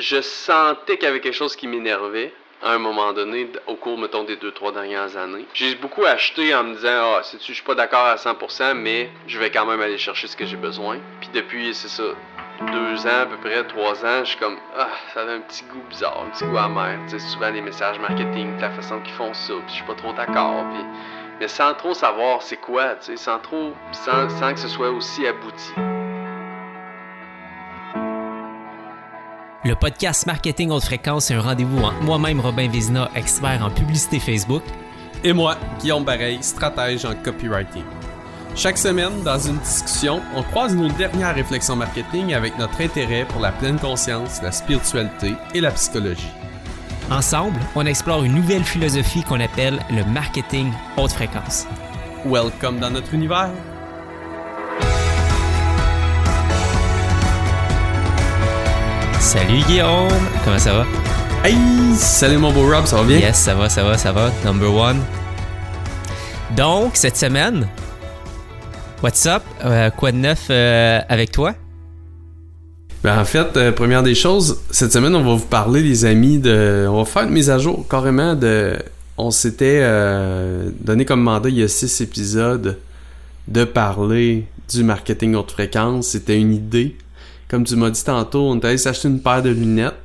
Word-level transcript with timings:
je 0.00 0.20
sentais 0.20 0.96
qu'il 0.96 1.04
y 1.04 1.08
avait 1.08 1.20
quelque 1.20 1.34
chose 1.34 1.56
qui 1.56 1.66
m'énervait 1.66 2.32
à 2.62 2.72
un 2.72 2.78
moment 2.78 3.12
donné, 3.12 3.48
au 3.66 3.74
cours, 3.74 3.96
mettons, 3.96 4.24
des 4.24 4.36
deux, 4.36 4.52
trois 4.52 4.72
dernières 4.72 5.16
années. 5.16 5.46
J'ai 5.54 5.74
beaucoup 5.76 6.04
acheté 6.04 6.54
en 6.54 6.64
me 6.64 6.74
disant, 6.74 7.14
ah, 7.16 7.22
sais-tu, 7.22 7.54
suis 7.54 7.64
pas 7.64 7.74
d'accord 7.74 8.04
à 8.04 8.16
100%, 8.16 8.74
mais 8.74 9.10
je 9.26 9.38
vais 9.38 9.50
quand 9.50 9.64
même 9.64 9.80
aller 9.80 9.96
chercher 9.96 10.26
ce 10.26 10.36
que 10.36 10.44
j'ai 10.44 10.56
besoin. 10.56 10.98
Puis 11.20 11.30
depuis, 11.32 11.74
c'est 11.74 11.88
ça, 11.88 12.02
deux 12.60 13.06
ans, 13.06 13.22
à 13.22 13.26
peu 13.26 13.36
près, 13.38 13.64
trois 13.66 14.04
ans, 14.04 14.20
je 14.20 14.30
suis 14.30 14.38
comme, 14.38 14.58
ah, 14.76 14.90
ça 15.14 15.22
a 15.22 15.24
un 15.24 15.40
petit 15.40 15.64
goût 15.64 15.82
bizarre, 15.88 16.24
un 16.26 16.30
petit 16.30 16.44
goût 16.44 16.58
amer. 16.58 16.98
Tu 17.08 17.18
sais, 17.18 17.26
souvent 17.30 17.50
les 17.50 17.62
messages 17.62 17.98
marketing, 17.98 18.60
la 18.60 18.70
façon 18.70 19.00
qu'ils 19.00 19.14
font 19.14 19.32
ça, 19.32 19.54
puis 19.54 19.68
je 19.68 19.74
suis 19.76 19.84
pas 19.84 19.94
trop 19.94 20.12
d'accord. 20.12 20.66
Mais 21.40 21.48
sans 21.48 21.72
trop 21.72 21.94
savoir 21.94 22.42
c'est 22.42 22.58
quoi, 22.58 22.96
tu 22.96 23.06
sais, 23.06 23.16
sans 23.16 23.38
trop, 23.38 23.72
sans 23.92 24.52
que 24.52 24.60
ce 24.60 24.68
soit 24.68 24.90
aussi 24.90 25.26
abouti. 25.26 25.72
Le 29.62 29.74
podcast 29.74 30.26
Marketing 30.26 30.70
Haute 30.70 30.84
Fréquence 30.84 31.30
est 31.30 31.34
un 31.34 31.42
rendez-vous 31.42 31.82
entre 31.82 32.02
moi-même, 32.02 32.40
Robin 32.40 32.66
Vézina, 32.66 33.10
expert 33.14 33.62
en 33.62 33.68
publicité 33.68 34.18
Facebook, 34.18 34.62
et 35.22 35.34
moi, 35.34 35.58
Guillaume 35.78 36.02
Bareil, 36.02 36.38
stratège 36.42 37.04
en 37.04 37.14
copywriting. 37.14 37.84
Chaque 38.56 38.78
semaine, 38.78 39.22
dans 39.22 39.38
une 39.38 39.58
discussion, 39.58 40.22
on 40.34 40.42
croise 40.42 40.74
nos 40.74 40.88
dernières 40.88 41.34
réflexions 41.34 41.76
marketing 41.76 42.32
avec 42.32 42.58
notre 42.58 42.80
intérêt 42.80 43.26
pour 43.26 43.42
la 43.42 43.52
pleine 43.52 43.78
conscience, 43.78 44.40
la 44.42 44.50
spiritualité 44.50 45.34
et 45.54 45.60
la 45.60 45.72
psychologie. 45.72 46.32
Ensemble, 47.10 47.60
on 47.74 47.84
explore 47.84 48.24
une 48.24 48.36
nouvelle 48.36 48.64
philosophie 48.64 49.24
qu'on 49.24 49.40
appelle 49.40 49.78
le 49.90 50.04
marketing 50.06 50.72
haute 50.96 51.12
fréquence. 51.12 51.66
Welcome 52.24 52.78
dans 52.80 52.90
notre 52.90 53.12
univers! 53.12 53.50
Salut 59.20 59.60
Guillaume, 59.68 60.08
comment 60.44 60.58
ça 60.58 60.72
va? 60.72 60.86
Hey, 61.44 61.54
salut 61.94 62.38
mon 62.38 62.52
beau 62.52 62.62
Rob, 62.62 62.86
ça 62.86 62.96
va 62.96 63.04
bien? 63.04 63.18
Yes, 63.18 63.36
ça 63.36 63.54
va, 63.54 63.68
ça 63.68 63.84
va, 63.84 63.98
ça 63.98 64.12
va. 64.12 64.32
Number 64.46 64.74
one. 64.74 64.96
Donc, 66.56 66.96
cette 66.96 67.18
semaine, 67.18 67.68
what's 69.02 69.26
up? 69.26 69.42
Euh, 69.62 69.90
quoi 69.90 70.10
de 70.12 70.16
neuf 70.16 70.46
euh, 70.48 71.00
avec 71.08 71.32
toi? 71.32 71.54
Ben, 73.04 73.20
en 73.20 73.24
fait, 73.26 73.56
euh, 73.56 73.72
première 73.72 74.02
des 74.02 74.14
choses, 74.14 74.62
cette 74.70 74.92
semaine, 74.92 75.14
on 75.14 75.22
va 75.22 75.34
vous 75.34 75.46
parler, 75.46 75.82
les 75.82 76.06
amis, 76.06 76.38
de. 76.38 76.86
On 76.88 76.96
va 76.96 77.04
faire 77.04 77.24
une 77.24 77.30
mise 77.30 77.50
à 77.50 77.58
jour 77.58 77.86
carrément 77.88 78.34
de. 78.34 78.78
On 79.18 79.30
s'était 79.30 79.82
donné 80.80 81.04
comme 81.04 81.20
mandat 81.20 81.50
il 81.50 81.58
y 81.58 81.62
a 81.62 81.68
six 81.68 82.00
épisodes 82.00 82.78
de 83.48 83.64
parler 83.64 84.46
du 84.72 84.82
marketing 84.82 85.34
haute 85.34 85.52
fréquence. 85.52 86.08
C'était 86.08 86.38
une 86.38 86.54
idée 86.54 86.96
comme 87.50 87.64
tu 87.64 87.74
m'as 87.74 87.90
dit 87.90 88.04
tantôt, 88.04 88.42
on 88.42 88.60
est 88.60 88.64
allé 88.64 88.78
s'acheter 88.78 89.08
une 89.08 89.20
paire 89.20 89.42
de 89.42 89.50
lunettes. 89.50 89.98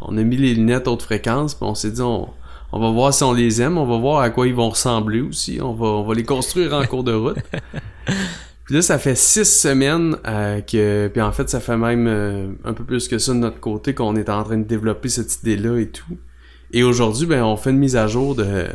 On 0.00 0.16
a 0.16 0.22
mis 0.22 0.36
les 0.36 0.54
lunettes 0.54 0.86
haute 0.86 1.02
fréquence, 1.02 1.54
puis 1.54 1.64
on 1.68 1.74
s'est 1.74 1.90
dit, 1.90 2.00
on, 2.00 2.28
va 2.72 2.90
voir 2.90 3.12
si 3.12 3.24
on 3.24 3.32
les 3.32 3.60
aime, 3.60 3.76
on 3.76 3.84
va 3.84 3.98
voir 3.98 4.20
à 4.20 4.30
quoi 4.30 4.46
ils 4.46 4.54
vont 4.54 4.70
ressembler 4.70 5.20
aussi. 5.20 5.58
On 5.60 5.74
va, 5.74 5.86
on 5.86 6.04
va 6.04 6.14
les 6.14 6.24
construire 6.24 6.72
en 6.72 6.84
cours 6.86 7.02
de 7.02 7.12
route. 7.12 7.38
Puis 8.64 8.76
là, 8.76 8.82
ça 8.82 9.00
fait 9.00 9.16
six 9.16 9.44
semaines 9.44 10.16
euh, 10.24 10.60
que... 10.60 11.10
Puis 11.12 11.20
en 11.20 11.32
fait, 11.32 11.50
ça 11.50 11.58
fait 11.58 11.76
même 11.76 12.06
euh, 12.06 12.52
un 12.64 12.72
peu 12.72 12.84
plus 12.84 13.08
que 13.08 13.18
ça 13.18 13.32
de 13.32 13.38
notre 13.38 13.58
côté 13.58 13.92
qu'on 13.92 14.14
est 14.14 14.28
en 14.28 14.44
train 14.44 14.56
de 14.56 14.62
développer 14.62 15.08
cette 15.08 15.42
idée-là 15.42 15.78
et 15.78 15.88
tout. 15.88 16.16
Et 16.72 16.84
aujourd'hui, 16.84 17.26
ben, 17.26 17.42
on 17.42 17.56
fait 17.56 17.70
une 17.70 17.78
mise 17.78 17.96
à 17.96 18.06
jour 18.06 18.36
de 18.36 18.66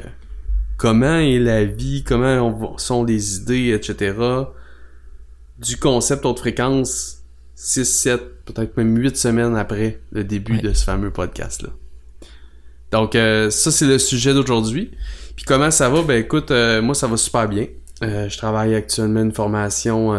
comment 0.76 1.16
est 1.16 1.40
la 1.40 1.64
vie, 1.64 2.04
comment 2.04 2.78
sont 2.78 3.06
les 3.06 3.38
idées, 3.38 3.72
etc. 3.72 4.14
Du 5.58 5.78
concept 5.78 6.26
haute 6.26 6.40
fréquence 6.40 7.17
6, 7.60 7.86
7, 7.86 8.46
peut-être 8.46 8.78
même 8.78 8.96
8 8.96 9.18
semaines 9.18 9.56
après 9.56 10.00
le 10.12 10.24
début 10.24 10.60
de 10.60 10.74
ce 10.74 10.84
fameux 10.84 11.10
podcast-là. 11.10 11.70
Donc, 12.92 13.16
euh, 13.16 13.50
ça, 13.50 13.72
c'est 13.72 13.88
le 13.88 13.98
sujet 13.98 14.36
d'aujourd'hui. 14.36 14.92
Puis 15.36 15.44
comment 15.44 15.72
ça 15.72 15.90
va? 15.90 16.04
Ben 16.04 16.22
écoute, 16.22 16.52
euh, 16.52 16.84
moi, 16.84 16.94
ça 16.94 17.08
va 17.08 17.18
super 17.18 17.50
bien. 17.50 17.66
Euh, 18.04 18.30
je 18.30 18.38
travaille 18.38 18.76
actuellement 18.76 19.24
une 19.24 19.34
formation 19.34 20.10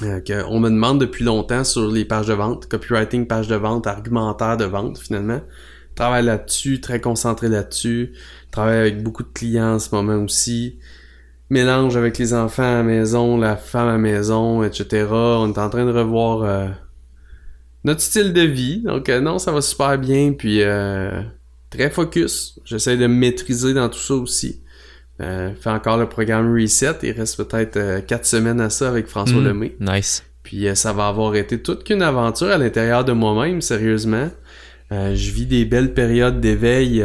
qu'on 0.00 0.60
me 0.60 0.70
demande 0.70 1.00
depuis 1.00 1.24
longtemps 1.24 1.64
sur 1.64 1.90
les 1.90 2.04
pages 2.04 2.28
de 2.28 2.34
vente, 2.34 2.68
copywriting, 2.68 3.26
page 3.26 3.48
de 3.48 3.56
vente, 3.56 3.88
argumentaire 3.88 4.56
de 4.56 4.66
vente, 4.66 4.98
finalement. 4.98 5.40
Je 5.90 5.94
travaille 5.96 6.24
là-dessus, 6.24 6.80
très 6.80 7.00
concentré 7.00 7.48
là-dessus. 7.48 8.12
Je 8.46 8.50
travaille 8.52 8.78
avec 8.78 9.02
beaucoup 9.02 9.24
de 9.24 9.32
clients 9.34 9.74
en 9.74 9.78
ce 9.80 9.92
moment 9.92 10.22
aussi 10.22 10.78
mélange 11.50 11.96
avec 11.96 12.16
les 12.18 12.32
enfants 12.32 12.62
à 12.62 12.74
la 12.76 12.82
maison, 12.84 13.36
la 13.36 13.56
femme 13.56 13.88
à 13.88 13.92
la 13.92 13.98
maison, 13.98 14.62
etc. 14.62 15.06
On 15.10 15.52
est 15.52 15.58
en 15.58 15.68
train 15.68 15.84
de 15.84 15.90
revoir 15.92 16.42
euh, 16.44 16.68
notre 17.84 18.00
style 18.00 18.32
de 18.32 18.42
vie. 18.42 18.82
Donc 18.82 19.08
euh, 19.08 19.20
non, 19.20 19.38
ça 19.38 19.52
va 19.52 19.60
super 19.60 19.98
bien. 19.98 20.32
Puis 20.32 20.62
euh, 20.62 21.20
très 21.68 21.90
focus. 21.90 22.58
J'essaie 22.64 22.96
de 22.96 23.06
me 23.06 23.14
maîtriser 23.14 23.74
dans 23.74 23.88
tout 23.88 23.98
ça 23.98 24.14
aussi. 24.14 24.62
Euh, 25.20 25.50
fais 25.60 25.70
encore 25.70 25.98
le 25.98 26.08
programme 26.08 26.54
Reset. 26.54 26.94
Il 27.02 27.12
reste 27.12 27.42
peut-être 27.42 28.06
quatre 28.06 28.24
semaines 28.26 28.60
à 28.60 28.70
ça 28.70 28.88
avec 28.88 29.06
François 29.08 29.40
Mm, 29.40 29.44
Lemay. 29.44 29.76
Nice. 29.80 30.24
Puis 30.44 30.66
ça 30.74 30.92
va 30.92 31.08
avoir 31.08 31.34
été 31.34 31.60
toute 31.60 31.84
qu'une 31.84 32.00
aventure 32.02 32.48
à 32.48 32.56
l'intérieur 32.58 33.04
de 33.04 33.12
moi-même, 33.12 33.60
sérieusement. 33.60 34.30
je 34.90 35.30
vis 35.30 35.44
des 35.46 35.64
belles 35.66 35.92
périodes 35.92 36.40
d'éveil. 36.40 37.00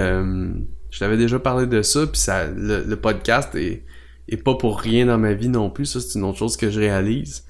je 0.89 0.99
t'avais 0.99 1.17
déjà 1.17 1.37
parlé 1.39 1.65
de 1.67 1.81
ça. 1.81 2.07
Puis 2.07 2.21
ça, 2.21 2.45
le, 2.47 2.83
le 2.87 2.95
podcast 2.95 3.53
est 3.55 3.83
et 4.29 4.37
pas 4.37 4.55
pour 4.55 4.79
rien 4.79 5.05
dans 5.05 5.17
ma 5.17 5.33
vie 5.33 5.49
non 5.49 5.69
plus. 5.69 5.85
Ça, 5.85 5.99
c'est 5.99 6.17
une 6.17 6.25
autre 6.25 6.37
chose 6.37 6.57
que 6.57 6.69
je 6.69 6.79
réalise. 6.79 7.45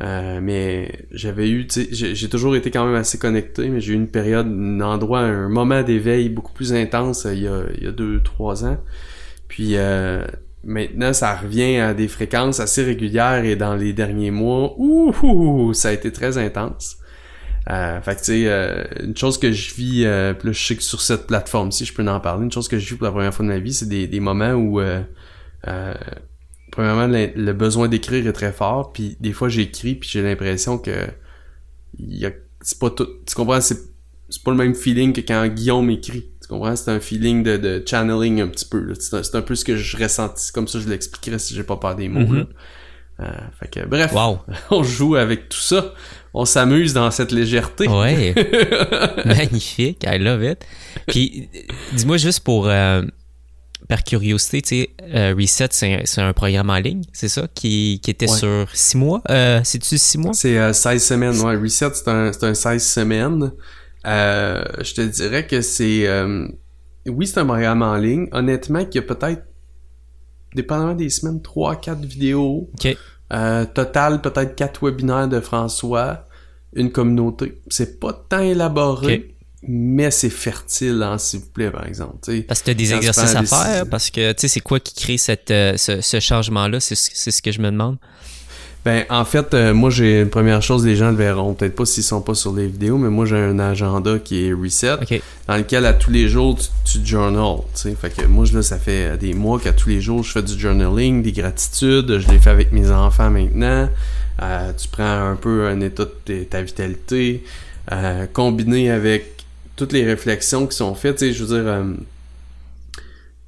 Euh, 0.00 0.38
mais 0.40 1.06
j'avais 1.10 1.50
eu, 1.50 1.66
j'ai 1.90 2.28
toujours 2.28 2.54
été 2.54 2.70
quand 2.70 2.86
même 2.86 2.94
assez 2.94 3.18
connecté, 3.18 3.68
mais 3.68 3.80
j'ai 3.80 3.94
eu 3.94 3.96
une 3.96 4.06
période, 4.06 4.46
un 4.46 4.80
endroit, 4.80 5.20
un 5.20 5.48
moment 5.48 5.82
d'éveil 5.82 6.28
beaucoup 6.28 6.52
plus 6.52 6.72
intense 6.72 7.26
euh, 7.26 7.34
il 7.34 7.42
y 7.42 7.48
a, 7.48 7.62
il 7.76 7.82
y 7.82 7.86
a 7.88 7.90
deux, 7.90 8.22
trois 8.22 8.64
ans. 8.64 8.78
Puis 9.48 9.72
euh, 9.74 10.24
maintenant, 10.62 11.12
ça 11.12 11.34
revient 11.34 11.78
à 11.78 11.94
des 11.94 12.06
fréquences 12.06 12.60
assez 12.60 12.84
régulières 12.84 13.44
et 13.44 13.56
dans 13.56 13.74
les 13.74 13.92
derniers 13.92 14.30
mois, 14.30 14.74
ouh, 14.78 15.72
ça 15.74 15.88
a 15.88 15.92
été 15.92 16.12
très 16.12 16.38
intense. 16.38 16.98
Euh, 17.70 18.00
fait 18.00 18.14
que 18.14 18.20
tu 18.20 18.24
sais, 18.24 18.42
euh, 18.46 18.84
une 19.02 19.16
chose 19.16 19.38
que 19.38 19.52
je 19.52 19.74
vis, 19.74 20.04
euh, 20.04 20.32
plus 20.32 20.54
je 20.54 20.66
sais 20.66 20.76
que 20.76 20.82
sur 20.82 21.02
cette 21.02 21.26
plateforme 21.26 21.70
si 21.70 21.84
je 21.84 21.92
peux 21.92 22.06
en 22.08 22.20
parler, 22.20 22.44
une 22.44 22.52
chose 22.52 22.68
que 22.68 22.78
je 22.78 22.88
vis 22.88 22.96
pour 22.96 23.04
la 23.04 23.10
première 23.10 23.34
fois 23.34 23.44
de 23.44 23.50
ma 23.50 23.58
vie, 23.58 23.74
c'est 23.74 23.88
des, 23.88 24.06
des 24.06 24.20
moments 24.20 24.52
où 24.52 24.80
euh, 24.80 25.02
euh, 25.66 25.94
premièrement, 26.70 27.06
le, 27.06 27.30
le 27.34 27.52
besoin 27.52 27.88
d'écrire 27.88 28.26
est 28.26 28.32
très 28.32 28.52
fort, 28.52 28.92
puis 28.92 29.16
des 29.20 29.32
fois 29.32 29.48
j'écris, 29.48 29.94
puis 29.96 30.08
j'ai 30.08 30.22
l'impression 30.22 30.78
que 30.78 30.92
c'est 32.60 32.78
pas 32.78 32.90
tout, 32.90 33.08
tu 33.26 33.34
comprends, 33.34 33.60
c'est, 33.60 33.78
c'est 34.28 34.42
pas 34.42 34.50
le 34.50 34.56
même 34.56 34.74
feeling 34.74 35.12
que 35.12 35.20
quand 35.20 35.46
Guillaume 35.48 35.90
écrit. 35.90 36.26
Tu 36.42 36.48
comprends, 36.48 36.74
c'est 36.76 36.90
un 36.90 37.00
feeling 37.00 37.42
de, 37.42 37.56
de 37.56 37.82
channeling 37.84 38.40
un 38.40 38.48
petit 38.48 38.64
peu. 38.64 38.94
C'est, 38.98 39.16
un, 39.16 39.22
c'est 39.22 39.36
un 39.36 39.42
peu 39.42 39.54
ce 39.54 39.64
que 39.64 39.76
je 39.76 39.96
ressentis, 39.96 40.52
comme 40.52 40.68
ça 40.68 40.78
je 40.80 40.88
l'expliquerais 40.88 41.38
si 41.38 41.54
j'ai 41.54 41.62
pas 41.62 41.76
peur 41.76 41.94
des 41.94 42.08
mots. 42.08 42.20
Mhm. 42.20 42.46
Euh, 43.20 43.30
fait 43.58 43.68
que 43.68 43.86
bref, 43.86 44.12
Wow. 44.12 44.38
on 44.70 44.82
joue 44.82 45.16
avec 45.16 45.48
tout 45.48 45.58
ça. 45.58 45.94
On 46.34 46.44
s'amuse 46.44 46.92
dans 46.94 47.10
cette 47.10 47.32
légèreté. 47.32 47.88
Ouais. 47.88 48.32
Magnifique. 49.24 50.04
I 50.06 50.18
love 50.18 50.42
it. 50.44 50.64
Puis, 51.06 51.48
dis-moi 51.92 52.16
juste 52.16 52.40
pour, 52.40 52.68
euh, 52.68 53.02
par 53.88 54.04
curiosité, 54.04 54.60
tu 54.60 54.68
sais, 54.68 54.90
euh, 55.14 55.34
Reset, 55.36 55.68
c'est 55.70 56.20
un, 56.20 56.32
programme 56.34 56.68
en 56.68 56.78
ligne, 56.78 57.02
c'est 57.14 57.28
ça, 57.28 57.48
qui, 57.54 58.00
qui 58.02 58.10
était 58.10 58.30
Ouais. 58.30 58.36
sur 58.36 58.66
six 58.74 58.98
mois. 58.98 59.22
Euh, 59.30 59.60
C'est-tu 59.64 59.96
six 59.96 60.18
mois? 60.18 60.34
C'est 60.34 60.58
euh, 60.58 60.74
16 60.74 61.02
semaines. 61.02 61.40
Ouais, 61.40 61.56
Reset, 61.56 61.90
c'est 61.94 62.08
un, 62.08 62.30
un 62.42 62.54
16 62.54 62.86
semaines. 62.86 63.50
Euh, 64.06 64.62
je 64.82 64.94
te 64.94 65.00
dirais 65.00 65.46
que 65.46 65.62
c'est... 65.62 66.06
oui, 67.06 67.26
c'est 67.26 67.38
un 67.40 67.46
programme 67.46 67.80
en 67.82 67.96
ligne. 67.96 68.28
Honnêtement, 68.32 68.84
qu'il 68.84 69.00
y 69.00 69.04
a 69.04 69.14
peut-être, 69.14 69.42
dépendamment 70.54 70.94
des 70.94 71.08
semaines, 71.08 71.40
3-4 71.40 72.04
vidéos. 72.04 72.70
OK. 72.74 72.96
Total, 73.74 74.20
peut-être 74.20 74.54
4 74.54 74.84
webinaires 74.86 75.28
de 75.28 75.40
François. 75.40 76.26
Une 76.74 76.92
communauté. 76.92 77.62
C'est 77.68 77.98
pas 77.98 78.12
tant 78.12 78.40
élaboré, 78.40 79.34
mais 79.66 80.10
c'est 80.10 80.30
fertile, 80.30 81.02
hein, 81.02 81.18
s'il 81.18 81.40
vous 81.40 81.46
plaît, 81.46 81.70
par 81.70 81.86
exemple. 81.86 82.16
Parce 82.46 82.60
que 82.60 82.66
tu 82.66 82.70
as 82.70 82.74
des 82.74 82.92
exercices 82.94 83.34
à 83.34 83.42
faire, 83.42 83.86
parce 83.88 84.10
que, 84.10 84.32
tu 84.32 84.42
sais, 84.42 84.48
c'est 84.48 84.60
quoi 84.60 84.78
qui 84.80 84.94
crée 84.94 85.18
cette, 85.18 85.50
euh, 85.50 85.76
ce, 85.76 86.00
ce 86.00 86.20
changement-là? 86.20 86.78
C'est 86.80 86.94
ce 86.94 87.42
que 87.42 87.50
je 87.52 87.60
me 87.60 87.70
demande. 87.70 87.96
Ben, 88.84 89.04
en 89.10 89.24
fait, 89.24 89.52
euh, 89.54 89.74
moi, 89.74 89.90
j'ai 89.90 90.20
une 90.20 90.30
première 90.30 90.62
chose, 90.62 90.86
les 90.86 90.94
gens 90.94 91.10
le 91.10 91.16
verront 91.16 91.52
peut-être 91.52 91.74
pas 91.74 91.84
s'ils 91.84 92.04
sont 92.04 92.20
pas 92.22 92.34
sur 92.34 92.54
les 92.54 92.68
vidéos, 92.68 92.96
mais 92.96 93.10
moi, 93.10 93.26
j'ai 93.26 93.36
un 93.36 93.58
agenda 93.58 94.18
qui 94.20 94.46
est 94.46 94.52
reset, 94.52 94.94
dans 95.48 95.56
lequel 95.56 95.84
à 95.84 95.92
tous 95.92 96.12
les 96.12 96.28
jours, 96.28 96.56
tu, 96.84 97.00
tu 97.00 97.04
journal. 97.06 97.56
Fait 97.74 98.14
que 98.14 98.24
moi, 98.26 98.46
là, 98.54 98.62
ça 98.62 98.78
fait 98.78 99.18
des 99.18 99.34
mois 99.34 99.58
qu'à 99.58 99.72
tous 99.72 99.88
les 99.88 100.00
jours, 100.00 100.22
je 100.22 100.30
fais 100.30 100.42
du 100.42 100.58
journaling, 100.58 101.22
des 101.22 101.32
gratitudes, 101.32 102.18
je 102.20 102.28
les 102.28 102.38
fais 102.38 102.50
avec 102.50 102.70
mes 102.70 102.88
enfants 102.90 103.28
maintenant. 103.30 103.88
Euh, 104.40 104.72
tu 104.80 104.86
prends 104.88 105.30
un 105.32 105.34
peu 105.36 105.66
un 105.66 105.80
état 105.80 106.04
de 106.04 106.44
ta- 106.44 106.44
ta 106.58 106.62
vitalité, 106.62 107.42
combiné 108.32 108.90
avec 108.90 109.37
toutes 109.78 109.92
les 109.92 110.04
réflexions 110.04 110.66
qui 110.66 110.76
sont 110.76 110.94
faites, 110.94 111.32
je 111.32 111.44
veux 111.44 111.56
dire, 111.56 111.72
euh, 111.72 111.84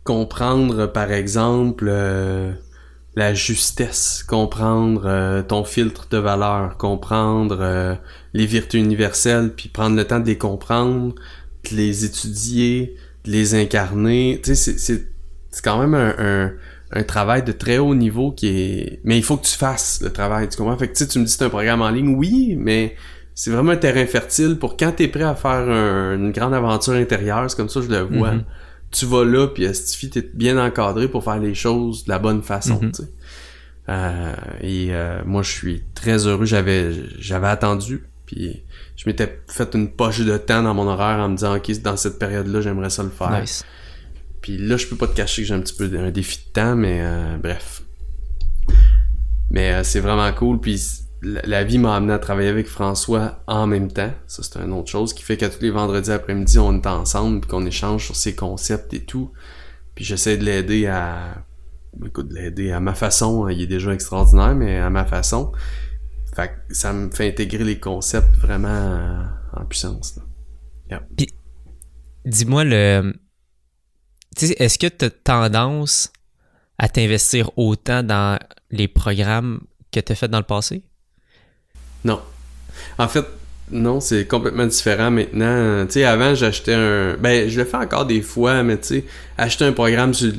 comprendre, 0.04 0.86
par 0.86 1.12
exemple, 1.12 1.86
euh, 1.88 2.52
la 3.16 3.34
justesse, 3.34 4.24
comprendre 4.26 5.02
euh, 5.04 5.42
ton 5.42 5.64
filtre 5.64 6.06
de 6.08 6.18
valeur, 6.18 6.76
comprendre 6.76 7.58
euh, 7.60 7.94
les 8.32 8.46
vertus 8.46 8.80
universelles, 8.80 9.52
puis 9.54 9.68
prendre 9.68 9.96
le 9.96 10.06
temps 10.06 10.20
de 10.20 10.26
les 10.26 10.38
comprendre, 10.38 11.16
de 11.70 11.76
les 11.76 12.04
étudier, 12.04 12.94
de 13.24 13.32
les 13.32 13.54
incarner. 13.54 14.40
Tu 14.42 14.54
sais, 14.54 14.78
c'est, 14.78 15.62
quand 15.64 15.80
même 15.80 15.94
un, 15.94 16.52
un, 16.92 17.02
travail 17.02 17.42
de 17.42 17.50
très 17.50 17.78
haut 17.78 17.96
niveau 17.96 18.30
qui 18.30 18.46
est... 18.46 19.00
Mais 19.02 19.18
il 19.18 19.24
faut 19.24 19.36
que 19.36 19.46
tu 19.46 19.56
fasses 19.56 20.00
le 20.00 20.12
travail, 20.12 20.48
tu 20.48 20.56
comprends? 20.56 20.78
Fait 20.78 20.88
que 20.88 21.04
tu 21.04 21.18
me 21.18 21.24
dis 21.24 21.32
c'est 21.32 21.44
un 21.44 21.50
programme 21.50 21.82
en 21.82 21.90
ligne, 21.90 22.14
oui, 22.14 22.54
mais 22.56 22.94
c'est 23.34 23.50
vraiment 23.50 23.72
un 23.72 23.76
terrain 23.76 24.04
fertile 24.06 24.58
pour 24.58 24.76
quand 24.76 24.92
t'es 24.92 25.08
prêt 25.08 25.22
à 25.22 25.34
faire 25.34 25.68
une 26.14 26.32
grande 26.32 26.54
aventure 26.54 26.94
intérieure, 26.94 27.50
c'est 27.50 27.56
comme 27.56 27.68
ça 27.68 27.80
que 27.80 27.86
je 27.86 27.90
le 27.90 28.00
vois. 28.00 28.32
Mm-hmm 28.32 28.44
tu 28.90 29.06
vas 29.06 29.24
là, 29.24 29.46
puis 29.48 29.64
Estifi, 29.64 30.10
t'es 30.10 30.28
bien 30.34 30.58
encadré 30.58 31.08
pour 31.08 31.22
faire 31.22 31.38
les 31.38 31.54
choses 31.54 32.04
de 32.04 32.10
la 32.10 32.18
bonne 32.18 32.42
façon, 32.42 32.80
mhm. 32.82 32.92
tu 32.92 33.02
sais. 33.02 33.08
Euh, 33.88 34.34
et 34.60 34.88
euh, 34.90 35.22
moi, 35.24 35.42
je 35.42 35.50
suis 35.50 35.82
très 35.94 36.26
heureux. 36.26 36.44
J'avais 36.44 36.92
j'avais 37.18 37.48
attendu, 37.48 38.04
puis 38.26 38.62
je 38.96 39.08
m'étais 39.08 39.42
fait 39.48 39.74
une 39.74 39.90
poche 39.90 40.20
de 40.20 40.36
temps 40.36 40.62
dans 40.62 40.74
mon 40.74 40.86
horaire 40.86 41.18
en 41.18 41.28
me 41.28 41.36
disant, 41.36 41.56
OK, 41.56 41.70
dans 41.82 41.96
cette 41.96 42.18
période-là, 42.18 42.60
j'aimerais 42.60 42.90
ça 42.90 43.02
le 43.02 43.10
faire. 43.10 43.44
Puis 44.42 44.58
là, 44.58 44.76
je 44.76 44.86
peux 44.86 44.96
pas 44.96 45.06
te 45.06 45.16
cacher 45.16 45.42
que 45.42 45.48
j'ai 45.48 45.54
un 45.54 45.60
petit 45.60 45.74
peu 45.74 45.90
un 45.98 46.10
défi 46.10 46.38
de 46.46 46.52
temps, 46.52 46.76
mais 46.76 47.00
euh, 47.02 47.36
bref. 47.38 47.82
Mais 49.50 49.82
c'est 49.82 50.00
vraiment 50.00 50.32
cool, 50.32 50.60
puis 50.60 50.80
la, 51.22 51.64
vie 51.64 51.78
m'a 51.78 51.96
amené 51.96 52.12
à 52.12 52.18
travailler 52.18 52.48
avec 52.48 52.66
François 52.66 53.42
en 53.46 53.66
même 53.66 53.92
temps. 53.92 54.12
Ça, 54.26 54.42
c'est 54.42 54.58
une 54.58 54.72
autre 54.72 54.88
chose 54.88 55.12
qui 55.12 55.22
fait 55.22 55.36
qu'à 55.36 55.50
tous 55.50 55.62
les 55.62 55.70
vendredis 55.70 56.10
après-midi, 56.10 56.58
on 56.58 56.74
est 56.74 56.86
ensemble 56.86 57.40
puis 57.40 57.50
qu'on 57.50 57.66
échange 57.66 58.06
sur 58.06 58.16
ses 58.16 58.34
concepts 58.34 58.94
et 58.94 59.04
tout. 59.04 59.32
Puis 59.94 60.04
j'essaie 60.04 60.36
de 60.36 60.44
l'aider 60.44 60.86
à... 60.86 61.44
Écoute, 62.06 62.28
de 62.28 62.34
l'aider 62.34 62.72
à 62.72 62.80
ma 62.80 62.94
façon. 62.94 63.48
Il 63.48 63.60
est 63.60 63.66
déjà 63.66 63.92
extraordinaire, 63.92 64.54
mais 64.54 64.78
à 64.78 64.88
ma 64.90 65.04
façon. 65.04 65.52
Fait 66.34 66.48
que 66.48 66.74
ça 66.74 66.92
me 66.92 67.10
fait 67.10 67.28
intégrer 67.28 67.64
les 67.64 67.78
concepts 67.78 68.36
vraiment 68.36 69.24
en 69.52 69.64
puissance. 69.64 70.18
Puis, 71.16 71.28
dis-moi 72.24 72.64
le... 72.64 73.12
Est-ce 74.40 74.78
que 74.78 74.86
tu 74.86 75.04
as 75.04 75.10
tendance 75.10 76.12
à 76.78 76.88
t'investir 76.88 77.50
autant 77.58 78.02
dans 78.02 78.38
les 78.70 78.88
programmes 78.88 79.60
que 79.92 80.00
tu 80.00 80.12
as 80.12 80.14
fait 80.14 80.28
dans 80.28 80.38
le 80.38 80.44
passé? 80.44 80.82
Non. 82.04 82.20
En 82.98 83.08
fait, 83.08 83.24
non, 83.70 84.00
c'est 84.00 84.26
complètement 84.26 84.66
différent 84.66 85.10
maintenant. 85.10 85.86
Tu 85.86 85.92
sais, 85.92 86.04
avant, 86.04 86.34
j'achetais 86.34 86.74
un... 86.74 87.16
Ben, 87.16 87.48
je 87.48 87.60
le 87.60 87.64
fais 87.64 87.76
encore 87.76 88.04
des 88.04 88.20
fois, 88.20 88.62
mais 88.62 88.76
tu 88.78 88.86
sais, 88.86 89.04
acheter 89.38 89.64
un 89.64 89.72
programme 89.72 90.12
sur, 90.12 90.32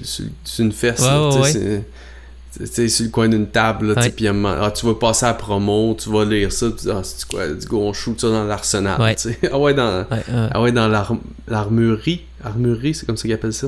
une 0.59 0.71
fesse, 0.71 1.01
tu 1.01 2.65
sais, 2.65 2.89
sur 2.89 3.05
le 3.05 3.11
coin 3.11 3.29
d'une 3.29 3.47
table, 3.47 3.93
là, 3.93 4.09
puis 4.09 4.27
ah, 4.27 4.71
tu 4.75 4.85
vas 4.85 4.95
passer 4.95 5.25
à 5.25 5.33
promo, 5.33 5.95
tu 5.97 6.09
vas 6.09 6.25
lire 6.25 6.51
ça, 6.51 6.69
tu 6.69 6.85
dis, 6.85 6.91
ah, 6.91 7.01
c'est 7.03 7.25
quoi, 7.25 7.47
du 7.47 7.65
go, 7.65 7.79
on 7.81 7.93
shoot 7.93 8.19
ça 8.19 8.29
dans 8.29 8.43
l'arsenal, 8.43 9.15
tu 9.15 9.29
sais. 9.29 9.39
Ah 9.51 9.57
ouais, 9.57 9.73
dans, 9.73 10.05
ah 10.51 10.61
ouais, 10.61 10.71
dans 10.73 10.89
l'armurerie, 11.47 12.25
armurerie, 12.43 12.93
c'est 12.93 13.05
comme 13.05 13.17
ça 13.17 13.23
qu'ils 13.23 13.33
appellent 13.33 13.53
ça. 13.53 13.67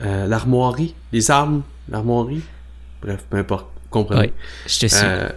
Euh, 0.00 0.26
l'armoirie, 0.26 0.94
les 1.12 1.30
armes, 1.30 1.62
l'armoirie. 1.88 2.42
Bref, 3.02 3.24
peu 3.30 3.36
importe, 3.36 3.66
comprenez. 3.90 4.32
je 4.66 4.78
te 4.80 4.86
suis. 4.86 5.04
Euh, 5.04 5.28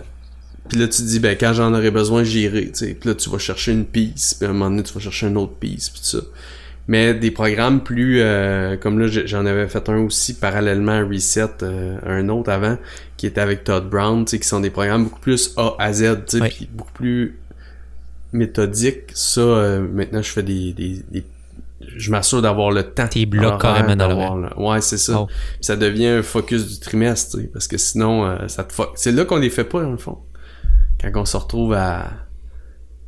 puis 0.70 0.80
là, 0.80 0.88
tu 0.88 1.02
te 1.02 1.08
dis, 1.08 1.20
ben, 1.20 1.36
quand 1.40 1.54
j'en 1.54 1.74
aurai 1.74 1.92
besoin, 1.92 2.24
j'irai, 2.24 2.68
tu 2.68 2.86
sais. 2.86 2.94
Puis 2.94 3.10
là, 3.10 3.16
tu 3.16 3.30
vas 3.30 3.38
chercher 3.38 3.72
une 3.72 3.86
piece, 3.86 4.36
puis 4.36 4.48
à 4.48 4.50
un 4.50 4.54
moment 4.54 4.70
donné, 4.70 4.84
tu 4.84 4.94
vas 4.94 5.00
chercher 5.00 5.28
une 5.28 5.38
autre 5.38 5.56
piece, 5.56 5.90
puis 5.90 6.02
tout 6.02 6.18
ça. 6.20 6.24
Mais 6.88 7.14
des 7.14 7.32
programmes 7.32 7.82
plus, 7.82 8.22
euh, 8.22 8.76
comme 8.78 9.00
là, 9.00 9.08
j'en 9.08 9.46
avais 9.46 9.68
fait 9.68 9.88
un 9.90 10.00
aussi 10.00 10.34
parallèlement 10.34 10.94
à 10.94 11.04
Reset, 11.04 11.64
euh, 11.64 11.98
un 12.06 12.28
autre 12.30 12.50
avant, 12.50 12.78
qui 13.18 13.28
était 13.28 13.42
avec 13.42 13.64
Todd 13.64 13.90
Brown, 13.90 14.26
tu 14.26 14.32
sais, 14.32 14.40
qui 14.40 14.48
sont 14.48 14.60
des 14.60 14.70
programmes 14.70 15.06
beaucoup 15.06 15.20
plus 15.20 15.54
A 15.58 15.76
à 15.80 15.94
Z, 15.94 16.26
tu 16.28 16.40
sais, 16.40 16.50
puis 16.50 16.70
beaucoup 16.72 16.92
plus 16.94 17.40
méthodiques. 18.34 19.12
Ça, 19.14 19.42
euh, 19.42 19.82
maintenant, 19.82 20.22
je 20.22 20.32
fais 20.32 20.44
des, 20.44 20.74
des, 20.74 21.24
je 21.98 22.12
m'assure 22.12 22.42
d'avoir 22.42 22.72
le 22.72 22.84
temps. 22.84 23.08
Tes 23.08 23.26
blocs 23.26 23.62
carrément 23.62 23.96
dans 23.96 24.38
le 24.38 24.60
Ouais, 24.60 24.82
c'est 24.82 24.98
ça. 24.98 25.22
Oh. 25.22 25.28
ça 25.60 25.76
devient 25.76 26.08
un 26.08 26.24
focus 26.24 26.68
du 26.68 26.80
trimestre, 26.80 27.38
tu 27.38 27.44
sais, 27.44 27.50
parce 27.52 27.68
que 27.68 27.78
sinon, 27.78 28.48
ça 28.48 28.64
te 28.64 28.74
C'est 28.96 29.12
là 29.12 29.26
qu'on 29.26 29.38
les 29.38 29.50
fait 29.50 29.66
pas, 29.66 29.82
dans 29.82 29.92
le 29.92 29.98
fond 29.98 30.18
quand 31.02 31.22
on 31.22 31.26
se 31.26 31.38
retrouve 31.38 31.74
à, 31.74 32.12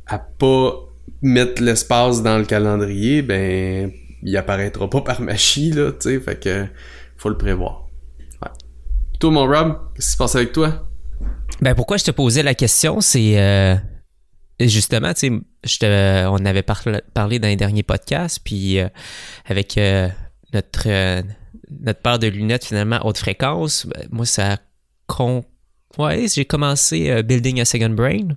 à 0.06 0.18
pas 0.18 0.72
mettre 1.22 1.62
l'espace 1.62 2.22
dans 2.22 2.38
le 2.38 2.44
calendrier, 2.44 3.22
ben, 3.22 3.92
il 4.22 4.36
apparaîtra 4.36 4.88
pas 4.88 5.00
par 5.02 5.20
magie, 5.20 5.70
là, 5.70 5.92
tu 5.92 6.10
sais, 6.10 6.20
fait 6.20 6.40
que, 6.40 6.66
faut 7.16 7.28
le 7.28 7.38
prévoir. 7.38 7.82
Toi, 9.20 9.30
mon 9.30 9.46
Rob, 9.46 9.78
qu'est-ce 9.94 10.08
qui 10.08 10.12
se 10.12 10.16
passe 10.16 10.34
avec 10.34 10.52
toi? 10.52 10.86
Ben, 11.60 11.74
pourquoi 11.74 11.96
je 11.96 12.04
te 12.04 12.10
posais 12.10 12.42
la 12.42 12.54
question, 12.54 13.00
c'est, 13.00 13.40
euh, 13.40 13.76
justement, 14.60 15.14
tu 15.14 15.42
sais, 15.64 16.26
on 16.26 16.44
avait 16.44 16.64
parlé 16.64 17.38
dans 17.38 17.48
les 17.48 17.56
derniers 17.56 17.84
podcasts, 17.84 18.40
puis 18.42 18.80
euh, 18.80 18.88
avec 19.46 19.78
euh, 19.78 20.08
notre, 20.52 21.22
notre 21.70 22.00
paire 22.00 22.18
de 22.18 22.26
lunettes, 22.26 22.64
finalement, 22.64 22.98
haute 23.04 23.18
fréquence, 23.18 23.86
ben, 23.86 24.08
moi, 24.10 24.26
ça 24.26 24.58
con 25.06 25.44
Ouais, 25.98 26.26
j'ai 26.28 26.44
commencé 26.44 27.10
euh, 27.10 27.22
Building 27.22 27.60
a 27.60 27.64
Second 27.64 27.90
Brain. 27.90 28.28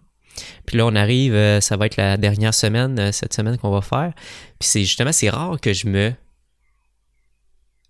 Puis 0.65 0.77
là, 0.77 0.85
on 0.85 0.95
arrive, 0.95 1.33
euh, 1.33 1.61
ça 1.61 1.77
va 1.77 1.87
être 1.87 1.97
la 1.97 2.17
dernière 2.17 2.53
semaine, 2.53 2.99
euh, 2.99 3.11
cette 3.11 3.33
semaine 3.33 3.57
qu'on 3.57 3.71
va 3.71 3.81
faire. 3.81 4.13
Puis 4.59 4.69
c'est 4.69 4.81
justement, 4.81 5.11
c'est 5.11 5.29
rare 5.29 5.59
que 5.59 5.73
je 5.73 5.87
me 5.87 6.13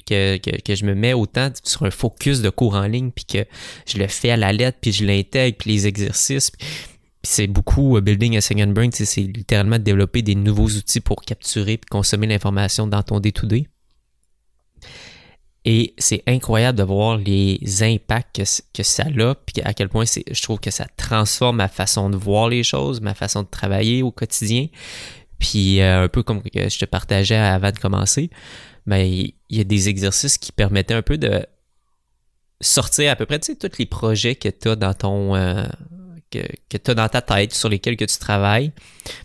que, 0.05 0.37
que, 0.37 0.75
je 0.75 0.85
me 0.85 0.95
mets 0.95 1.11
autant 1.11 1.49
sur 1.63 1.83
un 1.83 1.91
focus 1.91 2.41
de 2.41 2.49
cours 2.49 2.75
en 2.75 2.87
ligne, 2.87 3.11
puis 3.11 3.25
que 3.25 3.45
je 3.85 3.97
le 3.97 4.07
fais 4.07 4.29
à 4.29 4.37
la 4.37 4.53
lettre, 4.53 4.77
puis 4.79 4.93
je 4.93 5.03
l'intègre, 5.03 5.57
puis 5.57 5.71
les 5.71 5.85
exercices. 5.85 6.49
Puis, 6.51 6.65
c'est 7.23 7.47
beaucoup 7.47 7.99
Building 7.99 8.37
a 8.37 8.41
Second 8.41 8.67
Brain, 8.67 8.87
c'est 8.93 9.21
littéralement 9.21 9.79
de 9.79 9.83
développer 9.83 10.21
des 10.21 10.35
nouveaux 10.35 10.69
outils 10.69 11.01
pour 11.01 11.23
capturer 11.23 11.73
et 11.73 11.81
consommer 11.89 12.27
l'information 12.27 12.87
dans 12.87 13.03
ton 13.03 13.19
day-to-day. 13.19 13.67
Et 15.69 15.93
c'est 15.97 16.23
incroyable 16.27 16.77
de 16.77 16.83
voir 16.83 17.17
les 17.17 17.59
impacts 17.83 18.41
que, 18.73 18.83
ça 18.83 19.03
a, 19.03 19.35
puis 19.35 19.61
à 19.65 19.73
quel 19.73 19.89
point 19.89 20.05
je 20.05 20.41
trouve 20.41 20.61
que 20.61 20.71
ça 20.71 20.85
transforme 20.95 21.57
ma 21.57 21.67
façon 21.67 22.09
de 22.09 22.15
voir 22.15 22.47
les 22.47 22.63
choses, 22.63 23.01
ma 23.01 23.13
façon 23.13 23.43
de 23.43 23.49
travailler 23.49 24.01
au 24.01 24.09
quotidien. 24.09 24.67
Puis 25.39 25.81
euh, 25.81 26.05
un 26.05 26.07
peu 26.07 26.23
comme 26.23 26.41
je 26.55 26.79
te 26.79 26.85
partageais 26.85 27.35
avant 27.35 27.71
de 27.71 27.79
commencer, 27.79 28.29
mais 28.85 29.03
ben, 29.03 29.31
il 29.49 29.57
y 29.57 29.59
a 29.59 29.65
des 29.65 29.89
exercices 29.89 30.37
qui 30.37 30.53
permettaient 30.53 30.93
un 30.93 31.01
peu 31.01 31.17
de 31.17 31.45
sortir 32.61 33.11
à 33.11 33.17
peu 33.17 33.25
près, 33.25 33.39
tous 33.39 33.77
les 33.77 33.85
projets 33.85 34.35
que 34.35 34.47
tu 34.47 34.69
as 34.69 34.77
dans 34.77 34.93
ton... 34.93 35.35
Euh, 35.35 35.65
que, 36.31 36.39
que 36.69 36.77
tu 36.77 36.91
as 36.91 36.93
dans 36.93 37.09
ta 37.09 37.21
tête, 37.21 37.53
sur 37.53 37.67
lesquels 37.67 37.97
que 37.97 38.05
tu 38.05 38.17
travailles, 38.19 38.71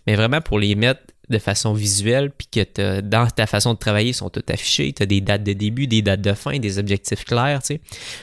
mais 0.09 0.17
vraiment 0.17 0.41
pour 0.41 0.59
les 0.59 0.75
mettre 0.75 1.03
de 1.33 1.39
façon 1.39 1.73
visuelle, 1.73 2.31
puis 2.31 2.47
que 2.47 3.01
dans 3.01 3.27
ta 3.27 3.47
façon 3.47 3.75
de 3.75 3.79
travailler, 3.79 4.11
ils 4.11 4.15
sont 4.15 4.31
tout 4.31 4.45
affichés. 4.49 4.93
Tu 4.93 5.03
as 5.03 5.07
des 5.07 5.21
dates 5.21 5.43
de 5.43 5.53
début, 5.53 5.89
des 5.89 6.03
dates 6.03 6.21
de 6.21 6.33
fin, 6.35 6.59
des 6.59 6.79
objectifs 6.79 7.25
clairs. 7.25 7.63
Tu 7.63 7.75
sais. 7.75 7.81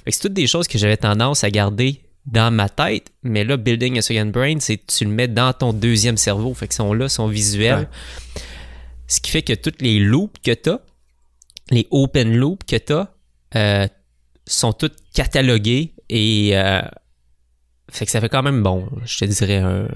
C'est 0.08 0.22
toutes 0.22 0.34
des 0.34 0.48
choses 0.48 0.68
que 0.68 0.78
j'avais 0.78 0.98
tendance 0.98 1.44
à 1.44 1.50
garder 1.50 2.02
dans 2.26 2.52
ma 2.52 2.70
tête, 2.70 3.12
mais 3.24 3.44
là, 3.44 3.58
Building 3.58 3.98
a 3.98 4.02
Second 4.02 4.28
Brain, 4.28 4.58
c'est 4.60 4.86
tu 4.86 5.04
le 5.04 5.10
mets 5.10 5.28
dans 5.28 5.52
ton 5.52 5.74
deuxième 5.74 6.18
cerveau. 6.18 6.54
Fait 6.54 6.68
que 6.68 6.74
sont 6.74 6.94
là, 6.94 7.10
sont 7.10 7.28
visuels. 7.28 7.90
Ce 9.08 9.20
qui 9.20 9.32
fait 9.32 9.42
que 9.42 9.54
toutes 9.54 9.82
les 9.82 10.00
loops 10.00 10.40
que 10.44 10.54
tu 10.54 10.70
as, 10.70 10.80
les 11.72 11.88
open 11.90 12.36
loops 12.36 12.66
que 12.66 12.76
tu 12.76 12.94
as, 12.94 13.12
euh, 13.56 13.88
sont 14.46 14.74
toutes 14.74 14.98
cataloguées 15.14 15.94
et 16.10 16.52
euh, 16.54 16.82
fait 17.92 18.06
que 18.06 18.12
ça 18.12 18.22
fait 18.22 18.30
quand 18.30 18.44
même 18.44 18.62
bon, 18.62 18.88
je 19.06 19.18
te 19.18 19.26
dirais 19.26 19.58
un 19.58 19.88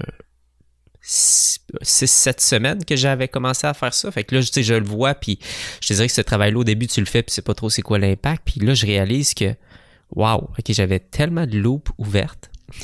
6-7 1.06 2.40
semaines 2.40 2.84
que 2.84 2.96
j'avais 2.96 3.28
commencé 3.28 3.66
à 3.66 3.74
faire 3.74 3.92
ça. 3.92 4.10
Fait 4.10 4.24
que 4.24 4.34
là, 4.34 4.40
je, 4.40 4.62
je 4.62 4.74
le 4.74 4.84
vois, 4.84 5.14
puis 5.14 5.38
je 5.80 5.88
te 5.88 5.92
dirais 5.92 6.06
que 6.06 6.12
ce 6.14 6.22
travail-là, 6.22 6.58
au 6.58 6.64
début, 6.64 6.86
tu 6.86 7.00
le 7.00 7.06
fais, 7.06 7.22
puis 7.22 7.32
c'est 7.32 7.44
pas 7.44 7.54
trop 7.54 7.70
c'est 7.70 7.82
quoi 7.82 7.98
l'impact. 7.98 8.42
Puis 8.44 8.60
là, 8.60 8.74
je 8.74 8.86
réalise 8.86 9.34
que, 9.34 9.54
waouh, 10.14 10.48
ok, 10.58 10.64
j'avais 10.70 11.00
tellement 11.00 11.46
de 11.46 11.58
loupes 11.58 11.90
ouvertes. 11.98 12.50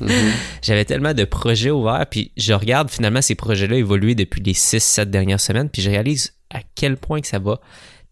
Mhm. 0.00 0.32
J'avais 0.62 0.84
tellement 0.84 1.14
de 1.14 1.24
projets 1.24 1.70
ouverts, 1.70 2.06
puis 2.10 2.32
je 2.36 2.52
regarde 2.52 2.90
finalement 2.90 3.22
ces 3.22 3.34
projets-là 3.34 3.76
évoluer 3.76 4.14
depuis 4.14 4.42
les 4.42 4.52
6-7 4.52 5.04
dernières 5.04 5.40
semaines, 5.40 5.68
puis 5.68 5.82
je 5.82 5.90
réalise 5.90 6.32
à 6.50 6.60
quel 6.74 6.96
point 6.96 7.20
que 7.20 7.26
ça 7.26 7.38
va 7.38 7.60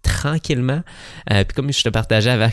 tranquillement. 0.03 0.83
Euh, 1.33 1.45
puis 1.45 1.55
comme 1.55 1.73
je 1.73 1.83
te 1.83 1.89
partageais 1.89 2.31
avant 2.31 2.51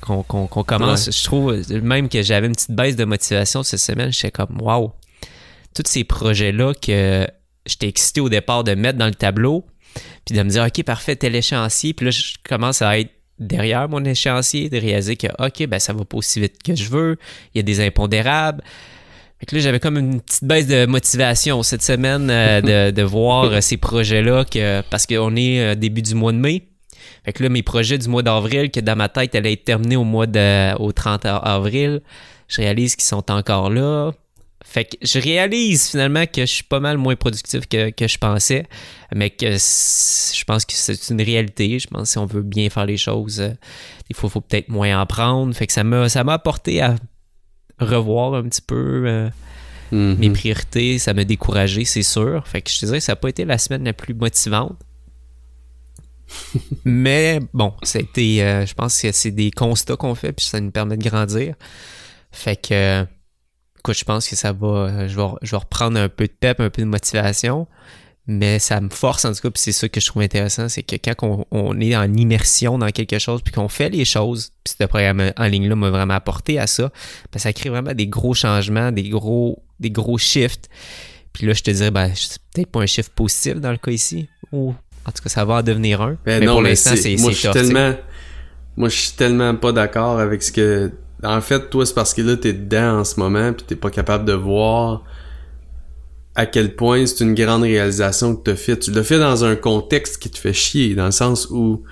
qu'on 0.00 0.64
commence, 0.64 1.10
je 1.10 1.24
trouve 1.24 1.56
même 1.82 2.08
que 2.08 2.22
j'avais 2.22 2.46
une 2.46 2.54
petite 2.54 2.72
baisse 2.72 2.96
de 2.96 3.04
motivation 3.04 3.62
cette 3.62 3.80
semaine. 3.80 4.12
J'étais 4.12 4.32
comme, 4.32 4.60
waouh, 4.60 4.92
tous 5.74 5.84
ces 5.86 6.04
projets-là 6.04 6.74
que 6.74 7.26
j'étais 7.66 7.88
excité 7.88 8.20
au 8.20 8.28
départ 8.28 8.64
de 8.64 8.74
mettre 8.74 8.98
dans 8.98 9.06
le 9.06 9.14
tableau, 9.14 9.64
puis 10.24 10.36
de 10.36 10.42
me 10.42 10.48
dire, 10.48 10.64
OK, 10.64 10.82
parfait, 10.84 11.16
tel 11.16 11.34
échéancier. 11.34 11.94
Puis 11.94 12.06
là, 12.06 12.10
je 12.10 12.34
commence 12.48 12.82
à 12.82 12.98
être 12.98 13.10
derrière 13.38 13.88
mon 13.88 14.04
échéancier, 14.04 14.68
de 14.68 14.78
réaliser 14.78 15.16
que, 15.16 15.28
OK, 15.38 15.66
ben 15.66 15.78
ça 15.78 15.92
va 15.92 16.04
pas 16.04 16.16
aussi 16.16 16.40
vite 16.40 16.62
que 16.62 16.74
je 16.74 16.88
veux, 16.90 17.18
il 17.54 17.58
y 17.58 17.60
a 17.60 17.62
des 17.62 17.80
impondérables. 17.80 18.62
Fait 19.38 19.46
que 19.46 19.54
là, 19.54 19.60
j'avais 19.60 19.78
comme 19.78 19.96
une 19.96 20.20
petite 20.20 20.44
baisse 20.44 20.66
de 20.66 20.86
motivation 20.86 21.62
cette 21.62 21.82
semaine 21.82 22.28
euh, 22.30 22.90
de, 22.90 23.02
voir 23.02 23.62
ces 23.62 23.76
projets-là, 23.76 24.44
que, 24.44 24.82
parce 24.90 25.06
qu'on 25.06 25.36
est 25.36 25.60
euh, 25.60 25.74
début 25.76 26.02
du 26.02 26.14
mois 26.14 26.32
de 26.32 26.38
mai. 26.38 26.64
Fait 27.24 27.32
que 27.32 27.42
là, 27.42 27.48
mes 27.48 27.62
projets 27.62 27.98
du 27.98 28.08
mois 28.08 28.22
d'avril, 28.22 28.70
que 28.70 28.80
dans 28.80 28.96
ma 28.96 29.08
tête, 29.08 29.34
allaient 29.34 29.52
être 29.52 29.64
terminés 29.64 29.96
au 29.96 30.04
mois 30.04 30.26
de, 30.26 30.74
au 30.76 30.92
30 30.92 31.24
avril, 31.24 32.00
je 32.48 32.60
réalise 32.60 32.96
qu'ils 32.96 33.06
sont 33.06 33.30
encore 33.30 33.70
là. 33.70 34.12
Fait 34.64 34.84
que 34.84 34.96
je 35.02 35.18
réalise 35.18 35.88
finalement 35.88 36.26
que 36.26 36.42
je 36.42 36.52
suis 36.52 36.64
pas 36.64 36.80
mal 36.80 36.98
moins 36.98 37.16
productif 37.16 37.66
que, 37.66 37.90
que 37.90 38.06
je 38.06 38.18
pensais, 38.18 38.66
mais 39.14 39.30
que 39.30 39.52
je 39.52 40.44
pense 40.44 40.64
que 40.64 40.74
c'est 40.74 41.10
une 41.10 41.22
réalité. 41.22 41.78
Je 41.78 41.86
pense 41.86 42.02
que 42.02 42.08
si 42.08 42.18
on 42.18 42.26
veut 42.26 42.42
bien 42.42 42.68
faire 42.68 42.84
les 42.84 42.96
choses, 42.96 43.40
euh, 43.40 43.50
des 44.08 44.14
fois, 44.14 44.28
il 44.28 44.32
faut 44.32 44.40
peut-être 44.40 44.68
moins 44.68 45.00
en 45.00 45.06
prendre. 45.06 45.54
Fait 45.54 45.66
que 45.66 45.72
ça 45.72 45.84
m'a, 45.84 46.08
ça 46.08 46.24
m'a 46.24 46.34
apporté 46.34 46.82
à 46.82 46.96
revoir 47.78 48.34
un 48.34 48.42
petit 48.42 48.62
peu 48.62 49.04
euh, 49.06 49.30
Mhm. 49.92 50.16
mes 50.18 50.30
priorités. 50.30 50.98
Ça 50.98 51.14
m'a 51.14 51.24
découragé, 51.24 51.84
c'est 51.84 52.02
sûr. 52.02 52.46
Fait 52.46 52.62
que 52.62 52.70
je 52.70 52.80
te 52.80 52.86
dirais 52.86 52.98
que 52.98 53.04
ça 53.04 53.12
n'a 53.12 53.16
pas 53.16 53.28
été 53.28 53.44
la 53.44 53.58
semaine 53.58 53.84
la 53.84 53.92
plus 53.92 54.14
motivante. 54.14 54.78
mais 56.84 57.40
bon, 57.54 57.72
ça 57.82 57.98
a 57.98 58.02
été, 58.02 58.42
euh, 58.42 58.66
je 58.66 58.74
pense 58.74 59.00
que 59.00 59.12
c'est 59.12 59.30
des 59.30 59.50
constats 59.50 59.96
qu'on 59.96 60.14
fait, 60.14 60.32
puis 60.32 60.44
ça 60.44 60.60
nous 60.60 60.70
permet 60.70 60.96
de 60.96 61.08
grandir. 61.08 61.54
Fait 62.30 62.56
que, 62.56 62.74
euh, 62.74 63.04
écoute, 63.78 63.96
je 63.98 64.04
pense 64.04 64.28
que 64.28 64.36
ça 64.36 64.52
va, 64.52 64.66
euh, 64.66 65.08
je 65.08 65.16
vais, 65.16 65.26
je 65.42 65.50
vais 65.52 65.56
reprendre 65.56 65.98
un 65.98 66.08
peu 66.08 66.26
de 66.26 66.32
pep, 66.32 66.60
un 66.60 66.70
peu 66.70 66.82
de 66.82 66.86
motivation, 66.86 67.66
mais 68.26 68.58
ça 68.58 68.80
me 68.80 68.90
force 68.90 69.24
en 69.24 69.32
tout 69.32 69.40
cas, 69.40 69.50
puis 69.50 69.62
c'est 69.62 69.72
ça 69.72 69.88
que 69.88 70.00
je 70.00 70.06
trouve 70.06 70.22
intéressant, 70.22 70.68
c'est 70.68 70.82
que 70.82 70.96
quand 70.96 71.14
on, 71.22 71.44
on 71.50 71.80
est 71.80 71.96
en 71.96 72.12
immersion 72.14 72.76
dans 72.78 72.88
quelque 72.90 73.18
chose, 73.18 73.40
puis 73.42 73.52
qu'on 73.54 73.68
fait 73.68 73.88
les 73.88 74.04
choses, 74.04 74.50
puis 74.64 74.74
ce 74.78 74.84
programme 74.86 75.32
en 75.36 75.44
ligne-là 75.46 75.76
m'a 75.76 75.90
vraiment 75.90 76.14
apporté 76.14 76.58
à 76.58 76.66
ça, 76.66 76.90
ben, 77.32 77.38
ça 77.38 77.52
crée 77.52 77.70
vraiment 77.70 77.94
des 77.94 78.06
gros 78.06 78.34
changements, 78.34 78.92
des 78.92 79.08
gros, 79.08 79.62
des 79.80 79.90
gros 79.90 80.18
shifts. 80.18 80.68
Puis 81.32 81.46
là, 81.46 81.52
je 81.54 81.62
te 81.62 81.70
dirais, 81.70 81.90
ben, 81.90 82.10
c'est 82.14 82.38
peut-être 82.52 82.70
pas 82.70 82.80
un 82.80 82.86
shift 82.86 83.12
positif 83.14 83.54
dans 83.56 83.70
le 83.70 83.76
cas 83.78 83.92
ici, 83.92 84.28
ou 84.52 84.74
en 85.06 85.10
tout 85.12 85.22
cas, 85.22 85.28
ça 85.30 85.44
va 85.46 85.54
en 85.54 85.62
devenir 85.62 86.02
un. 86.02 86.18
Ben 86.26 86.40
mais 86.40 86.46
non, 86.46 86.54
pour 86.54 86.62
l'instant, 86.62 86.96
c'est- 86.96 87.16
moi 87.16 87.30
je 87.30 87.36
suis 87.36 87.48
tellement 87.50 87.94
moi 88.76 88.88
je 88.90 88.96
suis 88.96 89.12
tellement 89.12 89.54
pas 89.56 89.72
d'accord 89.72 90.18
avec 90.20 90.42
ce 90.42 90.52
que 90.52 90.92
en 91.24 91.40
fait 91.40 91.70
toi 91.70 91.84
c'est 91.84 91.94
parce 91.94 92.14
que 92.14 92.22
là 92.22 92.36
t'es 92.36 92.52
dedans 92.52 93.00
en 93.00 93.04
ce 93.04 93.18
moment 93.18 93.52
puis 93.52 93.64
t'es 93.66 93.76
pas 93.76 93.90
capable 93.90 94.24
de 94.24 94.32
voir 94.34 95.02
à 96.34 96.46
quel 96.46 96.76
point 96.76 97.04
c'est 97.06 97.24
une 97.24 97.34
grande 97.34 97.62
réalisation 97.62 98.36
que 98.36 98.42
t'as 98.44 98.54
fait. 98.56 98.78
Tu 98.78 98.92
l'as 98.92 99.02
fait 99.02 99.18
dans 99.18 99.44
un 99.44 99.56
contexte 99.56 100.18
qui 100.22 100.30
te 100.30 100.38
fait 100.38 100.52
chier 100.52 100.94
dans 100.94 101.06
le 101.06 101.10
sens 101.10 101.48
où 101.50 101.82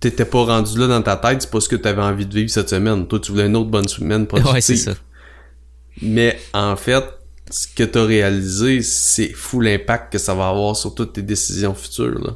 t'étais 0.00 0.26
pas 0.26 0.44
rendu 0.44 0.78
là 0.78 0.86
dans 0.86 1.00
ta 1.02 1.16
tête 1.16 1.40
c'est 1.42 1.50
pas 1.50 1.60
ce 1.60 1.68
que 1.70 1.76
t'avais 1.76 2.02
envie 2.02 2.26
de 2.26 2.34
vivre 2.34 2.50
cette 2.50 2.68
semaine. 2.68 3.06
Toi 3.06 3.18
tu 3.20 3.32
voulais 3.32 3.46
une 3.46 3.56
autre 3.56 3.70
bonne 3.70 3.88
semaine 3.88 4.26
productive 4.26 4.52
Ouais, 4.54 4.60
c'est 4.60 4.76
ça. 4.76 4.92
mais 6.02 6.38
en 6.52 6.76
fait 6.76 7.02
ce 7.50 7.66
que 7.66 7.82
t'as 7.84 8.04
réalisé 8.04 8.82
c'est 8.82 9.32
fou 9.32 9.60
l'impact 9.60 10.12
que 10.12 10.18
ça 10.18 10.34
va 10.34 10.48
avoir 10.48 10.76
sur 10.76 10.94
toutes 10.94 11.14
tes 11.14 11.22
décisions 11.22 11.72
futures 11.74 12.18
là 12.18 12.34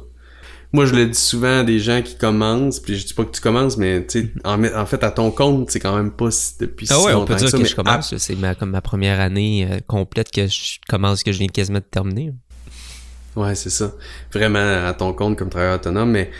moi, 0.73 0.85
je 0.85 0.93
le 0.95 1.05
dis 1.05 1.17
souvent 1.19 1.59
à 1.59 1.63
des 1.63 1.79
gens 1.79 2.01
qui 2.01 2.17
commencent, 2.17 2.79
puis 2.79 2.95
je 2.97 3.05
dis 3.05 3.13
pas 3.13 3.23
que 3.23 3.31
tu 3.31 3.39
commences, 3.41 3.77
mais 3.77 4.05
tu 4.05 4.21
sais, 4.23 4.33
en, 4.43 4.61
en 4.63 4.85
fait, 4.85 5.03
à 5.03 5.11
ton 5.11 5.29
compte, 5.31 5.69
c'est 5.71 5.79
quand 5.79 5.95
même 5.95 6.11
pas 6.11 6.31
si- 6.31 6.53
depuis 6.59 6.87
Ah 6.89 6.95
si 6.95 7.05
ouais, 7.05 7.13
on 7.13 7.19
longtemps 7.19 7.33
peut 7.33 7.39
dire 7.39 7.49
ça, 7.49 7.57
que 7.57 7.61
mais 7.63 7.69
je 7.69 7.75
commence. 7.75 8.17
C'est 8.17 8.35
ma, 8.35 8.55
comme 8.55 8.71
ma 8.71 8.81
première 8.81 9.19
année 9.19 9.67
euh, 9.69 9.77
complète 9.87 10.31
que 10.31 10.47
je 10.47 10.79
commence, 10.89 11.23
que 11.23 11.31
je 11.31 11.37
viens 11.39 11.47
quasiment 11.47 11.77
de 11.79 11.83
terminer. 11.89 12.33
ouais, 13.35 13.55
c'est 13.55 13.69
ça. 13.69 13.93
Vraiment 14.33 14.85
à 14.87 14.93
ton 14.93 15.13
compte 15.13 15.37
comme 15.37 15.49
travailleur 15.49 15.75
autonome, 15.75 16.11
mais 16.11 16.31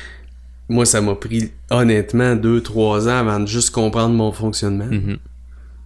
moi, 0.69 0.85
ça 0.85 1.01
m'a 1.01 1.13
pris 1.15 1.51
honnêtement 1.69 2.35
deux, 2.35 2.61
trois 2.61 3.07
ans 3.07 3.17
avant 3.19 3.39
de 3.39 3.45
juste 3.47 3.69
comprendre 3.71 4.15
mon 4.15 4.31
fonctionnement. 4.31 4.85
Mhm. 4.89 5.17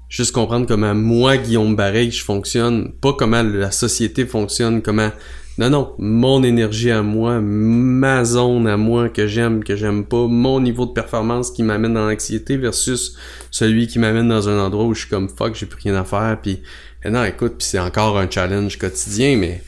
Juste 0.10 0.32
comprendre 0.32 0.66
comment 0.68 0.96
moi, 0.96 1.36
Guillaume 1.36 1.76
Barreil, 1.76 2.12
je 2.12 2.24
fonctionne, 2.24 2.94
pas 3.02 3.12
comment 3.12 3.44
la 3.44 3.72
société 3.72 4.26
fonctionne, 4.26 4.82
comment... 4.82 5.12
Non, 5.58 5.72
non, 5.72 5.96
mon 5.98 6.44
énergie 6.44 6.92
à 6.92 7.02
moi, 7.02 7.42
ma 7.42 8.24
zone 8.24 8.68
à 8.68 8.78
moi 8.78 9.10
que 9.10 9.26
j'aime, 9.26 9.64
que 9.64 9.76
j'aime 9.76 10.06
pas, 10.06 10.28
mon 10.28 10.60
niveau 10.60 10.86
de 10.86 10.92
performance 10.92 11.50
qui 11.50 11.64
m'amène 11.64 11.96
dans 11.96 12.08
l'anxiété 12.08 12.58
versus 12.58 13.18
celui 13.50 13.88
qui 13.88 13.98
m'amène 13.98 14.28
dans 14.28 14.50
un 14.50 14.60
endroit 14.60 14.86
où 14.86 14.94
je 14.94 15.02
suis 15.02 15.10
comme 15.10 15.30
fuck, 15.30 15.56
j'ai 15.56 15.66
plus 15.66 15.82
rien 15.82 15.96
à 15.96 16.04
faire, 16.04 16.38
puis 16.42 16.62
eh 17.04 17.10
non, 17.10 17.24
écoute, 17.24 17.56
puis 17.58 17.68
c'est 17.68 17.80
encore 17.80 18.20
un 18.20 18.30
challenge 18.30 18.78
quotidien, 18.78 19.38
mais 19.38 19.64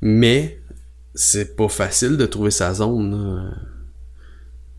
mais 0.00 0.60
c'est 1.14 1.56
pas 1.56 1.68
facile 1.68 2.16
de 2.16 2.24
trouver 2.24 2.50
sa 2.50 2.72
zone. 2.72 3.54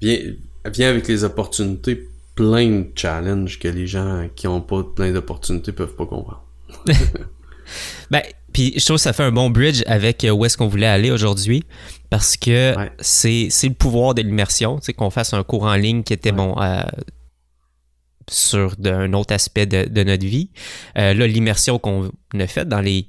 Viens, 0.01 0.17
viens 0.65 0.89
avec 0.89 1.07
les 1.07 1.23
opportunités, 1.25 2.07
plein 2.33 2.69
de 2.69 2.87
challenges 2.95 3.59
que 3.59 3.67
les 3.67 3.85
gens 3.85 4.29
qui 4.35 4.47
ont 4.47 4.61
pas 4.61 4.83
plein 4.83 5.11
d'opportunités 5.11 5.73
peuvent 5.73 5.95
pas 5.95 6.05
comprendre. 6.05 6.43
Ben, 8.11 8.23
puis 8.53 8.73
je 8.77 8.83
trouve 8.85 8.97
que 8.97 9.01
ça 9.01 9.13
fait 9.13 9.23
un 9.23 9.31
bon 9.31 9.49
bridge 9.49 9.83
avec 9.85 10.23
euh, 10.23 10.29
où 10.31 10.45
est-ce 10.45 10.57
qu'on 10.57 10.67
voulait 10.67 10.85
aller 10.87 11.11
aujourd'hui 11.11 11.63
parce 12.09 12.37
que 12.37 12.75
Ouais. 12.77 12.91
c'est 12.99 13.47
c'est 13.49 13.67
le 13.67 13.73
pouvoir 13.75 14.13
de 14.15 14.21
l'immersion, 14.21 14.79
tu 14.79 14.85
sais, 14.85 14.93
qu'on 14.93 15.09
fasse 15.09 15.33
un 15.33 15.43
cours 15.43 15.63
en 15.63 15.75
ligne 15.75 16.03
qui 16.03 16.13
était 16.13 16.31
Ouais. 16.31 16.37
bon 16.37 16.55
euh, 16.61 16.81
sur 18.29 18.75
un 18.85 19.13
autre 19.13 19.33
aspect 19.33 19.65
de, 19.65 19.85
de 19.89 20.03
notre 20.03 20.25
vie. 20.25 20.51
Euh, 20.97 21.13
là, 21.13 21.25
l'immersion 21.27 21.79
qu'on 21.79 22.11
a 22.37 22.47
faite 22.47 22.69
dans 22.69 22.81
les 22.81 23.07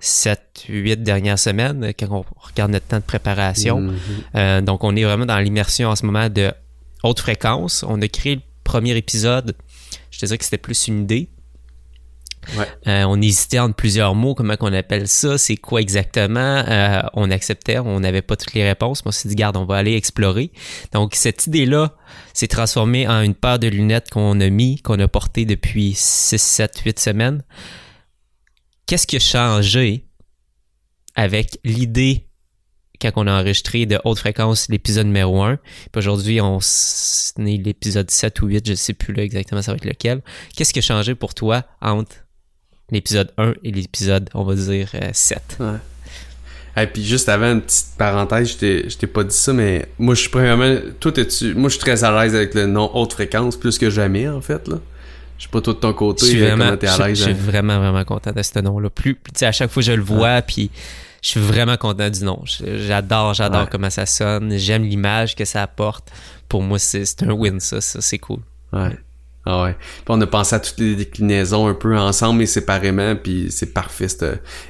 7, 0.00 0.64
8 0.68 1.02
dernières 1.02 1.38
semaines, 1.38 1.92
quand 1.98 2.08
on 2.10 2.24
regarde 2.40 2.72
notre 2.72 2.86
temps 2.86 2.96
de 2.98 3.02
préparation, 3.04 3.80
Mhm. 3.80 3.94
Euh, 4.36 4.60
donc, 4.62 4.84
on 4.84 4.96
est 4.96 5.04
vraiment 5.04 5.26
dans 5.26 5.38
l'immersion 5.38 5.90
en 5.90 5.96
ce 5.96 6.06
moment 6.06 6.28
de 6.28 6.50
haute 7.04 7.20
fréquence. 7.20 7.84
On 7.86 8.00
a 8.00 8.08
créé 8.08 8.36
le 8.36 8.40
premier 8.64 8.96
épisode. 8.96 9.54
Je 10.10 10.18
te 10.18 10.26
dirais 10.26 10.38
que 10.38 10.44
c'était 10.44 10.58
plus 10.58 10.88
une 10.88 11.02
idée. 11.02 11.28
Euh, 12.86 13.04
on 13.04 13.20
hésitait 13.20 13.58
entre 13.58 13.74
plusieurs 13.74 14.14
mots, 14.14 14.34
comment 14.34 14.56
qu'on 14.56 14.72
appelle 14.72 15.08
ça, 15.08 15.38
c'est 15.38 15.56
quoi 15.56 15.80
exactement. 15.80 16.64
Euh, 16.68 17.02
on 17.14 17.30
acceptait, 17.30 17.78
on 17.78 18.00
n'avait 18.00 18.22
pas 18.22 18.36
toutes 18.36 18.54
les 18.54 18.66
réponses. 18.66 19.04
Moi, 19.04 19.10
on 19.10 19.12
s'est 19.12 19.28
dit, 19.28 19.34
garde, 19.34 19.56
on 19.56 19.64
va 19.64 19.76
aller 19.76 19.94
explorer. 19.94 20.52
Donc, 20.92 21.14
cette 21.14 21.46
idée-là 21.46 21.96
s'est 22.34 22.48
transformée 22.48 23.06
en 23.06 23.22
une 23.22 23.34
paire 23.34 23.58
de 23.58 23.68
lunettes 23.68 24.10
qu'on 24.10 24.40
a 24.40 24.50
mis, 24.50 24.80
qu'on 24.82 24.98
a 24.98 25.08
portées 25.08 25.44
depuis 25.44 25.94
6, 25.94 26.40
7, 26.40 26.78
8 26.84 26.98
semaines. 26.98 27.42
Qu'est-ce 28.86 29.06
qui 29.06 29.16
a 29.16 29.20
changé 29.20 30.06
avec 31.14 31.58
l'idée 31.64 32.26
quand 33.10 33.10
on 33.16 33.26
a 33.26 33.40
enregistré 33.40 33.86
de 33.86 33.98
haute 34.04 34.18
fréquence 34.18 34.68
l'épisode 34.68 35.06
numéro 35.06 35.42
1. 35.42 35.56
Puis 35.56 35.98
aujourd'hui, 35.98 36.40
on 36.40 36.58
est 36.58 37.56
l'épisode 37.64 38.10
7 38.10 38.42
ou 38.42 38.46
8, 38.46 38.68
je 38.68 38.74
sais 38.74 38.92
plus 38.92 39.18
exactement 39.18 39.62
ça 39.62 39.72
va 39.72 39.76
être 39.76 39.84
lequel. 39.84 40.22
Qu'est-ce 40.56 40.72
qui 40.72 40.78
a 40.78 40.82
changé 40.82 41.14
pour 41.14 41.34
toi 41.34 41.64
entre 41.80 42.14
l'épisode 42.92 43.32
1 43.38 43.54
et 43.64 43.72
l'épisode, 43.72 44.28
on 44.34 44.44
va 44.44 44.54
dire, 44.54 44.88
euh, 44.94 45.08
7? 45.12 45.58
Et 46.76 46.86
puis 46.86 47.04
juste 47.04 47.28
avant 47.28 47.52
une 47.52 47.60
petite 47.60 47.88
parenthèse, 47.98 48.52
je 48.52 48.56
t'ai 48.56 48.88
je 48.88 48.96
t'ai 48.96 49.06
pas 49.06 49.24
dit 49.24 49.36
ça, 49.36 49.52
mais 49.52 49.88
moi 49.98 50.14
je 50.14 50.20
suis 50.20 50.30
premièrement, 50.30 50.74
toi 51.00 51.12
moi 51.54 51.68
je 51.68 51.74
suis 51.74 51.78
très 51.80 52.02
à 52.04 52.10
l'aise 52.24 52.34
avec 52.34 52.54
le 52.54 52.66
nom 52.66 52.90
haute 52.94 53.12
fréquence 53.12 53.56
plus 53.56 53.78
que 53.78 53.90
jamais 53.90 54.26
en 54.28 54.40
fait 54.40 54.66
là. 54.68 54.76
Je 55.36 55.44
sais 55.44 55.50
pas 55.50 55.60
toi 55.60 55.74
de 55.74 55.78
ton 55.80 55.88
Je 55.90 55.92
côté 55.96 56.26
suis 56.26 56.42
euh, 56.42 56.54
vraiment, 56.54 56.76
t'es 56.78 56.86
à 56.86 56.96
je- 56.96 57.02
l'aise. 57.02 57.18
je 57.18 57.22
suis 57.24 57.32
hein? 57.32 57.36
vraiment, 57.38 57.78
vraiment 57.78 58.04
content 58.04 58.30
de 58.32 58.40
ce 58.42 58.58
nom-là. 58.60 58.88
Plus, 58.90 59.14
tu 59.16 59.20
sais, 59.34 59.46
à 59.46 59.52
chaque 59.52 59.70
fois 59.70 59.82
que 59.82 59.86
je 59.88 59.92
le 59.92 60.02
vois, 60.02 60.40
puis 60.40 60.70
je 61.20 61.28
suis 61.30 61.40
vraiment 61.40 61.76
content 61.76 62.08
du 62.08 62.22
nom. 62.24 62.40
Je- 62.44 62.78
J'adore, 62.86 63.34
j'adore 63.34 63.62
Ouais. 63.62 63.68
comment 63.70 63.90
ça 63.90 64.06
sonne. 64.06 64.56
J'aime 64.56 64.84
l'image 64.84 65.34
que 65.34 65.44
ça 65.44 65.62
apporte. 65.62 66.10
Pour 66.48 66.62
moi, 66.62 66.78
c'est 66.78 67.04
c'est 67.04 67.24
un 67.24 67.32
win, 67.32 67.58
ça. 67.60 67.80
ça 67.82 68.00
c'est 68.00 68.18
cool. 68.18 68.38
Ouais. 68.72 68.96
Ah 69.44 69.64
ouais. 69.64 69.74
Puis 69.74 70.04
on 70.08 70.20
a 70.20 70.26
pensé 70.26 70.54
à 70.54 70.60
toutes 70.60 70.78
les 70.78 70.94
déclinaisons 70.94 71.66
un 71.66 71.74
peu 71.74 71.98
ensemble 71.98 72.42
et 72.42 72.46
séparément, 72.46 73.16
puis 73.16 73.48
c'est 73.50 73.74
parfait. 73.74 74.06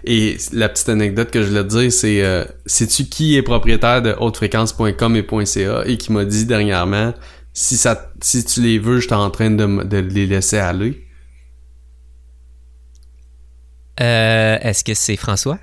Et 0.05 0.39
la 0.53 0.69
petite 0.69 0.89
anecdote 0.89 1.31
que 1.31 1.43
je 1.43 1.49
voulais 1.49 1.65
te 1.65 1.69
dire, 1.69 1.93
c'est 1.93 2.25
euh, 2.25 2.45
sais-tu 2.65 3.05
qui 3.05 3.37
est 3.37 3.43
propriétaire 3.43 4.01
de 4.01 4.15
hautefréquence.com 4.19 5.17
et 5.17 5.47
.ca 5.47 5.83
et 5.85 5.99
qui 5.99 6.13
m'a 6.13 6.25
dit 6.25 6.47
dernièrement 6.47 7.13
si 7.53 7.77
ça 7.77 8.13
si 8.23 8.45
tu 8.45 8.63
les 8.63 8.79
veux, 8.79 8.99
je 8.99 9.07
suis 9.07 9.15
en 9.15 9.31
train 9.31 9.51
de, 9.51 9.97
les 9.99 10.27
laisser 10.27 10.59
aller? 10.59 11.07
Euh, 14.01 14.59
Est-ce 14.63 14.85
que 14.85 14.95
c'est 14.95 15.17
François? 15.17 15.59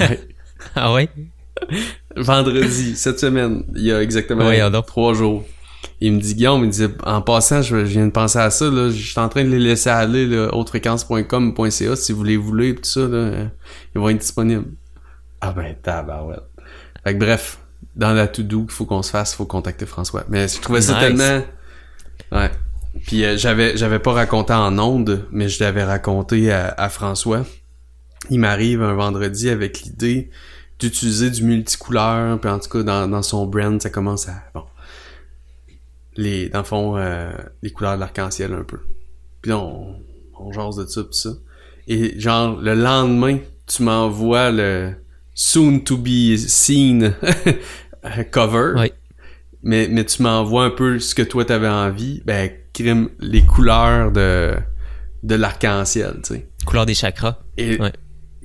Ouais. 0.00 0.20
Ah 0.76 0.92
ouais? 0.92 1.08
Vendredi, 2.16 2.94
cette 2.94 3.18
semaine, 3.18 3.64
il 3.74 3.82
y 3.82 3.92
a 3.92 4.00
exactement 4.00 4.48
trois 4.82 5.12
jours. 5.12 5.44
Il 6.04 6.14
me 6.14 6.20
dit, 6.20 6.34
Guillaume, 6.34 6.64
il 6.64 6.70
disait, 6.70 6.88
en 7.04 7.22
passant, 7.22 7.62
je, 7.62 7.76
viens 7.76 8.06
de 8.06 8.10
penser 8.10 8.40
à 8.40 8.50
ça, 8.50 8.64
là, 8.68 8.90
je 8.90 9.00
suis 9.00 9.20
en 9.20 9.28
train 9.28 9.44
de 9.44 9.50
les 9.50 9.60
laisser 9.60 9.88
aller, 9.88 10.26
là, 10.26 10.52
hautefréquence.com, 10.52 11.54
.ca, 11.70 11.94
si 11.94 12.12
vous 12.12 12.24
les 12.24 12.36
voulez, 12.36 12.74
tout 12.74 12.82
ça, 12.84 13.06
là, 13.06 13.50
ils 13.94 14.00
vont 14.00 14.08
être 14.08 14.18
disponibles. 14.18 14.64
Ah 15.40 15.52
ben, 15.52 15.76
tabarouette. 15.80 16.42
Fait 17.04 17.14
que 17.14 17.20
bref, 17.20 17.58
dans 17.94 18.12
la 18.12 18.26
to-do 18.26 18.62
qu'il 18.62 18.72
faut 18.72 18.84
qu'on 18.84 19.02
se 19.02 19.12
fasse, 19.12 19.32
il 19.34 19.36
faut 19.36 19.46
contacter 19.46 19.86
François. 19.86 20.24
Mais 20.28 20.48
je 20.48 20.60
trouvais 20.60 20.80
ça 20.80 20.98
tellement... 20.98 21.42
Ouais. 22.32 22.50
Puis 23.06 23.24
euh, 23.24 23.36
j'avais 23.36 23.76
j'avais 23.76 23.98
pas 23.98 24.12
raconté 24.12 24.52
en 24.52 24.78
ondes, 24.78 25.26
mais 25.30 25.48
je 25.48 25.62
l'avais 25.62 25.84
raconté 25.84 26.52
à, 26.52 26.74
à 26.76 26.88
François. 26.88 27.44
Il 28.28 28.40
m'arrive 28.40 28.82
un 28.82 28.94
vendredi 28.94 29.48
avec 29.48 29.80
l'idée 29.82 30.30
d'utiliser 30.78 31.30
du 31.30 31.44
multicouleur, 31.44 32.38
puis 32.38 32.50
en 32.50 32.58
tout 32.58 32.68
cas 32.68 32.82
dans, 32.82 33.08
dans 33.08 33.22
son 33.22 33.46
brand, 33.46 33.80
ça 33.80 33.88
commence 33.88 34.28
à 34.28 34.42
bon 34.52 34.64
les 36.16 36.48
dans 36.48 36.58
le 36.58 36.64
fond 36.64 36.96
euh, 36.96 37.32
les 37.62 37.70
couleurs 37.70 37.94
de 37.94 38.00
l'arc-en-ciel 38.00 38.52
un 38.52 38.64
peu. 38.64 38.78
Puis 39.40 39.50
là, 39.50 39.58
on 39.58 39.96
on 40.38 40.52
jase 40.52 40.76
de 40.76 40.86
ça 40.86 41.02
pis 41.04 41.16
ça. 41.18 41.30
Et 41.88 42.18
genre 42.18 42.56
le 42.60 42.74
lendemain, 42.74 43.38
tu 43.66 43.82
m'envoies 43.82 44.50
le 44.50 44.94
soon 45.34 45.80
to 45.80 45.96
be 45.96 46.36
seen 46.36 47.14
cover. 48.32 48.74
Oui. 48.76 48.92
mais, 49.62 49.88
mais 49.90 50.04
tu 50.04 50.22
m'envoies 50.22 50.64
un 50.64 50.70
peu 50.70 50.98
ce 50.98 51.14
que 51.14 51.22
toi 51.22 51.44
t'avais 51.44 51.68
envie, 51.68 52.22
ben, 52.24 52.50
crime 52.72 53.10
les 53.20 53.42
couleurs 53.44 54.10
de, 54.12 54.54
de 55.22 55.34
l'arc-en-ciel, 55.34 56.20
tu 56.24 56.34
sais. 56.34 56.48
Couleur 56.66 56.86
des 56.86 56.94
chakras. 56.94 57.38
Et, 57.56 57.80
Ouais. 57.80 57.92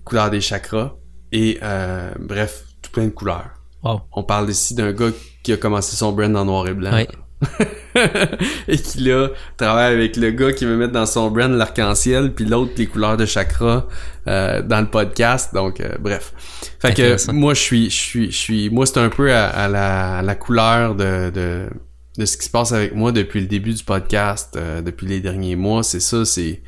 couleurs 0.04 0.30
des 0.30 0.42
chakras. 0.42 0.96
Et, 1.32 1.58
euh, 1.64 2.12
bref, 2.20 2.66
tout 2.82 2.92
plein 2.92 3.06
de 3.06 3.10
couleurs. 3.12 3.50
Wow. 3.84 4.02
On 4.14 4.24
parle 4.24 4.50
ici 4.50 4.76
d'un 4.76 4.92
gars 4.94 5.10
qui 5.44 5.54
a 5.54 5.58
commencé 5.58 5.96
son 5.96 6.12
brand 6.12 6.36
en 6.36 6.46
noir 6.46 6.68
et 6.68 6.74
blanc. 6.74 6.92
Ouais. 6.92 7.08
et 8.68 8.78
qui 8.78 9.00
là 9.02 9.30
travaille 9.58 9.94
avec 9.94 10.16
le 10.16 10.32
gars 10.32 10.54
qui 10.54 10.66
veut 10.66 10.76
mettre 10.76 10.94
dans 10.94 11.06
son 11.06 11.30
brand 11.30 11.52
l'arc-en-ciel 11.52 12.34
puis 12.34 12.46
l'autre 12.46 12.72
les 12.78 12.88
couleurs 12.88 13.16
de 13.16 13.26
chakra 13.26 13.88
euh, 14.28 14.62
dans 14.64 14.82
le 14.82 14.88
podcast. 14.88 15.54
Donc 15.54 15.80
euh, 15.80 15.96
bref. 16.00 16.34
Fait 16.80 16.94
que 16.94 17.32
moi 17.32 17.54
je 17.54 17.62
suis 17.62 17.90
je 17.90 17.96
suis 17.96 18.32
je 18.32 18.38
suis 18.38 18.70
moi 18.70 18.86
c'est 18.86 19.00
un 19.00 19.10
peu 19.10 19.32
à, 19.34 19.48
à 19.48 19.68
la, 19.68 20.18
à 20.18 20.22
la 20.24 20.36
couleur 20.36 20.96
de, 20.96 21.30
de 21.30 21.70
de 22.18 22.26
ce 22.26 22.38
qui 22.38 22.46
se 22.46 22.50
passe 22.50 22.72
avec 22.72 22.96
moi 22.96 23.12
depuis 23.12 23.42
le 23.42 23.48
début 23.48 23.74
du 23.74 23.84
podcast 23.84 24.56
euh, 24.56 24.82
depuis 24.82 25.06
les 25.06 25.20
derniers 25.20 25.56
mois. 25.56 25.84
C'est 25.84 26.00
ça 26.00 26.26
c'est 26.26 26.64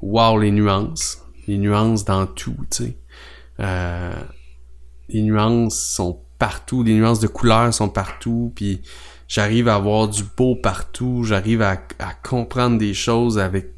wow 0.00 0.38
les 0.38 0.50
nuances. 0.50 1.22
Les 1.46 1.58
nuances 1.58 2.04
dans 2.04 2.26
tout 2.26 2.56
tu 2.70 2.84
sais. 2.84 2.96
Euh, 3.60 4.12
les 5.10 5.22
nuances 5.22 5.78
sont 5.78 6.20
partout. 6.38 6.82
Les 6.82 6.94
nuances 6.94 7.20
de 7.20 7.26
couleurs 7.26 7.72
sont 7.74 7.88
partout. 7.88 8.52
Puis 8.54 8.80
j'arrive 9.28 9.68
à 9.68 9.76
avoir 9.76 10.08
du 10.08 10.24
beau 10.36 10.56
partout, 10.56 11.22
j'arrive 11.22 11.62
à, 11.62 11.80
à 11.98 12.14
comprendre 12.14 12.78
des 12.78 12.94
choses 12.94 13.38
avec 13.38 13.72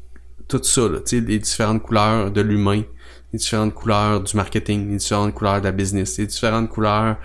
tout 0.47 0.63
ça, 0.63 0.81
là, 0.81 0.99
les 1.11 1.39
différentes 1.39 1.83
couleurs 1.83 2.31
de 2.31 2.41
l'humain, 2.41 2.83
les 3.31 3.39
différentes 3.39 3.73
couleurs 3.73 4.21
du 4.21 4.35
marketing, 4.35 4.89
les 4.89 4.97
différentes 4.97 5.33
couleurs 5.33 5.59
de 5.59 5.65
la 5.65 5.71
business, 5.71 6.17
les 6.17 6.27
différentes 6.27 6.69
couleurs 6.69 7.17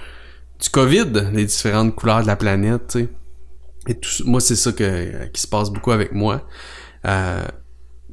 du 0.60 0.68
COVID, 0.68 1.30
les 1.32 1.44
différentes 1.44 1.94
couleurs 1.94 2.22
de 2.22 2.26
la 2.26 2.36
planète, 2.36 2.88
tu 2.88 2.98
sais. 3.00 3.08
Et 3.88 3.94
tout 3.94 4.10
moi, 4.24 4.40
c'est 4.40 4.56
ça 4.56 4.72
que, 4.72 5.26
qui 5.26 5.40
se 5.40 5.46
passe 5.46 5.70
beaucoup 5.70 5.92
avec 5.92 6.12
moi. 6.12 6.44
Euh, 7.04 7.44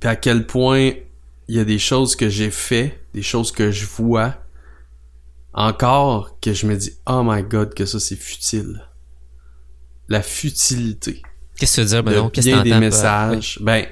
à 0.04 0.16
quel 0.16 0.46
point 0.46 0.92
il 1.48 1.56
y 1.56 1.60
a 1.60 1.66
des 1.66 1.80
choses 1.80 2.16
que 2.16 2.30
j'ai 2.30 2.52
fait, 2.52 3.00
des 3.14 3.24
choses 3.24 3.52
que 3.52 3.72
je 3.72 3.86
vois, 3.86 4.36
encore 5.54 6.40
que 6.42 6.54
je 6.54 6.68
me 6.68 6.76
dis, 6.76 6.92
oh 7.08 7.24
my 7.26 7.42
god, 7.44 7.74
que 7.74 7.86
ça 7.86 8.00
c'est 8.00 8.16
futile 8.16 8.82
la 10.10 10.22
futilité 10.22 11.22
Qu'est-ce 11.58 11.78
que 11.78 11.82
tu 11.82 11.88
veux 11.88 11.88
dire, 11.88 12.04
de 12.04 12.10
Benoît? 12.12 12.30
Qu'est-ce 12.34 12.50
que 12.50 12.64
des 12.64 12.80
messages. 12.80 13.60
Ben, 13.62 13.86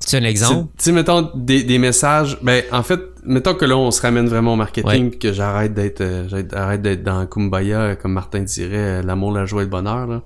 C'est 0.00 0.18
un 0.18 0.24
exemple? 0.24 0.68
tu 0.76 0.84
sais, 0.84 0.92
mettons 0.92 1.30
des, 1.34 1.62
des 1.62 1.78
messages. 1.78 2.38
Ben, 2.42 2.64
en 2.72 2.82
fait, 2.82 3.00
mettons 3.24 3.54
que 3.54 3.64
là, 3.64 3.76
on 3.76 3.90
se 3.90 4.02
ramène 4.02 4.26
vraiment 4.26 4.54
au 4.54 4.56
marketing, 4.56 5.10
Ouais. 5.10 5.18
que 5.18 5.32
j'arrête 5.32 5.72
d'être, 5.74 6.00
euh, 6.00 6.26
j'arrête 6.28 6.82
d'être 6.82 7.02
dans 7.04 7.24
Kumbaya, 7.26 7.96
comme 7.96 8.12
Martin 8.12 8.40
dirait, 8.40 8.76
euh, 8.76 9.02
l'amour, 9.02 9.32
la 9.32 9.44
joie 9.46 9.62
et 9.62 9.66
le 9.66 9.70
bonheur. 9.70 10.06
Là. 10.06 10.22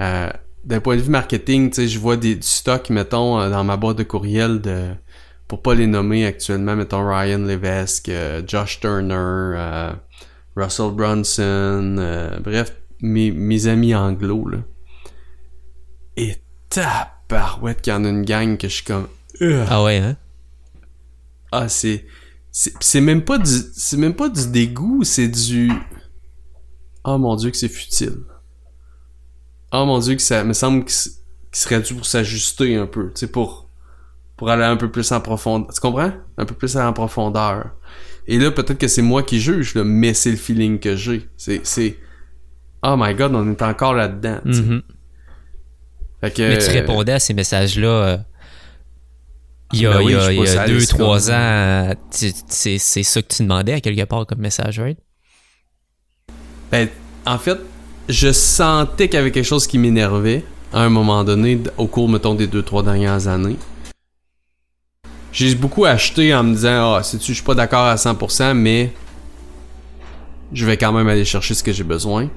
Euh, 0.00 0.28
D'un 0.64 0.80
point 0.80 0.96
de 0.96 1.02
vue 1.02 1.10
marketing, 1.10 1.70
tu 1.70 1.76
sais, 1.82 1.88
je 1.88 1.98
vois 1.98 2.16
des, 2.16 2.34
du 2.36 2.46
stock, 2.46 2.90
mettons, 2.90 3.48
dans 3.50 3.64
ma 3.64 3.76
boîte 3.76 3.98
de 3.98 4.02
courriel 4.02 4.60
de, 4.60 4.88
pour 5.48 5.62
pas 5.62 5.74
les 5.74 5.86
nommer 5.86 6.24
actuellement, 6.26 6.74
mettons 6.76 7.06
Ryan 7.06 7.38
Levesque, 7.38 8.08
euh, 8.08 8.42
Josh 8.46 8.80
Turner, 8.80 9.14
euh, 9.14 9.92
Russell 10.56 10.90
Brunson, 10.92 11.96
euh, 11.98 12.30
bref, 12.40 12.74
mes, 13.04 13.30
mes 13.30 13.66
amis 13.66 13.94
anglo, 13.94 14.48
là. 14.48 14.58
Et 16.16 16.36
tabarouette 16.70 17.82
qu'il 17.82 17.92
y 17.92 17.96
en 17.96 18.04
a 18.04 18.08
une 18.08 18.24
gang 18.24 18.56
que 18.56 18.68
je 18.68 18.74
suis 18.74 18.84
comme... 18.84 19.08
Ugh. 19.40 19.66
Ah 19.68 19.82
ouais, 19.84 19.98
hein? 19.98 20.16
Ah, 21.52 21.68
c'est... 21.68 22.06
C'est 22.50 22.72
c'est 22.80 23.00
même 23.00 23.24
pas 23.24 23.38
du... 23.38 23.50
C'est 23.74 23.96
même 23.96 24.14
pas 24.14 24.28
du 24.28 24.48
dégoût, 24.48 25.04
c'est 25.04 25.28
du... 25.28 25.70
Oh 27.04 27.18
mon 27.18 27.36
dieu 27.36 27.50
que 27.50 27.56
c'est 27.56 27.68
futile. 27.68 28.18
Oh 29.72 29.84
mon 29.84 29.98
dieu 29.98 30.14
que 30.14 30.22
ça 30.22 30.42
me 30.44 30.52
semble 30.52 30.84
qu'il 30.84 31.12
serait 31.52 31.80
dû 31.80 31.94
pour 31.94 32.06
s'ajuster 32.06 32.76
un 32.76 32.86
peu, 32.86 33.08
tu 33.08 33.20
sais, 33.20 33.26
pour... 33.26 33.68
Pour 34.36 34.50
aller 34.50 34.64
un 34.64 34.76
peu 34.76 34.90
plus 34.90 35.12
en 35.12 35.20
profondeur. 35.20 35.72
Tu 35.72 35.80
comprends? 35.80 36.12
Un 36.38 36.44
peu 36.44 36.54
plus 36.54 36.76
en 36.76 36.92
profondeur. 36.92 37.70
Et 38.26 38.38
là, 38.38 38.50
peut-être 38.50 38.78
que 38.78 38.88
c'est 38.88 39.02
moi 39.02 39.22
qui 39.22 39.38
juge, 39.38 39.74
là, 39.74 39.84
mais 39.84 40.14
c'est 40.14 40.30
le 40.30 40.36
feeling 40.36 40.78
que 40.78 40.96
j'ai. 40.96 41.28
C'est... 41.36 41.64
c'est... 41.66 41.98
Oh 42.86 42.96
my 42.98 43.14
god, 43.14 43.34
on 43.34 43.50
est 43.50 43.62
encore 43.62 43.94
là-dedans. 43.94 44.38
Mhm. 44.44 44.82
Fait 46.20 46.30
que, 46.32 46.42
Mais 46.48 46.58
tu 46.58 46.70
répondais 46.70 47.12
à 47.12 47.18
ces 47.18 47.34
messages-là 47.34 47.88
euh, 47.88 48.16
il 49.72 49.80
y 49.80 49.86
a, 49.86 49.92
Ben 49.92 49.98
oui, 50.02 50.12
il 50.12 50.16
y 50.16 50.20
a- 50.20 50.32
il 50.32 50.38
y 50.44 50.48
a 50.48 50.66
deux, 50.66 50.86
trois 50.86 51.30
ans. 51.30 51.94
C'est 52.10 52.78
ça 52.78 53.22
que 53.22 53.34
tu 53.34 53.42
demandais 53.42 53.72
à 53.72 53.80
quelque 53.80 54.04
part 54.04 54.26
comme 54.26 54.38
message, 54.40 54.78
right? 54.78 54.98
Ben, 56.70 56.88
en 57.26 57.38
fait, 57.38 57.58
je 58.08 58.32
sentais 58.32 59.08
qu'il 59.08 59.16
y 59.16 59.20
avait 59.20 59.30
quelque 59.32 59.44
chose 59.46 59.66
qui 59.66 59.78
m'énervait 59.78 60.44
à 60.72 60.80
un 60.82 60.88
moment 60.90 61.24
donné, 61.24 61.60
au 61.78 61.86
cours, 61.86 62.08
mettons, 62.08 62.34
des 62.34 62.46
deux, 62.46 62.62
trois 62.62 62.82
dernières 62.82 63.26
années. 63.28 63.56
J'ai 65.32 65.54
beaucoup 65.54 65.84
acheté 65.84 66.34
en 66.34 66.44
me 66.44 66.54
disant, 66.54 66.94
ah, 66.94 67.02
sais-tu, 67.02 67.28
je 67.28 67.34
suis 67.34 67.42
pas 67.44 67.54
d'accord 67.54 67.86
à 67.86 67.96
100%, 67.96 68.54
mais 68.54 68.92
je 70.52 70.64
vais 70.66 70.76
quand 70.76 70.92
même 70.92 71.08
aller 71.08 71.24
chercher 71.24 71.54
ce 71.54 71.62
que 71.62 71.72
j'ai 71.72 71.82
besoin. 71.84 72.28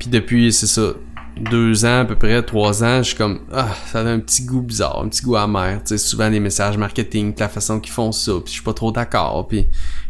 Puis 0.00 0.08
depuis, 0.08 0.50
c'est 0.50 0.66
ça, 0.66 0.94
deux 1.38 1.84
ans 1.84 2.00
à 2.00 2.04
peu 2.06 2.16
près, 2.16 2.42
trois 2.42 2.82
ans, 2.82 3.02
je 3.02 3.08
suis 3.08 3.16
comme, 3.16 3.40
ah, 3.52 3.68
ça 3.92 4.00
a 4.00 4.04
un 4.04 4.18
petit 4.18 4.44
goût 4.44 4.62
bizarre, 4.62 5.02
un 5.02 5.08
petit 5.10 5.22
goût 5.22 5.36
amer. 5.36 5.82
Tu 5.84 5.88
sais, 5.88 5.98
souvent 5.98 6.30
les 6.30 6.40
messages 6.40 6.78
marketing, 6.78 7.34
la 7.38 7.50
façon 7.50 7.78
qu'ils 7.78 7.92
font 7.92 8.10
ça, 8.10 8.32
puis 8.42 8.46
je 8.46 8.52
suis 8.52 8.62
pas 8.62 8.72
trop 8.72 8.90
d'accord, 8.92 9.46
puis 9.46 9.68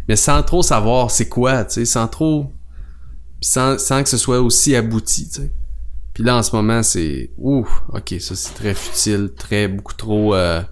mais 0.09 0.15
sans 0.15 0.45
trop 0.45 0.63
savoir 0.63 1.11
c'est 1.11 1.29
quoi, 1.29 1.65
tu 1.65 1.75
sais, 1.75 1.85
sans 1.85 2.07
trop 2.07 2.53
sans, 3.41 3.79
sans 3.79 4.03
que 4.05 4.09
ce 4.09 4.17
soit 4.17 4.41
aussi 4.41 4.77
abouti, 4.77 5.29
tu 5.29 5.43
sais. 5.43 5.53
Puis 6.15 6.23
là, 6.23 6.37
en 6.37 6.43
ce 6.43 6.55
moment, 6.55 6.83
c'est... 6.83 7.31
Ouh, 7.39 7.67
ok, 7.89 8.15
ça 8.21 8.37
c'est 8.37 8.55
très 8.55 8.75
futile, 8.75 9.33
très, 9.37 9.67
beaucoup 9.67 9.95
trop... 9.95 10.35
euh, 10.35 10.63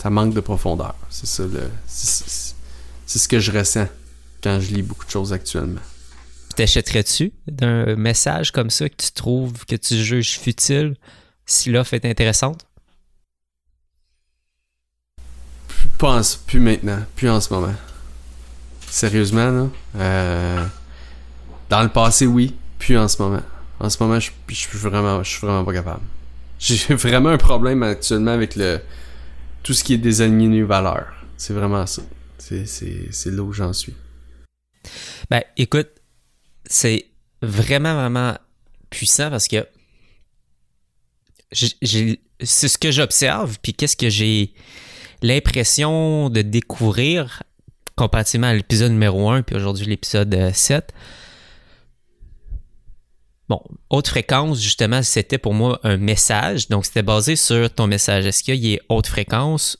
Ça 0.00 0.10
manque 0.10 0.34
de 0.34 0.40
profondeur. 0.40 0.94
C'est 1.10 1.26
ça, 1.26 1.42
le... 1.44 1.70
C'est 1.88 3.18
ce 3.18 3.28
que 3.28 3.40
je 3.40 3.50
ressens 3.50 3.88
quand 4.46 4.60
je 4.60 4.72
lis 4.74 4.82
beaucoup 4.82 5.04
de 5.04 5.10
choses 5.10 5.32
actuellement. 5.32 5.80
T'achèterais-tu 6.54 7.32
d'un 7.48 7.96
message 7.96 8.52
comme 8.52 8.70
ça 8.70 8.88
que 8.88 8.94
tu 8.96 9.10
trouves, 9.10 9.64
que 9.66 9.74
tu 9.76 9.96
juges 9.96 10.38
futile 10.38 10.94
si 11.46 11.70
l'offre 11.70 11.94
est 11.94 12.04
intéressante? 12.04 12.64
Plus, 15.66 15.88
pas 15.98 16.18
en- 16.20 16.22
plus 16.46 16.60
maintenant, 16.60 17.02
plus 17.16 17.28
en 17.28 17.40
ce 17.40 17.52
moment. 17.52 17.74
Sérieusement, 18.88 19.50
là. 19.50 19.66
euh, 19.96 20.64
Dans 21.68 21.82
le 21.82 21.88
passé, 21.88 22.26
oui, 22.26 22.54
plus 22.78 22.96
en 22.96 23.08
ce 23.08 23.20
moment. 23.20 23.42
En 23.80 23.90
ce 23.90 24.00
moment, 24.02 24.20
je, 24.20 24.30
je 24.48 24.54
suis 24.54 24.78
vraiment, 24.78 25.22
je 25.24 25.28
suis 25.30 25.40
vraiment 25.44 25.64
pas 25.64 25.72
capable. 25.72 26.02
J'ai 26.60 26.94
vraiment 26.94 27.30
un 27.30 27.36
problème 27.38 27.82
actuellement 27.82 28.30
avec 28.30 28.54
le 28.56 28.80
tout 29.64 29.74
ce 29.74 29.82
qui 29.82 29.94
est 29.94 29.98
désaligné 29.98 30.62
valeurs. 30.62 31.12
C'est 31.36 31.52
vraiment 31.52 31.84
ça. 31.86 32.02
C'est 32.38 33.26
là 33.26 33.42
où 33.42 33.52
j'en 33.52 33.72
suis. 33.72 33.94
Ben, 35.30 35.42
écoute, 35.56 35.88
c'est 36.66 37.06
vraiment, 37.42 37.94
vraiment 37.94 38.34
puissant 38.90 39.30
parce 39.30 39.48
que 39.48 39.66
c'est 41.52 42.68
ce 42.68 42.78
que 42.78 42.90
j'observe, 42.90 43.58
puis 43.62 43.72
qu'est-ce 43.72 43.96
que 43.96 44.08
j'ai 44.10 44.52
l'impression 45.22 46.28
de 46.28 46.42
découvrir 46.42 47.42
comparativement 47.96 48.48
à 48.48 48.54
l'épisode 48.54 48.92
numéro 48.92 49.30
1, 49.30 49.42
puis 49.42 49.56
aujourd'hui 49.56 49.86
l'épisode 49.86 50.34
euh, 50.34 50.52
7. 50.52 50.92
Bon, 53.48 53.62
haute 53.90 54.08
fréquence, 54.08 54.60
justement, 54.60 55.02
c'était 55.02 55.38
pour 55.38 55.54
moi 55.54 55.78
un 55.84 55.96
message. 55.96 56.68
Donc, 56.68 56.84
c'était 56.84 57.04
basé 57.04 57.36
sur 57.36 57.72
ton 57.72 57.86
message. 57.86 58.26
Est-ce 58.26 58.42
qu'il 58.42 58.66
est 58.66 58.80
haute 58.88 59.06
fréquence 59.06 59.78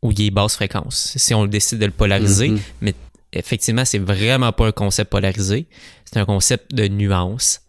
ou 0.00 0.12
il 0.12 0.22
est 0.22 0.30
basse 0.30 0.54
fréquence? 0.54 1.12
Si 1.16 1.34
on 1.34 1.44
décide 1.46 1.78
de 1.78 1.84
le 1.86 1.92
polariser, 1.92 2.48
Mhm. 2.48 2.60
mais 2.80 2.94
effectivement, 3.32 3.84
c'est 3.84 3.98
vraiment 3.98 4.52
pas 4.52 4.66
un 4.68 4.72
concept 4.72 5.10
polarisé. 5.10 5.66
C'est 6.04 6.18
un 6.18 6.24
concept 6.24 6.74
de 6.74 6.88
nuance. 6.88 7.60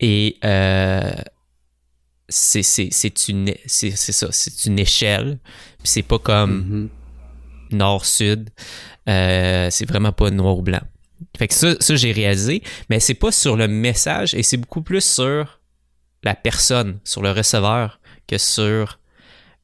Et 0.00 0.36
euh, 0.44 1.10
c'est 2.28 2.62
c'est- 2.62 2.88
c'est 2.90 3.28
une, 3.28 3.54
c'est 3.66 3.92
c'est 3.92 4.12
ça, 4.12 4.28
c'est 4.32 4.66
une 4.66 4.78
échelle. 4.78 5.38
C'est 5.84 6.02
pas 6.02 6.18
comme 6.18 6.90
Mhm. 7.70 7.78
nord-sud. 7.78 8.50
Euh, 9.08 9.68
c'est 9.70 9.88
vraiment 9.88 10.12
pas 10.12 10.30
noir 10.30 10.58
ou 10.58 10.62
blanc. 10.62 10.80
Fait 11.38 11.48
que 11.48 11.54
ça, 11.54 11.76
ça 11.80 11.94
j'ai 11.96 12.12
réalisé, 12.12 12.62
mais 12.90 13.00
c'est 13.00 13.14
pas 13.14 13.32
sur 13.32 13.56
le 13.56 13.68
message 13.68 14.34
et 14.34 14.42
c'est 14.42 14.56
beaucoup 14.58 14.82
plus 14.82 15.02
sur 15.04 15.60
la 16.24 16.34
personne, 16.34 16.98
sur 17.04 17.22
le 17.22 17.30
receveur, 17.30 18.00
que 18.26 18.36
sur 18.38 18.98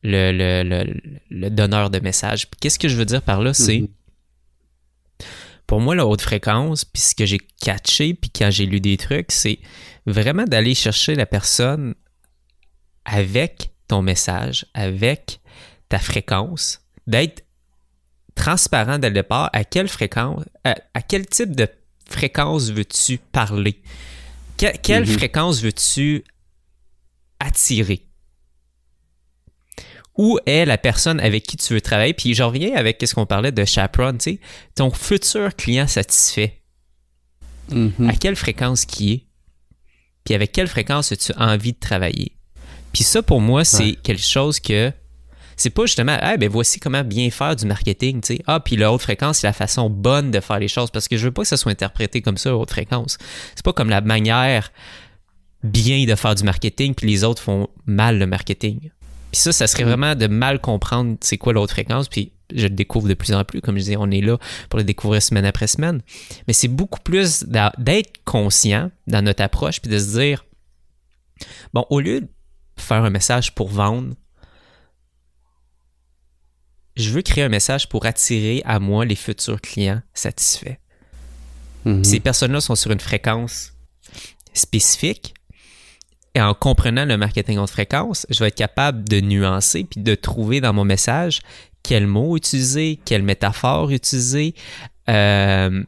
le, 0.03 0.33
le, 0.33 0.63
le, 0.63 1.01
le 1.31 1.51
donneur 1.51 1.91
de 1.91 1.99
message. 1.99 2.49
Qu'est-ce 2.61 2.79
que 2.79 2.89
je 2.89 2.97
veux 2.97 3.05
dire 3.05 3.23
par 3.23 3.43
là? 3.43 3.53
C'est 3.53 3.81
Mhm. 3.81 3.89
Pour 5.67 5.81
moi, 5.81 5.95
la 5.95 6.07
haute 6.07 6.21
fréquence, 6.21 6.85
puis 6.85 7.01
ce 7.03 7.15
que 7.15 7.25
j'ai 7.27 7.39
catché, 7.39 8.15
puis 8.15 8.31
quand 8.31 8.51
j'ai 8.51 8.67
lu 8.67 8.81
des 8.81 8.97
trucs, 8.97 9.33
c'est 9.33 9.59
vraiment 10.07 10.45
d'aller 10.45 10.75
chercher 10.75 11.15
la 11.15 11.27
personne 11.27 11.95
avec 13.05 13.71
ton 13.89 14.03
message, 14.03 14.67
avec 14.75 15.41
ta 15.89 15.99
fréquence, 15.99 16.81
d'être 17.07 17.45
transparent 18.35 18.99
dès 18.99 19.09
le 19.09 19.15
départ 19.15 19.51
à 19.53 19.65
quelle 19.65 19.89
fréquence, 19.89 20.45
à, 20.65 20.75
à 20.95 21.03
quel 21.03 21.27
type 21.27 21.55
de 21.55 21.69
fréquence 22.09 22.71
veux-tu 22.71 23.19
parler? 23.19 23.83
quelle 24.57 25.07
Mhm. 25.07 25.07
fréquence 25.19 25.61
veux-tu 25.61 26.25
attirer? 27.41 28.07
Où 30.19 30.39
est 30.47 30.65
la 30.67 30.77
personne 30.79 31.21
avec 31.21 31.45
qui 31.45 31.57
tu 31.57 31.73
veux 31.73 31.81
travailler? 31.81 32.13
Puis 32.13 32.35
je 32.35 32.43
reviens 32.43 32.75
avec 32.77 33.03
ce 33.05 33.15
qu'on 33.15 33.27
parlait 33.27 33.53
de 33.53 33.65
chaperon, 33.65 34.13
tu 34.13 34.33
sais, 34.33 34.41
ton 34.75 34.91
futur 34.91 35.55
client 35.57 35.87
satisfait. 35.87 36.61
Mhm. 37.71 38.11
À 38.11 38.15
quelle 38.15 38.37
fréquence 38.37 38.85
qui 38.85 39.13
est? 39.13 39.27
Puis 40.25 40.35
avec 40.35 40.53
quelle 40.53 40.69
fréquence 40.69 41.13
as-tu 41.13 41.33
envie 41.37 41.73
de 41.73 41.79
travailler? 41.79 42.33
Puis 42.93 43.05
ça, 43.05 43.23
pour 43.23 43.41
moi, 43.41 43.65
c'est 43.65 43.83
Ouais. 43.85 43.99
quelque 44.03 44.23
chose 44.23 44.61
que 44.61 44.93
c'est 45.57 45.71
pas 45.71 45.87
justement, 45.87 46.17
ah, 46.21 46.37
ben 46.37 46.49
voici 46.51 46.79
comment 46.81 47.05
bien 47.05 47.31
faire 47.31 47.57
du 47.57 47.65
marketing, 47.67 48.21
tu 48.21 48.37
sais. 48.37 48.43
Ah, 48.47 48.61
puis 48.61 48.77
la 48.77 48.93
haute 48.93 49.01
fréquence, 49.03 49.39
c'est 49.39 49.47
la 49.47 49.53
façon 49.53 49.89
bonne 49.89 50.31
de 50.31 50.41
faire 50.41 50.59
les 50.59 50.69
choses 50.69 50.91
parce 50.91 51.09
que 51.09 51.17
je 51.17 51.25
veux 51.25 51.31
pas 51.33 51.43
que 51.43 51.49
ça 51.49 51.57
soit 51.57 51.73
interprété 51.73 52.21
comme 52.21 52.37
ça, 52.37 52.55
haute 52.57 52.71
fréquence. 52.71 53.17
C'est 53.55 53.65
pas 53.65 53.73
comme 53.73 53.89
la 53.91 54.01
manière 54.03 54.73
bien 55.63 56.05
de 56.05 56.15
faire 56.17 56.35
du 56.35 56.43
marketing, 56.43 56.95
puis 56.95 57.07
les 57.09 57.23
autres 57.25 57.41
font 57.43 57.69
mal 57.87 58.19
le 58.19 58.27
marketing. 58.27 58.91
Puis 59.33 59.41
ça, 59.41 59.53
ça 59.53 59.67
serait 59.67 59.85
vraiment 59.85 60.15
de 60.15 60.27
mal 60.27 60.61
comprendre 60.61 61.17
c'est 61.23 61.39
quoi 61.39 61.55
l'autre 61.55 61.73
fréquence, 61.73 62.09
puis 62.09 62.33
je 62.55 62.65
le 62.65 62.75
découvre 62.75 63.09
de 63.09 63.15
plus 63.15 63.33
en 63.33 63.45
plus. 63.45 63.63
Comme 63.63 63.77
je 63.77 63.81
disais, 63.81 63.97
on 63.97 64.11
est 64.11 64.21
là 64.21 64.39
pour 64.69 64.79
le 64.79 64.85
découvrir 64.85 65.23
semaine 65.23 65.47
après 65.47 65.67
semaine. 65.67 66.03
Mais 66.47 66.53
c'est 66.53 66.69
beaucoup 66.69 67.01
plus 67.01 67.45
d'être 67.45 68.25
conscient 68.25 68.91
dans 69.07 69.25
notre 69.25 69.43
approche, 69.43 69.81
puis 69.81 69.91
de 69.91 69.99
se 69.99 70.19
dire, 70.19 70.45
bon, 71.73 71.87
au 71.89 72.01
lieu 72.01 72.21
de 72.21 72.29
faire 72.77 73.03
un 73.03 73.11
message 73.11 73.55
pour 73.55 73.69
vendre, 73.69 74.15
je 76.97 77.09
veux 77.09 77.23
créer 77.23 77.45
un 77.45 77.49
message 77.49 77.89
pour 77.89 78.05
attirer 78.05 78.61
à 78.67 78.79
moi 78.79 79.07
les 79.07 79.17
futurs 79.17 79.63
clients 79.63 80.03
satisfaits. 80.13 80.77
Mhm. 81.87 82.05
Ces 82.05 82.21
personnes-là 82.21 82.61
sont 82.61 82.75
sur 82.75 82.91
une 82.91 83.01
fréquence 83.01 83.73
spécifique. 84.53 85.33
Et 86.35 86.41
en 86.41 86.55
comprenant 86.55 87.05
le 87.05 87.17
marketing 87.19 87.59
haute 87.59 87.71
fréquence, 87.71 88.27
je 88.31 88.39
vais 88.41 88.49
être 88.49 88.55
capable 88.57 89.07
de 89.09 89.21
nuancer 89.21 89.85
puis 89.85 90.01
de 90.01 90.15
trouver 90.15 90.61
dans 90.63 90.73
mon 90.73 90.85
message 90.85 91.41
quel 91.83 92.07
mot 92.07 92.37
utiliser, 92.37 92.99
quelle 93.05 93.23
métaphore 93.23 93.91
utiliser, 93.91 94.55
euh, 95.11 95.83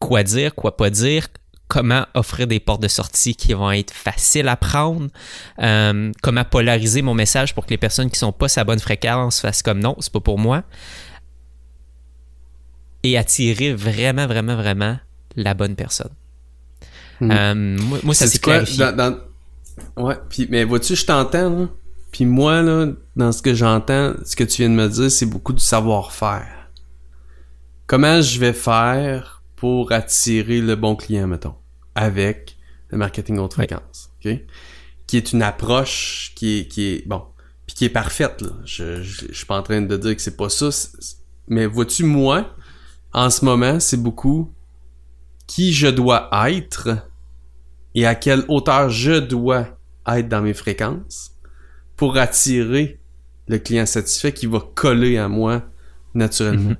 quoi 0.00 0.22
dire, 0.24 0.54
quoi 0.54 0.76
pas 0.76 0.90
dire, 0.90 1.28
comment 1.68 2.06
offrir 2.14 2.46
des 2.48 2.58
portes 2.60 2.82
de 2.82 2.88
sortie 2.88 3.36
qui 3.36 3.52
vont 3.52 3.70
être 3.70 3.92
faciles 3.92 4.48
à 4.48 4.56
prendre, 4.56 5.08
euh, 5.60 6.10
comment 6.22 6.44
polariser 6.44 7.02
mon 7.02 7.14
message 7.14 7.54
pour 7.54 7.66
que 7.66 7.70
les 7.70 7.78
personnes 7.78 8.10
qui 8.10 8.18
sont 8.18 8.32
pas 8.32 8.48
sa 8.48 8.64
bonne 8.64 8.78
fréquence 8.80 9.40
fassent 9.40 9.62
comme 9.62 9.78
non, 9.80 9.94
c'est 10.00 10.12
pas 10.12 10.20
pour 10.20 10.38
moi. 10.38 10.64
Et 13.02 13.16
attirer 13.16 13.72
vraiment, 13.74 14.26
vraiment, 14.26 14.56
vraiment 14.56 14.98
la 15.36 15.54
bonne 15.54 15.76
personne. 15.76 16.10
Mhm. 17.20 17.30
Euh, 17.30 17.54
moi, 17.82 17.98
moi, 18.02 18.14
ça 18.14 18.26
C'est 18.26 18.32
s'est 18.34 18.38
quoi, 18.40 18.54
clarifié. 18.54 18.78
dans- 18.78 18.96
dans- 18.96 19.18
Ouais, 19.96 20.16
puis 20.28 20.46
mais 20.50 20.64
vois-tu, 20.64 20.96
je 20.96 21.06
t'entends, 21.06 21.50
là. 21.50 21.68
Puis 22.12 22.24
moi, 22.24 22.62
là, 22.62 22.86
dans 23.14 23.32
ce 23.32 23.42
que 23.42 23.54
j'entends, 23.54 24.14
ce 24.24 24.36
que 24.36 24.44
tu 24.44 24.62
viens 24.62 24.70
de 24.70 24.74
me 24.74 24.88
dire, 24.88 25.10
c'est 25.10 25.26
beaucoup 25.26 25.52
du 25.52 25.62
savoir-faire. 25.62 26.70
Comment 27.86 28.20
je 28.22 28.40
vais 28.40 28.52
faire 28.52 29.42
pour 29.54 29.92
attirer 29.92 30.60
le 30.60 30.76
bon 30.76 30.96
client, 30.96 31.26
mettons, 31.26 31.54
avec 31.94 32.56
le 32.88 32.98
marketing 32.98 33.38
haute 33.38 33.54
fréquence, 33.54 34.10
ok? 34.24 34.40
Qui 35.06 35.16
est 35.16 35.32
une 35.32 35.42
approche 35.42 36.32
qui 36.34 36.60
est, 36.60 36.68
qui 36.68 36.86
est 36.86 37.06
bon, 37.06 37.22
puis 37.66 37.76
qui 37.76 37.84
est 37.84 37.90
parfaite, 37.90 38.40
là. 38.40 38.50
Je, 38.64 39.02
je, 39.02 39.26
je 39.28 39.34
suis 39.34 39.46
pas 39.46 39.58
en 39.58 39.62
train 39.62 39.82
de 39.82 39.96
dire 39.96 40.16
que 40.16 40.22
c'est 40.22 40.36
pas 40.36 40.48
ça, 40.48 40.70
mais 41.48 41.66
vois-tu, 41.66 42.04
moi, 42.04 42.54
en 43.12 43.30
ce 43.30 43.44
moment, 43.44 43.78
c'est 43.78 44.02
beaucoup 44.02 44.52
qui 45.46 45.72
je 45.72 45.86
dois 45.86 46.28
être 46.48 47.08
et 47.96 48.06
à 48.06 48.14
quelle 48.14 48.44
hauteur 48.46 48.90
je 48.90 49.18
dois 49.18 49.66
être 50.06 50.28
dans 50.28 50.42
mes 50.42 50.54
fréquences 50.54 51.32
pour 51.96 52.18
attirer 52.18 53.00
le 53.48 53.58
client 53.58 53.86
satisfait 53.86 54.32
qui 54.32 54.46
va 54.46 54.62
coller 54.74 55.16
à 55.16 55.28
moi 55.28 55.64
naturellement. 56.14 56.70
Mhm. 56.70 56.76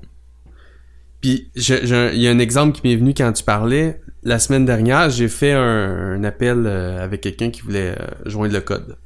Puis 1.19 1.51
il 1.55 2.21
y 2.21 2.27
a 2.27 2.31
un 2.31 2.39
exemple 2.39 2.79
qui 2.79 2.87
m'est 2.87 2.95
venu 2.95 3.13
quand 3.13 3.33
tu 3.33 3.43
parlais. 3.43 3.99
La 4.23 4.37
semaine 4.39 4.65
dernière, 4.65 5.09
j'ai 5.09 5.27
fait 5.27 5.53
un, 5.53 6.13
un 6.13 6.23
appel 6.23 6.65
euh, 6.65 7.03
avec 7.03 7.21
quelqu'un 7.21 7.49
qui 7.49 7.61
voulait 7.61 7.95
euh, 7.99 8.05
joindre 8.25 8.53
le 8.53 8.61
code. 8.61 8.97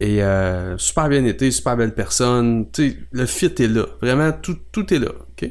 Et 0.00 0.22
euh, 0.22 0.76
super 0.78 1.08
bien 1.08 1.24
été, 1.24 1.52
super 1.52 1.76
belle 1.76 1.94
personne. 1.94 2.68
Tu 2.72 2.90
sais, 2.90 2.96
le 3.12 3.26
fit 3.26 3.46
est 3.46 3.68
là. 3.68 3.86
Vraiment, 4.00 4.32
tout, 4.32 4.58
tout 4.72 4.92
est 4.92 4.98
là. 4.98 5.10
OK? 5.10 5.48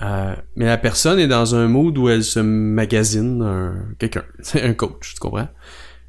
Euh, 0.00 0.34
mais 0.54 0.66
la 0.66 0.78
personne 0.78 1.18
est 1.18 1.26
dans 1.26 1.54
un 1.54 1.66
mood 1.66 1.96
où 1.98 2.08
elle 2.08 2.22
se 2.22 2.38
magasine 2.38 3.42
un, 3.42 3.74
quelqu'un, 3.98 4.24
un 4.54 4.74
coach, 4.74 5.14
tu 5.14 5.20
comprends? 5.20 5.48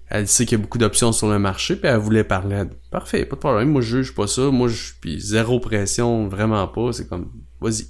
Elle 0.09 0.27
sait 0.27 0.45
qu'il 0.45 0.57
y 0.57 0.61
a 0.61 0.63
beaucoup 0.63 0.79
d'options 0.79 1.11
sur 1.11 1.29
le 1.29 1.37
marché, 1.37 1.75
puis 1.75 1.87
elle 1.87 1.97
voulait 1.97 2.23
parler. 2.23 2.63
Parfait, 2.89 3.25
pas 3.25 3.35
de 3.35 3.39
problème. 3.39 3.69
Moi, 3.69 3.81
je 3.81 3.97
juge 3.97 4.15
pas 4.15 4.25
ça. 4.25 4.49
Moi, 4.49 4.67
je 4.67 4.93
puis 4.99 5.19
zéro 5.19 5.59
pression, 5.59 6.27
vraiment 6.27 6.67
pas. 6.67 6.91
C'est 6.93 7.07
comme, 7.07 7.31
vas-y. 7.61 7.85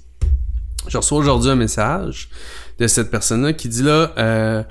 Je 0.88 0.96
reçois 0.96 1.18
aujourd'hui 1.18 1.50
un 1.50 1.56
message 1.56 2.28
de 2.78 2.86
cette 2.86 3.10
personne-là 3.10 3.52
qui 3.54 3.68
dit 3.68 3.82
là, 3.82 4.12
euh, 4.18 4.62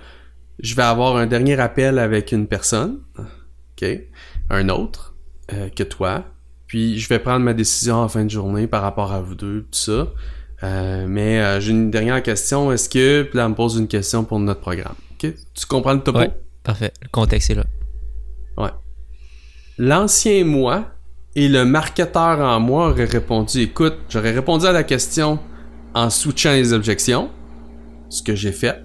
je 0.59 0.75
vais 0.75 0.83
avoir 0.83 1.15
un 1.15 1.27
dernier 1.27 1.59
appel 1.59 1.97
avec 1.97 2.31
une 2.31 2.47
personne, 2.47 2.99
ok, 3.17 3.87
un 4.49 4.69
autre 4.69 5.15
euh, 5.53 5.69
que 5.69 5.83
toi. 5.83 6.25
Puis 6.67 6.99
je 6.99 7.09
vais 7.09 7.19
prendre 7.19 7.43
ma 7.43 7.53
décision 7.53 7.95
en 7.95 8.09
fin 8.09 8.25
de 8.25 8.29
journée 8.29 8.67
par 8.67 8.81
rapport 8.83 9.11
à 9.11 9.21
vous 9.21 9.35
deux, 9.35 9.61
tout 9.61 9.79
ça. 9.79 10.07
Euh, 10.63 11.05
mais 11.07 11.39
euh, 11.39 11.59
j'ai 11.59 11.71
une 11.71 11.89
dernière 11.89 12.21
question. 12.21 12.71
Est-ce 12.71 12.89
que 12.89 13.23
puis 13.23 13.37
là, 13.37 13.45
elle 13.45 13.51
me 13.51 13.55
pose 13.55 13.77
une 13.77 13.87
question 13.87 14.23
pour 14.23 14.39
notre 14.39 14.61
programme. 14.61 14.95
Ok, 15.13 15.33
tu 15.53 15.65
comprends 15.65 15.93
le 15.93 16.01
topo? 16.01 16.19
Ouais. 16.19 16.31
Parfait. 16.63 16.91
Le 17.01 17.07
contexte 17.09 17.49
est 17.51 17.55
là. 17.55 17.63
L'ancien 19.79 20.43
moi 20.43 20.91
et 21.37 21.47
le 21.47 21.63
marketeur 21.63 22.41
en 22.41 22.59
moi 22.59 22.89
auraient 22.89 23.05
répondu 23.05 23.61
écoute, 23.61 23.95
j'aurais 24.09 24.33
répondu 24.33 24.65
à 24.65 24.73
la 24.73 24.83
question 24.83 25.39
en 25.93 26.09
switchant 26.09 26.51
les 26.51 26.73
objections, 26.73 27.29
ce 28.09 28.21
que 28.21 28.35
j'ai 28.35 28.51
fait, 28.51 28.83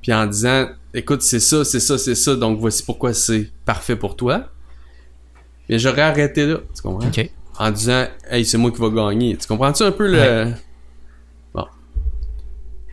puis 0.00 0.14
en 0.14 0.26
disant 0.26 0.68
écoute, 0.94 1.20
c'est 1.20 1.38
ça, 1.38 1.66
c'est 1.66 1.80
ça, 1.80 1.98
c'est 1.98 2.14
ça, 2.14 2.34
donc 2.34 2.58
voici 2.58 2.82
pourquoi 2.82 3.12
c'est 3.12 3.50
parfait 3.66 3.94
pour 3.94 4.16
toi. 4.16 4.48
Mais 5.68 5.78
j'aurais 5.78 6.00
arrêté 6.00 6.46
là, 6.46 6.56
tu 6.74 6.80
comprends? 6.80 7.06
OK. 7.06 7.30
En 7.60 7.70
disant 7.70 8.06
hey, 8.30 8.46
c'est 8.46 8.56
moi 8.56 8.70
qui 8.70 8.80
vais 8.80 8.90
gagner. 8.90 9.36
Tu 9.36 9.46
comprends-tu 9.46 9.82
un 9.82 9.92
peu 9.92 10.10
le. 10.10 10.18
Ouais. 10.18 10.54
Bon. 11.52 11.66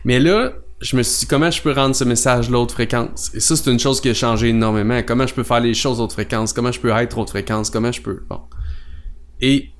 Mais 0.04 0.20
là, 0.20 0.52
je 0.82 0.94
me 0.94 1.02
suis 1.02 1.20
dit, 1.20 1.26
comment 1.26 1.50
je 1.50 1.62
peux 1.62 1.72
rendre 1.72 1.96
ce 1.96 2.04
message 2.04 2.50
l'autre 2.50 2.74
fréquence? 2.74 3.34
Et 3.34 3.40
ça, 3.40 3.56
c'est 3.56 3.70
une 3.70 3.78
chose 3.78 3.98
qui 3.98 4.10
a 4.10 4.14
changé 4.14 4.50
énormément. 4.50 5.00
Comment 5.02 5.26
je 5.26 5.32
peux 5.32 5.42
faire 5.42 5.60
les 5.60 5.72
choses 5.72 6.00
autre 6.00 6.12
fréquence? 6.12 6.52
Comment 6.52 6.70
je 6.70 6.80
peux 6.80 6.90
être 6.90 7.16
autre 7.16 7.30
fréquence? 7.30 7.70
Comment 7.70 7.90
je 7.90 8.02
peux. 8.02 8.22
Bon. 8.28 8.42
Et 9.40 9.70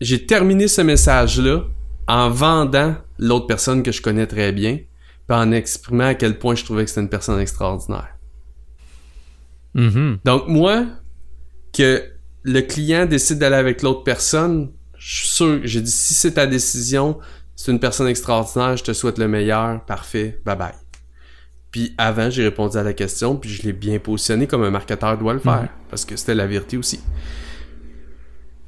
j'ai 0.00 0.24
terminé 0.24 0.68
ce 0.68 0.80
message-là 0.80 1.64
en 2.08 2.30
vendant 2.30 2.96
l'autre 3.18 3.46
personne 3.46 3.82
que 3.82 3.92
je 3.92 4.00
connais 4.00 4.26
très 4.26 4.52
bien, 4.52 4.78
puis 5.28 5.36
en 5.36 5.52
exprimant 5.52 6.06
à 6.06 6.14
quel 6.14 6.38
point 6.38 6.54
je 6.54 6.64
trouvais 6.64 6.84
que 6.84 6.88
c'était 6.88 7.02
une 7.02 7.10
personne 7.10 7.38
extraordinaire. 7.38 8.16
Mhm. 9.74 10.20
Donc, 10.24 10.48
moi, 10.48 10.86
que 11.74 12.02
le 12.42 12.60
client 12.60 13.06
décide 13.06 13.38
d'aller 13.38 13.56
avec 13.56 13.82
l'autre 13.82 14.02
personne, 14.02 14.70
je 14.96 15.16
suis 15.16 15.28
sûr, 15.28 15.60
j'ai 15.64 15.80
dit, 15.80 15.90
si 15.90 16.14
c'est 16.14 16.32
ta 16.32 16.46
décision, 16.46 17.18
c'est 17.56 17.72
une 17.72 17.80
personne 17.80 18.08
extraordinaire, 18.08 18.76
je 18.76 18.84
te 18.84 18.92
souhaite 18.92 19.18
le 19.18 19.28
meilleur, 19.28 19.84
parfait, 19.84 20.40
bye 20.44 20.56
bye. 20.56 20.72
Puis 21.70 21.94
avant, 21.98 22.30
j'ai 22.30 22.44
répondu 22.44 22.76
à 22.76 22.82
la 22.82 22.92
question, 22.92 23.36
puis 23.36 23.50
je 23.50 23.62
l'ai 23.62 23.72
bien 23.72 23.98
positionné 23.98 24.46
comme 24.46 24.62
un 24.62 24.70
marketeur 24.70 25.16
doit 25.18 25.34
le 25.34 25.40
faire, 25.40 25.68
parce 25.88 26.04
que 26.04 26.16
c'était 26.16 26.34
la 26.34 26.46
vérité 26.46 26.76
aussi. 26.76 27.00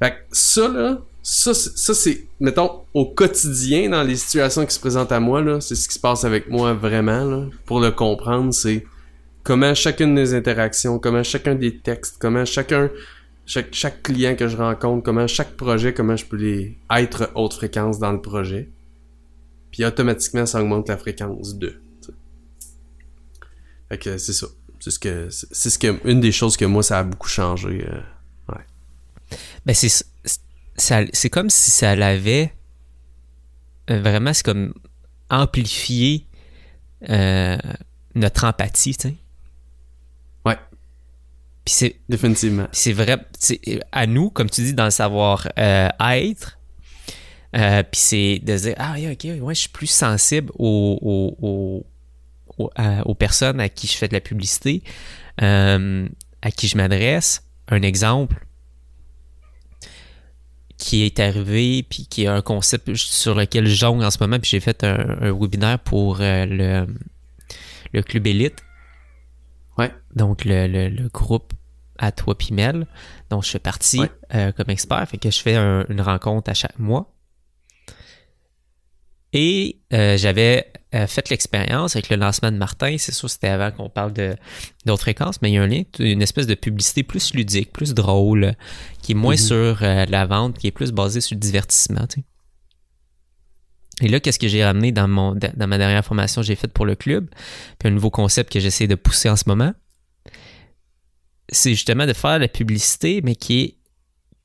Fait 0.01 0.11
que 0.11 0.17
ça, 0.31 0.67
là, 0.67 1.01
ça, 1.21 1.53
ça 1.53 1.93
c'est, 1.93 2.27
mettons, 2.39 2.81
au 2.93 3.05
quotidien, 3.05 3.89
dans 3.89 4.03
les 4.03 4.15
situations 4.15 4.65
qui 4.65 4.73
se 4.73 4.79
présentent 4.79 5.11
à 5.11 5.19
moi, 5.19 5.41
là, 5.41 5.61
c'est 5.61 5.75
ce 5.75 5.87
qui 5.87 5.95
se 5.95 5.99
passe 5.99 6.23
avec 6.23 6.49
moi 6.49 6.73
vraiment, 6.73 7.25
là. 7.25 7.45
Pour 7.65 7.79
le 7.79 7.91
comprendre, 7.91 8.53
c'est 8.53 8.85
comment 9.43 9.73
chacune 9.73 10.15
des 10.15 10.33
interactions, 10.33 10.99
comment 10.99 11.23
chacun 11.23 11.55
des 11.55 11.77
textes, 11.77 12.17
comment 12.19 12.45
chacun, 12.45 12.89
chaque, 13.45 13.73
chaque 13.73 14.03
client 14.03 14.35
que 14.35 14.47
je 14.47 14.57
rencontre, 14.57 15.03
comment 15.03 15.27
chaque 15.27 15.55
projet, 15.57 15.93
comment 15.93 16.15
je 16.15 16.25
peux 16.25 16.37
les 16.37 16.77
être 16.95 17.31
haute 17.35 17.53
fréquence 17.53 17.99
dans 17.99 18.11
le 18.11 18.21
projet. 18.21 18.69
Puis 19.71 19.83
automatiquement, 19.85 20.45
ça 20.45 20.61
augmente 20.61 20.87
la 20.89 20.97
fréquence 20.97 21.55
de. 21.57 21.81
Fait 23.89 23.97
que 23.97 24.17
c'est 24.17 24.33
ça. 24.33 24.47
C'est 24.79 24.91
ce 24.91 24.99
que, 24.99 25.29
c'est 25.29 25.69
ce 25.69 25.79
que, 25.79 25.99
une 26.07 26.19
des 26.19 26.31
choses 26.31 26.57
que 26.57 26.65
moi, 26.65 26.83
ça 26.83 26.99
a 26.99 27.03
beaucoup 27.03 27.29
changé. 27.29 27.85
euh. 27.87 28.01
Ben, 29.65 29.73
c'est, 29.73 30.05
c'est 30.77 31.29
comme 31.29 31.49
si 31.49 31.71
ça 31.71 31.95
l'avait. 31.95 32.53
euh, 33.89 34.01
vraiment, 34.01 34.33
c'est 34.33 34.43
comme 34.45 34.73
amplifier 35.29 36.27
euh, 37.09 37.57
notre 38.15 38.43
empathie, 38.45 38.95
tu 38.95 39.09
sais. 39.09 39.15
Puis 41.65 41.73
c'est, 41.73 41.95
Définitivement. 42.09 42.67
C'est 42.71 42.93
vrai, 42.93 43.17
c'est 43.39 43.59
à 43.91 44.05
nous, 44.05 44.29
comme 44.29 44.49
tu 44.49 44.61
dis, 44.61 44.73
dans 44.73 44.85
le 44.85 44.91
savoir-être, 44.91 46.57
Euh, 47.55 47.83
puis 47.83 48.01
c'est 48.01 48.39
de 48.39 48.57
se 48.57 48.63
dire, 48.63 48.75
ah, 48.77 48.95
ok, 48.97 49.27
ouais, 49.41 49.53
je 49.53 49.59
suis 49.59 49.69
plus 49.69 49.87
sensible 49.87 50.51
aux, 50.57 51.85
aux, 52.57 53.15
personnes 53.15 53.59
à 53.59 53.69
qui 53.69 53.87
je 53.87 53.93
fais 53.93 54.07
de 54.07 54.13
la 54.13 54.21
publicité, 54.21 54.83
euh, 55.41 56.07
à 56.41 56.51
qui 56.51 56.67
je 56.67 56.77
m'adresse. 56.77 57.43
Un 57.67 57.81
exemple 57.83 58.43
qui 60.77 61.03
est 61.03 61.19
arrivé, 61.19 61.83
puis 61.83 62.07
qui 62.07 62.23
est 62.23 62.27
un 62.27 62.41
concept 62.41 62.95
sur 62.95 63.35
lequel 63.35 63.67
je 63.67 63.75
jongle 63.75 64.03
en 64.03 64.11
ce 64.11 64.17
moment, 64.19 64.39
puis 64.39 64.49
j'ai 64.49 64.59
fait 64.59 64.83
un, 64.83 65.31
webinaire 65.31 65.79
pour 65.79 66.19
euh, 66.19 66.45
le, 66.45 66.87
le 67.93 68.01
Club 68.01 68.27
Élite. 68.27 68.63
Donc, 70.15 70.45
le, 70.45 70.67
le, 70.67 71.09
groupe 71.09 71.53
à 71.97 72.11
toi 72.11 72.37
Pimel, 72.37 72.87
dont 73.29 73.41
je 73.41 73.49
fais 73.49 73.59
partie 73.59 74.01
euh, 74.33 74.51
comme 74.51 74.69
expert, 74.69 75.07
fait 75.07 75.17
que 75.17 75.31
je 75.31 75.39
fais 75.39 75.55
une 75.55 76.01
rencontre 76.01 76.49
à 76.49 76.53
chaque 76.53 76.79
mois. 76.79 77.09
Et 79.35 79.79
euh, 79.93 80.15
j'avais 80.15 80.71
euh, 80.93 81.07
fait 81.07 81.29
l'expérience 81.29 81.95
avec 81.95 82.09
le 82.09 82.17
lancement 82.17 82.51
de 82.51 82.57
Martin. 82.57 82.97
C'est 82.99 83.13
sûr, 83.13 83.27
c'était 83.29 83.47
avant 83.47 83.71
qu'on 83.71 83.89
parle 83.89 84.13
de 84.13 84.35
d'autres 84.85 85.01
fréquences, 85.01 85.41
mais 85.41 85.49
il 85.49 85.55
y 85.55 85.57
a 85.57 85.63
un 85.63 85.67
lien, 85.67 85.83
une 85.97 86.21
espèce 86.21 86.45
de 86.45 86.53
publicité 86.53 87.01
plus 87.01 87.33
ludique, 87.33 87.71
plus 87.71 87.95
drôle, 87.95 88.53
qui 89.01 89.13
est 89.13 89.15
moins 89.15 89.33
mm-hmm. 89.33 89.47
sur 89.47 89.81
la 89.81 90.25
vente, 90.27 90.59
qui 90.59 90.67
est 90.67 90.71
plus 90.71 90.91
basée 90.91 91.21
sur 91.21 91.35
le 91.35 91.39
divertissement. 91.39 92.05
Et 94.01 94.07
là, 94.07 94.19
qu'est-ce 94.19 94.39
que 94.39 94.47
j'ai 94.47 94.63
ramené 94.63 94.91
dans, 94.91 95.07
mon, 95.07 95.33
dans 95.33 95.67
ma 95.67 95.77
dernière 95.77 96.03
formation 96.05 96.41
que 96.41 96.47
j'ai 96.47 96.55
faite 96.55 96.73
pour 96.73 96.85
le 96.85 96.95
club, 96.95 97.27
puis 97.79 97.89
un 97.89 97.91
nouveau 97.91 98.09
concept 98.09 98.51
que 98.51 98.59
j'essaie 98.59 98.87
de 98.87 98.95
pousser 98.95 99.29
en 99.29 99.35
ce 99.35 99.43
moment, 99.47 99.73
c'est 101.53 101.71
justement 101.71 102.05
de 102.05 102.13
faire 102.13 102.39
la 102.39 102.47
publicité, 102.47 103.21
mais 103.23 103.35
qui 103.35 103.61
est, 103.61 103.77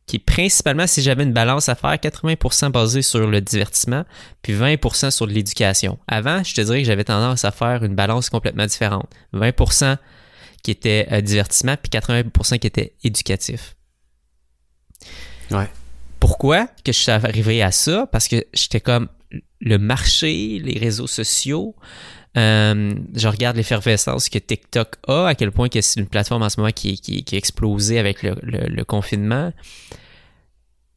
qui 0.07 0.17
est 0.17 0.25
principalement, 0.25 0.87
si 0.87 1.03
j'avais 1.03 1.25
une 1.25 1.33
balance 1.33 1.69
à 1.69 1.75
faire, 1.75 1.95
80% 1.95 2.71
basée 2.71 3.03
sur 3.03 3.27
le 3.27 3.41
divertissement, 3.41 4.05
puis 4.43 4.55
20% 4.55 5.11
sur 5.11 5.27
de 5.27 5.33
l'éducation. 5.33 5.99
Avant, 6.07 6.43
je 6.45 6.55
te 6.55 6.61
dirais 6.61 6.81
que 6.81 6.87
j'avais 6.87 7.05
tendance 7.05 7.45
à 7.45 7.51
faire 7.51 7.85
une 7.85 7.95
balance 7.95 8.31
complètement 8.31 8.67
différente. 8.67 9.09
20% 9.35 9.97
qui 10.63 10.71
était 10.71 11.09
euh, 11.13 11.21
divertissement, 11.21 11.77
puis 11.77 11.91
80% 11.91 12.59
qui 12.59 12.67
était 12.67 12.95
éducatif. 13.05 13.77
Ouais. 15.51 15.69
Pourquoi 16.21 16.67
que 16.85 16.93
je 16.93 16.99
suis 16.99 17.11
arrivé 17.11 17.63
à 17.63 17.71
ça? 17.71 18.07
Parce 18.11 18.29
que 18.29 18.45
j'étais 18.53 18.81
comme 18.81 19.09
le 19.61 19.79
marché, 19.79 20.59
les 20.59 20.79
réseaux 20.79 21.07
sociaux, 21.07 21.75
euh, 22.37 22.95
je 23.15 23.29
regarde 23.29 23.57
l'effervescence 23.57 24.29
que 24.29 24.39
TikTok 24.39 24.97
a, 25.07 25.29
à 25.29 25.35
quel 25.35 25.51
point 25.51 25.69
c'est 25.73 26.01
une 26.01 26.07
plateforme 26.07 26.43
en 26.43 26.49
ce 26.49 26.61
moment 26.61 26.73
qui, 26.73 27.01
qui, 27.01 27.25
qui 27.25 27.35
a 27.35 27.39
explosé 27.39 27.99
avec 27.99 28.23
le, 28.23 28.85
confinement. 28.85 29.53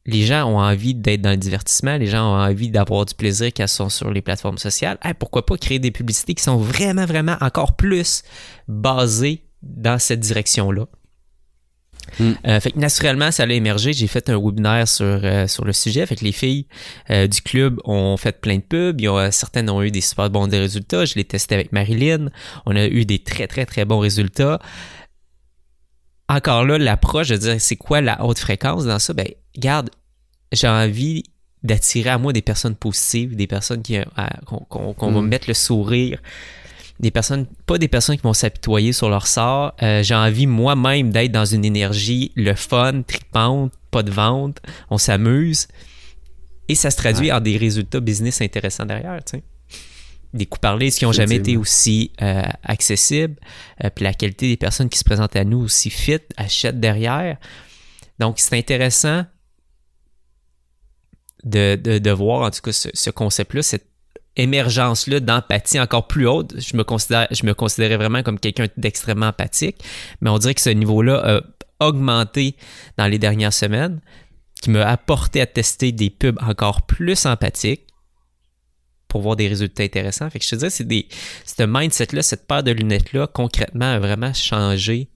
Les 0.04 0.24
gens 0.24 0.48
ont 0.48 0.58
envie 0.58 0.94
d'être 0.94 1.22
dans 1.22 1.30
le 1.30 1.36
divertissement, 1.36 1.96
les 1.96 2.06
gens 2.06 2.34
ont 2.34 2.40
envie 2.40 2.70
d'avoir 2.70 3.06
du 3.06 3.14
plaisir 3.14 3.48
quand 3.56 3.64
ils 3.64 3.68
sont 3.68 3.88
sur 3.88 4.10
les 4.10 4.20
plateformes 4.20 4.58
sociales. 4.58 4.98
pourquoi 5.18 5.46
pas 5.46 5.56
créer 5.56 5.78
des 5.78 5.92
publicités 5.92 6.34
qui 6.34 6.42
sont 6.42 6.56
vraiment, 6.56 7.06
vraiment 7.06 7.36
encore 7.40 7.76
plus 7.76 8.22
basées 8.66 9.44
dans 9.62 9.98
cette 9.98 10.20
direction-là? 10.20 10.86
Mm. 12.18 12.32
Euh, 12.46 12.60
fait 12.60 12.72
que 12.72 12.78
naturellement, 12.78 13.30
ça 13.30 13.44
allait 13.44 13.56
émerger. 13.56 13.92
J'ai 13.92 14.06
fait 14.06 14.28
un 14.28 14.38
webinaire 14.38 14.86
sur, 14.88 15.04
euh, 15.04 15.46
sur 15.46 15.64
le 15.64 15.72
sujet. 15.72 16.04
Fait 16.06 16.16
que 16.16 16.24
les 16.24 16.32
filles 16.32 16.66
euh, 17.10 17.26
du 17.26 17.40
club 17.40 17.80
ont 17.84 18.16
fait 18.16 18.40
plein 18.40 18.56
de 18.56 18.62
pubs. 18.62 19.00
certaines 19.30 19.70
ont 19.70 19.82
eu 19.82 19.90
des 19.90 20.00
super 20.00 20.30
bons 20.30 20.48
résultats. 20.48 21.04
Je 21.04 21.14
l'ai 21.14 21.24
testé 21.24 21.54
avec 21.54 21.72
Marilyn. 21.72 22.28
On 22.66 22.76
a 22.76 22.86
eu 22.86 23.04
des 23.04 23.18
très, 23.18 23.46
très, 23.46 23.66
très 23.66 23.84
bons 23.84 23.98
résultats. 23.98 24.60
Encore 26.28 26.64
là, 26.64 26.78
l'approche 26.78 27.28
de 27.28 27.36
dire 27.36 27.56
c'est 27.58 27.76
quoi 27.76 28.00
la 28.00 28.24
haute 28.24 28.38
fréquence 28.38 28.84
dans 28.84 28.98
ça? 28.98 29.12
Ben, 29.12 29.28
garde, 29.56 29.90
j'ai 30.52 30.68
envie 30.68 31.24
d'attirer 31.62 32.10
à 32.10 32.18
moi 32.18 32.32
des 32.32 32.42
personnes 32.42 32.74
positives, 32.74 33.36
des 33.36 33.46
personnes 33.46 33.82
qui 33.82 33.98
qu'on 34.68 35.12
va 35.12 35.20
mm. 35.20 35.26
mettre 35.26 35.48
le 35.48 35.54
sourire, 35.54 36.20
des 37.00 37.10
personnes, 37.10 37.46
pas 37.66 37.78
des 37.78 37.88
personnes 37.88 38.16
qui 38.16 38.22
vont 38.22 38.32
s'apitoyer 38.32 38.92
sur 38.92 39.08
leur 39.08 39.26
sort. 39.26 39.74
Euh, 39.82 40.02
j'ai 40.02 40.14
envie 40.14 40.46
moi-même 40.46 41.10
d'être 41.10 41.32
dans 41.32 41.44
une 41.44 41.64
énergie, 41.64 42.32
le 42.36 42.54
fun, 42.54 43.02
tripante, 43.02 43.72
pas 43.90 44.02
de 44.02 44.10
vente, 44.10 44.60
on 44.90 44.98
s'amuse. 44.98 45.68
Et 46.68 46.74
ça 46.74 46.90
se 46.90 46.96
traduit 46.96 47.32
en 47.32 47.40
des 47.40 47.56
résultats 47.56 48.00
business 48.00 48.40
intéressants 48.40 48.86
derrière, 48.86 49.18
tu 49.24 49.38
sais. 49.38 49.42
Des 50.32 50.46
coups 50.46 50.62
parlés 50.62 50.90
qui 50.90 51.04
n'ont 51.04 51.12
jamais 51.12 51.34
été 51.34 51.58
aussi 51.58 52.10
euh, 52.22 52.42
accessibles, 52.62 53.36
euh, 53.84 53.90
puis 53.94 54.04
la 54.04 54.14
qualité 54.14 54.48
des 54.48 54.56
personnes 54.56 54.88
qui 54.88 54.98
se 54.98 55.04
présentent 55.04 55.36
à 55.36 55.44
nous 55.44 55.58
aussi 55.58 55.90
fit, 55.90 56.20
achètent 56.38 56.80
derrière. 56.80 57.36
Donc, 58.18 58.38
c'est 58.38 58.56
intéressant 58.56 59.26
de, 61.44 61.74
de, 61.74 62.10
voir, 62.10 62.42
en 62.42 62.50
tout 62.50 62.62
cas, 62.62 62.72
ce, 62.72 62.88
ce 62.94 63.10
concept-là, 63.10 63.62
cette 63.62 63.91
émergence-là 64.36 65.20
d'empathie 65.20 65.78
encore 65.80 66.06
plus 66.06 66.26
haute. 66.26 66.54
Je 66.58 66.76
me, 66.76 66.84
considère, 66.84 67.28
je 67.30 67.44
me 67.44 67.54
considérais 67.54 67.96
vraiment 67.96 68.22
comme 68.22 68.38
quelqu'un 68.38 68.66
d'extrêmement 68.76 69.26
empathique, 69.26 69.82
mais 70.20 70.30
on 70.30 70.38
dirait 70.38 70.54
que 70.54 70.60
ce 70.60 70.70
niveau-là 70.70 71.36
a 71.36 71.86
augmenté 71.86 72.56
dans 72.96 73.06
les 73.06 73.18
dernières 73.18 73.52
semaines, 73.52 74.00
qui 74.62 74.70
m'a 74.70 74.86
apporté 74.86 75.40
à 75.40 75.46
tester 75.46 75.92
des 75.92 76.08
pubs 76.08 76.38
encore 76.40 76.82
plus 76.82 77.26
empathiques 77.26 77.86
pour 79.08 79.20
voir 79.20 79.36
des 79.36 79.48
résultats 79.48 79.82
intéressants. 79.82 80.30
Fait 80.30 80.38
que 80.38 80.44
je 80.44 80.50
te 80.50 80.56
dirais, 80.56 80.70
c'est 80.70 80.86
des, 80.86 81.08
ce 81.44 81.64
mindset-là, 81.64 82.22
cette 82.22 82.46
paire 82.46 82.62
de 82.62 82.70
lunettes-là, 82.70 83.26
concrètement, 83.26 83.92
a 83.92 83.98
vraiment 83.98 84.32
changé 84.32 85.10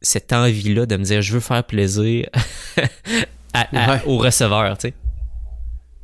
cette 0.00 0.32
envie-là 0.32 0.86
de 0.86 0.96
me 0.96 1.04
dire, 1.04 1.22
je 1.22 1.32
veux 1.32 1.40
faire 1.40 1.64
plaisir 1.64 2.28
au 4.06 4.18
receveur, 4.18 4.78
tu 4.78 4.88
sais. 4.88 4.94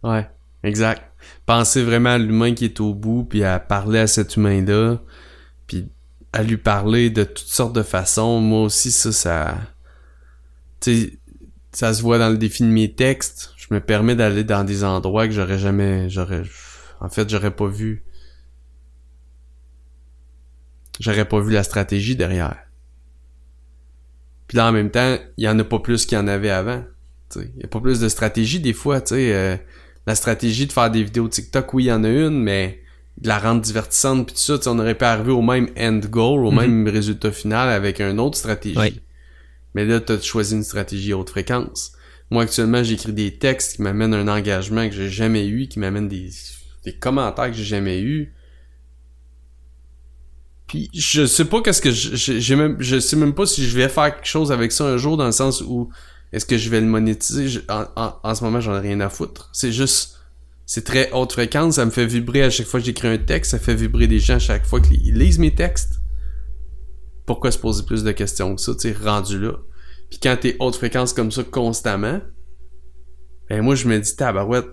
Ouais. 0.03 0.27
Exact. 0.63 1.03
Penser 1.47 1.83
vraiment 1.83 2.11
à 2.11 2.19
l'humain 2.19 2.55
qui 2.55 2.65
est 2.65 2.81
au 2.81 2.95
bout, 2.95 3.25
puis 3.25 3.45
à 3.45 3.59
parler 3.59 4.01
à 4.01 4.07
cet 4.07 4.37
humain-là, 4.37 5.01
puis 5.67 5.89
à 6.33 6.43
lui 6.43 6.57
parler 6.57 7.11
de 7.11 7.25
toutes 7.25 7.47
sortes 7.47 7.75
de 7.75 7.83
façons. 7.83 8.41
Moi 8.41 8.63
aussi, 8.63 8.91
ça, 8.91 9.13
ça... 9.13 9.59
Tu 10.81 11.19
ça 11.73 11.95
se 11.95 12.03
voit 12.03 12.19
dans 12.19 12.31
le 12.31 12.37
défi 12.37 12.65
de 12.65 12.69
mes 12.69 12.93
textes. 12.93 13.53
Je 13.57 13.67
me 13.71 13.81
permets 13.81 14.17
d'aller 14.17 14.43
dans 14.43 14.65
des 14.65 14.83
endroits 14.83 15.27
que 15.29 15.33
j'aurais 15.33 15.59
jamais... 15.59 16.09
j'aurais 16.09 16.43
En 17.01 17.09
fait, 17.09 17.29
j'aurais 17.29 17.55
pas 17.55 17.69
vu... 17.69 18.05
J'aurais 20.99 21.27
pas 21.27 21.41
vu 21.41 21.53
la 21.53 21.63
stratégie 21.63 22.17
derrière. 22.17 22.59
Puis 24.49 24.57
là, 24.57 24.69
en 24.69 24.73
même 24.73 24.91
temps, 24.91 25.17
il 25.37 25.45
y 25.45 25.49
en 25.49 25.59
a 25.59 25.65
pas 25.65 25.79
plus 25.79 26.07
qu'il 26.07 26.19
y 26.19 26.21
en 26.21 26.27
avait 26.27 26.51
avant. 26.51 26.85
Il 27.37 27.61
y 27.61 27.65
a 27.65 27.69
pas 27.69 27.81
plus 27.81 28.01
de 28.01 28.09
stratégie 28.09 28.61
des 28.61 28.73
fois, 28.73 29.01
tu 29.01 29.15
sais... 29.15 29.33
Euh, 29.33 29.57
la 30.07 30.15
stratégie 30.15 30.67
de 30.67 30.73
faire 30.73 30.91
des 30.91 31.03
vidéos 31.03 31.29
TikTok, 31.29 31.75
oui, 31.75 31.85
il 31.85 31.87
y 31.87 31.93
en 31.93 32.05
a 32.05 32.09
une, 32.09 32.43
mais 32.43 32.81
de 33.19 33.29
la 33.29 33.39
rendre 33.39 33.61
divertissante 33.61 34.27
puis 34.27 34.35
tout 34.35 34.63
ça, 34.63 34.71
on 34.71 34.79
aurait 34.79 34.95
pas 34.95 35.13
arrivé 35.13 35.31
au 35.31 35.43
même 35.43 35.69
end 35.79 36.01
goal, 36.09 36.47
au 36.47 36.51
mhm. 36.51 36.59
même 36.59 36.89
résultat 36.89 37.33
final 37.33 37.69
avec 37.69 38.01
une 38.01 38.19
autre 38.19 38.39
stratégie. 38.39 39.01
Mais 39.75 39.85
là, 39.85 40.01
tu 40.01 40.13
as 40.13 40.21
choisi 40.21 40.55
une 40.55 40.65
stratégie 40.65 41.13
haute 41.13 41.31
fréquence. 41.31 41.93
Moi, 42.31 42.45
actuellement, 42.45 42.83
j'écris 42.83 43.13
des 43.13 43.39
textes 43.39 43.77
qui 43.77 43.83
m'amènent 43.83 44.15
un 44.15 44.29
engagement 44.29 44.89
que 44.89 44.95
j'ai 44.95 45.11
jamais 45.11 45.47
eu, 45.47 45.69
qui 45.69 45.79
m'amènent 45.79 46.09
des, 46.09 46.31
des 46.85 46.93
commentaires 46.93 47.47
que 47.51 47.57
j'ai 47.57 47.65
jamais 47.65 48.01
eu. 48.01 48.33
Puis 50.67 50.89
je 50.95 51.27
sais 51.27 51.45
pas 51.45 51.63
qu'est-ce 51.63 51.83
que 51.83 51.91
j'ai 51.91 52.55
même 52.55 52.77
je 52.79 53.01
sais 53.01 53.17
même 53.17 53.35
pas 53.35 53.45
si 53.45 53.67
je 53.67 53.77
vais 53.77 53.89
faire 53.89 54.15
quelque 54.15 54.29
chose 54.29 54.53
avec 54.53 54.71
ça 54.71 54.85
un 54.85 54.99
jour 54.99 55.17
dans 55.17 55.27
le 55.27 55.33
sens 55.33 55.63
où 55.63 55.91
est-ce 56.33 56.47
que 56.47 56.57
je 56.57 56.71
vais 56.71 56.81
le 56.81 56.87
monétiser? 56.87 57.61
En, 57.69 58.35
ce 58.35 58.45
moment, 58.45 58.61
j'en 58.61 58.77
ai 58.77 58.81
rien 58.81 59.01
à 59.01 59.09
foutre. 59.09 59.51
C'est 59.53 59.73
juste, 59.73 60.19
c'est 60.67 60.85
très 60.85 61.11
haute 61.13 61.33
fréquence, 61.33 61.77
ça 61.77 61.85
me 61.85 61.91
fait 61.91 62.07
vibrer 62.07 62.43
à 62.43 62.51
chaque 62.51 62.67
fois 62.67 62.81
que 62.81 62.87
j'écris 62.87 63.09
un 63.09 63.19
texte, 63.19 63.53
ça 63.53 63.59
fait 63.59 63.75
vibrer 63.75 64.07
des 64.07 64.21
gens 64.21 64.37
à 64.37 64.39
chaque 64.39 64.65
fois 64.65 64.81
qu'ils 64.81 65.15
lisent 65.15 65.39
mes 65.39 65.55
textes. 65.55 65.95
Pourquoi 67.27 67.51
se 67.51 67.59
poser 67.59 67.85
plus 67.85 68.05
de 68.05 68.13
questions 68.13 68.55
que 68.55 68.61
ça, 68.61 68.73
tu 68.75 68.81
sais, 68.81 68.93
rendu 68.93 69.39
là? 69.39 69.53
Puis 70.09 70.19
quand 70.21 70.37
t'es 70.41 70.57
haute 70.59 70.77
fréquence 70.77 71.13
comme 71.13 71.31
ça 71.31 71.45
constamment, 71.45 72.21
ben 73.49 73.63
moi 73.63 73.75
je 73.75 73.87
me 73.89 73.99
dis, 73.99 74.17
tabarouette, 74.17 74.67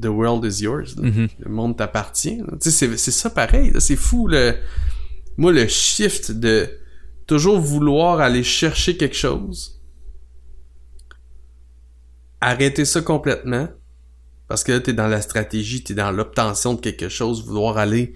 the 0.00 0.06
world 0.06 0.44
is 0.44 0.62
yours. 0.62 0.96
Mm-hmm. 0.96 1.28
Le 1.38 1.50
monde 1.50 1.76
t'appartient. 1.76 2.42
Tu 2.60 2.70
sais, 2.70 2.96
c'est 2.96 3.10
ça 3.10 3.30
pareil, 3.30 3.72
c'est 3.78 3.96
fou 3.96 4.26
le... 4.28 4.54
Moi, 5.36 5.50
le 5.50 5.66
shift 5.66 6.30
de 6.30 6.68
toujours 7.26 7.58
vouloir 7.58 8.20
aller 8.20 8.44
chercher 8.44 8.96
quelque 8.96 9.16
chose 9.16 9.80
arrêter 12.44 12.84
ça 12.84 13.00
complètement. 13.00 13.68
Parce 14.48 14.62
que 14.62 14.72
là, 14.72 14.80
t'es 14.80 14.92
dans 14.92 15.08
la 15.08 15.20
stratégie, 15.20 15.82
t'es 15.82 15.94
dans 15.94 16.10
l'obtention 16.10 16.74
de 16.74 16.80
quelque 16.80 17.08
chose, 17.08 17.44
vouloir 17.46 17.78
aller 17.78 18.14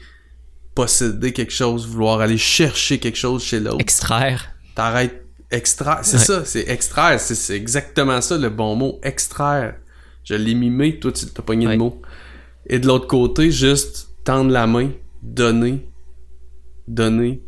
posséder 0.74 1.32
quelque 1.32 1.52
chose, 1.52 1.88
vouloir 1.88 2.20
aller 2.20 2.38
chercher 2.38 2.98
quelque 2.98 3.18
chose 3.18 3.42
chez 3.42 3.60
l'autre. 3.60 3.80
Extraire. 3.80 4.54
T'arrêtes. 4.74 5.24
Extraire. 5.50 6.00
C'est 6.02 6.18
ça, 6.18 6.44
c'est 6.44 6.68
extraire. 6.68 7.18
C'est 7.18 7.56
exactement 7.56 8.20
ça 8.20 8.36
le 8.36 8.50
bon 8.50 8.76
mot. 8.76 9.00
Extraire. 9.02 9.76
Je 10.24 10.34
l'ai 10.34 10.54
mimé, 10.54 11.00
toi 11.00 11.10
tu 11.10 11.26
t'as 11.26 11.42
pogné 11.42 11.66
le 11.66 11.78
mot. 11.78 12.02
Et 12.66 12.78
de 12.78 12.86
l'autre 12.86 13.06
côté, 13.06 13.50
juste 13.50 14.10
tendre 14.24 14.50
la 14.50 14.66
main, 14.66 14.90
donner, 15.22 15.88
donner. 16.86 17.42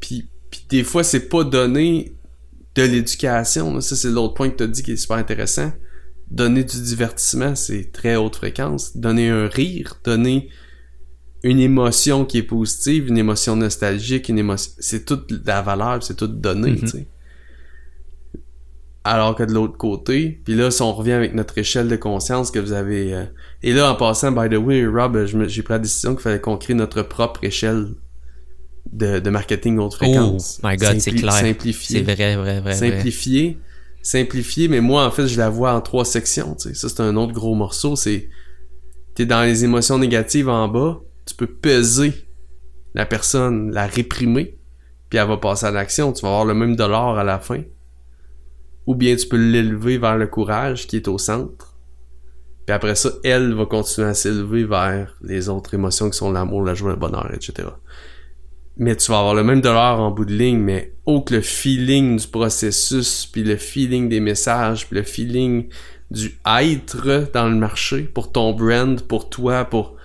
Puis, 0.00 0.30
puis 0.50 0.60
des 0.70 0.84
fois, 0.84 1.04
c'est 1.04 1.28
pas 1.28 1.44
donner 1.44 2.15
de 2.76 2.82
l'éducation. 2.82 3.80
Ça, 3.80 3.96
c'est 3.96 4.10
l'autre 4.10 4.34
point 4.34 4.50
que 4.50 4.56
tu 4.56 4.62
as 4.64 4.66
dit 4.68 4.82
qui 4.82 4.92
est 4.92 4.96
super 4.96 5.16
intéressant. 5.16 5.72
donner 6.28 6.64
du 6.64 6.82
divertissement, 6.82 7.54
c'est 7.54 7.92
très 7.92 8.16
haute 8.16 8.34
fréquence. 8.36 8.96
Donner 8.96 9.28
un 9.30 9.46
rire, 9.46 10.00
donner 10.04 10.48
une 11.44 11.60
émotion 11.60 12.24
qui 12.24 12.38
est 12.38 12.42
positive, 12.42 13.06
une 13.06 13.16
émotion 13.18 13.54
nostalgique, 13.54 14.28
une 14.28 14.38
émotion, 14.38 14.72
c'est 14.80 15.04
toute 15.04 15.30
la 15.46 15.62
valeur, 15.62 16.02
c'est 16.02 16.16
tout 16.16 16.26
donné, 16.26 16.72
Mhm. 16.72 16.78
tu 16.80 16.86
sais. 16.88 17.08
Alors 19.04 19.36
que 19.36 19.44
de 19.44 19.52
l'autre 19.52 19.76
côté, 19.76 20.40
puis 20.44 20.56
là, 20.56 20.72
si 20.72 20.82
on 20.82 20.92
revient 20.92 21.12
avec 21.12 21.32
notre 21.32 21.56
échelle 21.58 21.86
de 21.86 21.94
conscience 21.94 22.50
que 22.50 22.58
vous 22.58 22.72
avez... 22.72 23.14
euh, 23.14 23.24
Et 23.62 23.72
là, 23.72 23.92
en 23.92 23.94
passant, 23.94 24.32
by 24.32 24.48
the 24.48 24.58
way, 24.58 24.84
Rob, 24.84 25.26
j'ai 25.46 25.62
pris 25.62 25.74
la 25.74 25.78
décision 25.78 26.14
qu'il 26.14 26.22
fallait 26.22 26.40
qu'on 26.40 26.56
crée 26.56 26.74
notre 26.74 27.02
propre 27.02 27.44
échelle 27.44 27.94
de, 28.92 29.18
de 29.18 29.30
marketing 29.30 29.78
haute 29.78 29.94
fréquence. 29.94 30.60
Oh 30.62 30.68
my 30.68 30.76
God, 30.76 30.98
c'est 31.00 31.12
clair. 31.12 31.32
Simplifier. 31.32 31.98
C'est 31.98 32.14
vrai, 32.14 32.36
vrai, 32.36 32.60
vrai. 32.60 32.60
vrai. 32.60 32.74
simplifier. 32.74 33.58
Simplifier, 34.02 34.68
mais 34.68 34.80
moi, 34.80 35.04
en 35.04 35.10
fait, 35.10 35.26
je 35.26 35.38
la 35.38 35.50
vois 35.50 35.72
en 35.72 35.80
trois 35.80 36.04
sections, 36.04 36.54
tu 36.54 36.68
sais. 36.68 36.74
Ça, 36.74 36.88
c'est 36.88 37.00
un 37.00 37.16
autre 37.16 37.32
gros 37.32 37.54
morceau, 37.54 37.96
c'est... 37.96 38.28
T'es 39.14 39.26
dans 39.26 39.42
les 39.42 39.64
émotions 39.64 39.98
négatives 39.98 40.48
en 40.48 40.68
bas, 40.68 41.00
tu 41.24 41.34
peux 41.34 41.46
peser 41.46 42.12
la 42.94 43.04
personne, 43.04 43.72
la 43.72 43.86
réprimer, 43.86 44.58
puis 45.08 45.18
elle 45.18 45.28
va 45.28 45.36
passer 45.36 45.66
à 45.66 45.70
l'action. 45.70 46.12
Tu 46.12 46.22
vas 46.22 46.28
avoir 46.28 46.44
le 46.44 46.54
même 46.54 46.76
dollar 46.76 47.18
à 47.18 47.24
la 47.24 47.38
fin. 47.38 47.62
Ou 48.86 48.94
bien 48.94 49.16
tu 49.16 49.26
peux 49.26 49.36
l'élever 49.36 49.98
vers 49.98 50.16
le 50.16 50.26
courage 50.26 50.86
qui 50.86 50.96
est 50.96 51.08
au 51.08 51.18
centre. 51.18 51.76
Puis 52.66 52.74
après 52.74 52.94
ça, 52.94 53.10
elle 53.22 53.54
va 53.54 53.66
continuer 53.66 54.08
à 54.08 54.14
s'élever 54.14 54.64
vers 54.64 55.16
les 55.20 55.48
autres 55.48 55.74
émotions 55.74 56.10
qui 56.10 56.18
sont 56.18 56.32
l'amour, 56.32 56.62
la 56.62 56.74
joie, 56.74 56.90
le 56.90 56.96
bonheur, 56.96 57.30
etc. 57.32 57.68
Mais 58.76 58.94
tu 58.96 59.10
vas 59.10 59.20
avoir 59.20 59.34
le 59.34 59.42
même 59.42 59.60
dollar 59.60 60.00
en 60.00 60.10
bout 60.10 60.24
de 60.24 60.34
ligne, 60.34 60.58
mais 60.58 60.92
que 61.06 61.34
le 61.34 61.40
feeling 61.40 62.18
du 62.18 62.26
processus, 62.26 63.26
puis 63.26 63.42
le 63.42 63.56
feeling 63.56 64.08
des 64.08 64.20
messages, 64.20 64.86
puis 64.86 64.96
le 64.96 65.02
feeling 65.02 65.68
du 66.10 66.38
être 66.44 67.30
dans 67.32 67.48
le 67.48 67.56
marché, 67.56 68.02
pour 68.02 68.32
ton 68.32 68.52
brand, 68.52 69.00
pour 69.00 69.28
toi, 69.30 69.64
pour, 69.64 69.96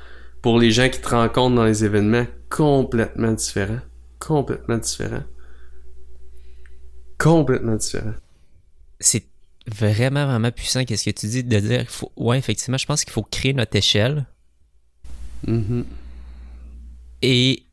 pour 0.42 0.60
les 0.60 0.72
gens 0.72 0.90
qui 0.90 1.02
te 1.02 1.10
rencontrent 1.10 1.56
dans 1.56 1.66
les 1.66 1.84
événements, 1.84 2.26
complètement 2.50 3.34
différent. 3.34 3.80
Complètement 4.20 4.78
différent. 4.78 5.24
Complètement 7.18 7.76
différent. 7.76 8.14
C'est 9.00 9.26
vraiment, 9.68 10.26
vraiment 10.26 10.52
puissant 10.52 10.86
qu'est-ce 10.86 11.06
que 11.06 11.12
tu 11.12 11.28
dis 11.28 11.44
de 11.44 11.60
dire. 11.60 11.86
Faut... 11.90 12.12
Ouais, 12.16 12.38
effectivement, 12.38 12.78
je 12.78 12.86
pense 12.86 13.04
qu'il 13.04 13.14
faut 13.14 13.24
créer 13.24 13.54
notre 13.54 13.76
échelle 13.76 14.26
Mhm. 15.48 15.86
et 17.24 17.64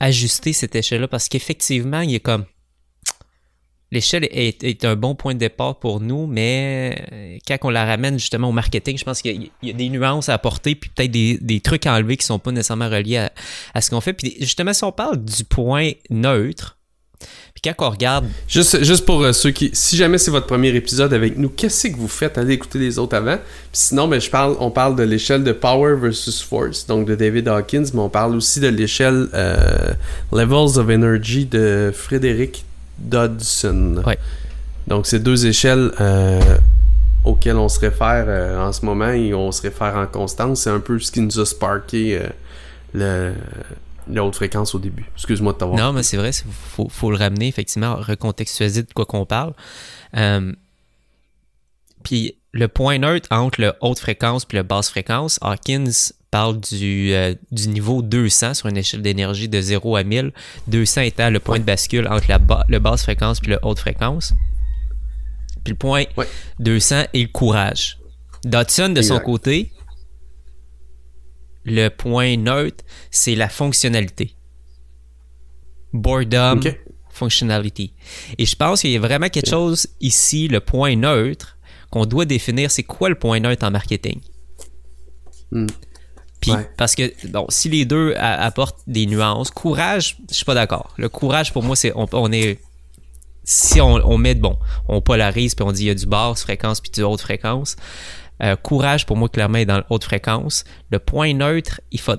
ajuster 0.00 0.52
cette 0.52 0.74
échelle-là 0.74 1.08
parce 1.08 1.28
qu'effectivement, 1.28 2.00
il 2.00 2.14
est 2.14 2.20
comme. 2.20 2.44
L'échelle 3.92 4.26
est, 4.32 4.64
est 4.64 4.84
un 4.84 4.96
bon 4.96 5.14
point 5.14 5.34
de 5.34 5.38
départ 5.38 5.78
pour 5.78 6.00
nous, 6.00 6.26
mais 6.26 7.06
euh, 7.12 7.38
quand 7.46 7.58
on 7.62 7.70
la 7.70 7.84
ramène 7.84 8.18
justement 8.18 8.48
au 8.48 8.52
marketing, 8.52 8.98
je 8.98 9.04
pense 9.04 9.22
qu'il 9.22 9.50
y, 9.62 9.70
a- 9.70 9.72
des 9.72 9.88
nuances 9.88 10.28
à 10.28 10.34
apporter, 10.34 10.74
puis 10.74 10.90
peut-être 10.90 11.12
des, 11.12 11.38
des 11.38 11.60
trucs 11.60 11.86
à 11.86 11.94
enlever 11.94 12.16
qui 12.16 12.26
sont 12.26 12.40
pas 12.40 12.50
nécessairement 12.50 12.88
reliés 12.88 13.18
à, 13.18 13.32
à 13.72 13.80
ce 13.80 13.90
qu'on 13.90 14.00
fait. 14.00 14.12
Puis 14.12 14.34
justement, 14.40 14.72
si 14.72 14.82
on 14.82 14.90
parle 14.90 15.24
du 15.24 15.44
point 15.44 15.92
neutre, 16.10 16.76
quand 17.72 17.88
on 17.88 17.90
regarde 17.90 18.26
Juste, 18.48 18.84
juste 18.84 19.04
pour 19.04 19.22
euh, 19.22 19.32
ceux 19.32 19.50
qui. 19.50 19.70
Si 19.72 19.96
jamais 19.96 20.18
c'est 20.18 20.30
votre 20.30 20.46
premier 20.46 20.68
épisode 20.68 21.12
avec 21.12 21.38
nous, 21.38 21.48
qu'est-ce 21.48 21.88
que 21.88 21.96
vous 21.96 22.08
faites? 22.08 22.36
Allez 22.38 22.54
écouter 22.54 22.78
les 22.78 22.98
autres 22.98 23.16
avant. 23.16 23.36
Puis 23.36 23.68
sinon, 23.72 24.08
ben, 24.08 24.20
je 24.20 24.30
parle, 24.30 24.56
on 24.60 24.70
parle 24.70 24.96
de 24.96 25.02
l'échelle 25.02 25.44
de 25.44 25.52
Power 25.52 25.96
versus 25.96 26.42
Force, 26.42 26.86
donc 26.86 27.06
de 27.06 27.14
David 27.14 27.48
Hawkins, 27.48 27.84
mais 27.94 28.00
on 28.00 28.08
parle 28.08 28.36
aussi 28.36 28.60
de 28.60 28.68
l'échelle 28.68 29.28
euh, 29.34 29.92
Levels 30.32 30.78
of 30.78 30.88
Energy 30.88 31.46
de 31.46 31.92
Frédéric 31.94 32.64
Dodson. 32.98 34.02
Ouais. 34.06 34.18
Donc, 34.86 35.06
c'est 35.06 35.22
deux 35.22 35.46
échelles 35.46 35.90
euh, 36.00 36.40
auxquelles 37.24 37.56
on 37.56 37.68
se 37.68 37.80
réfère 37.80 38.26
en 38.60 38.72
ce 38.72 38.84
moment 38.84 39.10
et 39.10 39.32
on 39.32 39.50
se 39.50 39.62
réfère 39.62 39.96
en 39.96 40.06
constance. 40.06 40.60
C'est 40.60 40.70
un 40.70 40.80
peu 40.80 40.98
ce 40.98 41.10
qui 41.10 41.20
nous 41.20 41.40
a 41.40 41.46
sparké 41.46 42.20
le, 42.92 43.32
la 44.08 44.24
haute 44.24 44.34
fréquence 44.36 44.74
au 44.74 44.78
début. 44.78 45.04
Excuse-moi 45.14 45.52
de 45.54 45.58
t'avoir. 45.58 45.78
Non, 45.78 45.92
mais 45.92 46.02
c'est 46.02 46.16
vrai, 46.16 46.30
il 46.30 46.52
faut, 46.52 46.88
faut 46.88 47.10
le 47.10 47.16
ramener, 47.16 47.48
effectivement, 47.48 47.96
recontextualiser 47.96 48.82
de 48.82 48.92
quoi 48.92 49.06
qu'on 49.06 49.26
parle. 49.26 49.54
Euh, 50.16 50.52
puis 52.02 52.36
le 52.52 52.68
point 52.68 52.98
neutre 52.98 53.28
entre 53.30 53.60
le 53.60 53.72
haute 53.80 53.98
fréquence 53.98 54.44
puis 54.44 54.56
le 54.58 54.62
basse 54.62 54.90
fréquence, 54.90 55.38
Hawkins 55.42 56.12
parle 56.30 56.60
du, 56.60 57.12
euh, 57.14 57.34
du 57.52 57.68
niveau 57.68 58.02
200 58.02 58.54
sur 58.54 58.66
une 58.68 58.76
échelle 58.76 59.02
d'énergie 59.02 59.48
de 59.48 59.60
0 59.60 59.96
à 59.96 60.02
1000, 60.04 60.32
200 60.66 61.00
étant 61.02 61.30
le 61.30 61.38
point 61.40 61.58
de 61.58 61.64
bascule 61.64 62.06
entre 62.08 62.26
la 62.28 62.38
ba- 62.38 62.64
le 62.68 62.78
basse 62.80 63.02
fréquence 63.04 63.40
puis 63.40 63.50
le 63.52 63.58
haute 63.62 63.78
fréquence. 63.78 64.34
Puis 65.64 65.72
le 65.72 65.78
point 65.78 66.04
Ouais. 66.16 66.28
200 66.58 67.04
est 67.14 67.22
le 67.22 67.28
courage. 67.28 67.98
Dodson, 68.44 68.90
de 68.90 69.00
son 69.00 69.18
côté, 69.20 69.72
le 71.64 71.88
point 71.88 72.36
neutre, 72.36 72.84
c'est 73.10 73.34
la 73.34 73.48
fonctionnalité. 73.48 74.34
Boredom, 75.92 76.58
Ok. 76.58 76.78
functionality. 77.10 77.92
Et 78.38 78.46
je 78.46 78.56
pense 78.56 78.80
qu'il 78.80 78.90
y 78.90 78.96
a 78.96 79.00
vraiment 79.00 79.28
quelque 79.28 79.48
chose 79.48 79.86
ici, 80.00 80.48
le 80.48 80.60
point 80.60 80.96
neutre, 80.96 81.56
qu'on 81.90 82.06
doit 82.06 82.24
définir. 82.24 82.70
C'est 82.70 82.82
quoi 82.82 83.08
le 83.08 83.14
point 83.14 83.38
neutre 83.40 83.64
en 83.66 83.70
marketing? 83.70 84.20
Hmm. 85.52 85.66
Puis, 86.40 86.50
Ouais. 86.50 86.68
parce 86.76 86.94
que, 86.94 87.12
bon, 87.28 87.46
si 87.48 87.68
les 87.68 87.84
deux 87.84 88.12
a- 88.16 88.44
apportent 88.44 88.80
des 88.86 89.06
nuances, 89.06 89.50
courage, 89.50 90.16
je 90.28 90.34
suis 90.34 90.44
pas 90.44 90.54
d'accord. 90.54 90.92
Le 90.98 91.08
courage, 91.08 91.52
pour 91.52 91.62
moi, 91.62 91.76
c'est, 91.76 91.92
on, 91.94 92.06
on 92.12 92.32
est, 92.32 92.58
si 93.44 93.80
on, 93.80 93.94
on 94.06 94.18
met, 94.18 94.34
bon, 94.34 94.58
on 94.88 95.00
polarise, 95.00 95.54
puis 95.54 95.64
on 95.64 95.72
dit 95.72 95.84
il 95.84 95.86
y 95.86 95.90
a 95.90 95.94
du 95.94 96.06
basse 96.06 96.42
fréquence, 96.42 96.80
puis 96.80 96.90
du 96.90 97.02
haute 97.02 97.20
fréquence. 97.20 97.76
Euh, 98.42 98.56
courage, 98.56 99.06
pour 99.06 99.16
moi, 99.16 99.28
clairement, 99.28 99.58
est 99.58 99.66
dans 99.66 99.76
la 99.76 99.86
haute 99.90 100.04
fréquence. 100.04 100.64
Le 100.90 100.98
point 100.98 101.32
neutre, 101.34 101.80
il 101.92 102.00
faut, 102.00 102.16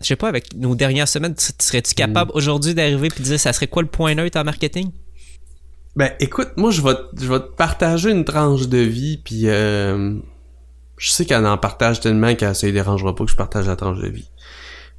je 0.00 0.04
sais 0.06 0.16
pas, 0.16 0.28
avec 0.28 0.54
nos 0.54 0.74
dernières 0.74 1.08
semaines, 1.08 1.34
tu- 1.34 1.52
serais-tu 1.58 1.94
capable 1.94 2.30
aujourd'hui 2.34 2.74
d'arriver 2.74 3.08
puis 3.08 3.20
de 3.20 3.24
dire 3.24 3.38
ça 3.40 3.52
serait 3.52 3.66
quoi 3.66 3.82
le 3.82 3.88
point 3.88 4.14
neutre 4.14 4.38
en 4.38 4.44
marketing? 4.44 4.90
Ben, 5.96 6.12
écoute, 6.20 6.50
moi, 6.56 6.70
je 6.70 6.80
vais, 6.80 6.94
te- 6.94 7.20
je 7.22 7.26
vais 7.30 7.40
te 7.40 7.54
partager 7.56 8.10
une 8.10 8.24
tranche 8.24 8.68
de 8.68 8.78
vie, 8.78 9.18
puis 9.18 9.48
euh, 9.48 10.14
je 10.96 11.10
sais 11.10 11.24
qu'elle 11.26 11.44
en 11.46 11.58
partage 11.58 12.00
tellement 12.00 12.34
qu'elle 12.34 12.54
ça 12.54 12.66
ne 12.66 12.72
dérangera 12.72 13.14
pas 13.14 13.24
que 13.24 13.30
je 13.30 13.36
partage 13.36 13.66
la 13.66 13.76
tranche 13.76 13.98
de 13.98 14.08
vie. 14.08 14.30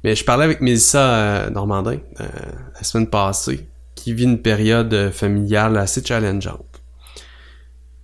Mais 0.04 0.14
je 0.14 0.24
parlais 0.24 0.44
avec 0.44 0.60
Mélissa 0.60 1.14
euh, 1.14 1.50
Normandin 1.50 1.98
euh, 2.20 2.26
la 2.74 2.82
semaine 2.82 3.08
passée, 3.08 3.68
qui 3.94 4.14
vit 4.14 4.24
une 4.24 4.40
période 4.40 5.10
familiale 5.12 5.76
assez 5.76 6.02
challengeante. 6.04 6.80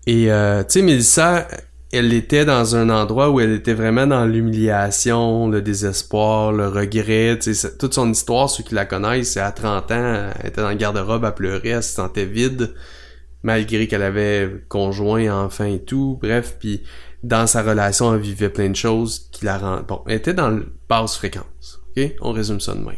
Et, 0.07 0.31
euh, 0.31 0.63
tu 0.63 0.73
sais, 0.75 0.83
Mélissa, 0.83 1.49
elle 1.93 2.13
était 2.13 2.45
dans 2.45 2.75
un 2.75 2.91
endroit 2.91 3.31
où 3.31 3.41
elle 3.41 3.53
était 3.53 3.75
vraiment 3.75 4.07
dans 4.07 4.27
l'humiliation, 4.27 5.49
le 5.49 5.63
désespoir, 5.63 6.53
le 6.53 6.69
regret, 6.69 7.39
toute 7.79 7.95
son 7.95 8.11
histoire, 8.11 8.51
ceux 8.51 8.65
qui 8.65 8.75
la 8.75 8.87
connaissent, 8.87 9.33
c'est 9.33 9.41
à 9.41 9.53
30 9.53 9.91
ans, 9.93 10.31
elle 10.41 10.49
était 10.49 10.61
dans 10.61 10.71
le 10.71 10.75
garde-robe, 10.75 11.25
elle 11.25 11.35
pleurait, 11.35 11.69
elle 11.69 11.83
se 11.83 11.95
sentait 11.95 12.25
vide, 12.25 12.75
malgré 13.43 13.87
qu'elle 13.87 14.03
avait 14.03 14.65
conjoint, 14.69 15.45
enfant 15.45 15.65
et 15.65 15.79
tout, 15.79 16.19
bref, 16.21 16.57
puis 16.59 16.83
dans 17.23 17.47
sa 17.47 17.63
relation, 17.63 18.15
elle 18.15 18.21
vivait 18.21 18.51
plein 18.51 18.71
de 18.71 18.77
choses 18.77 19.29
qui 19.33 19.45
la 19.45 19.59
rendent... 19.59 19.87
Bon, 19.87 20.03
elle 20.07 20.17
était 20.17 20.35
dans 20.35 20.51
le 20.51 20.67
basse 20.89 21.17
fréquence, 21.17 21.81
ok? 21.97 22.13
On 22.21 22.33
résume 22.33 22.61
ça 22.61 22.75
de 22.75 22.81
même. 22.81 22.97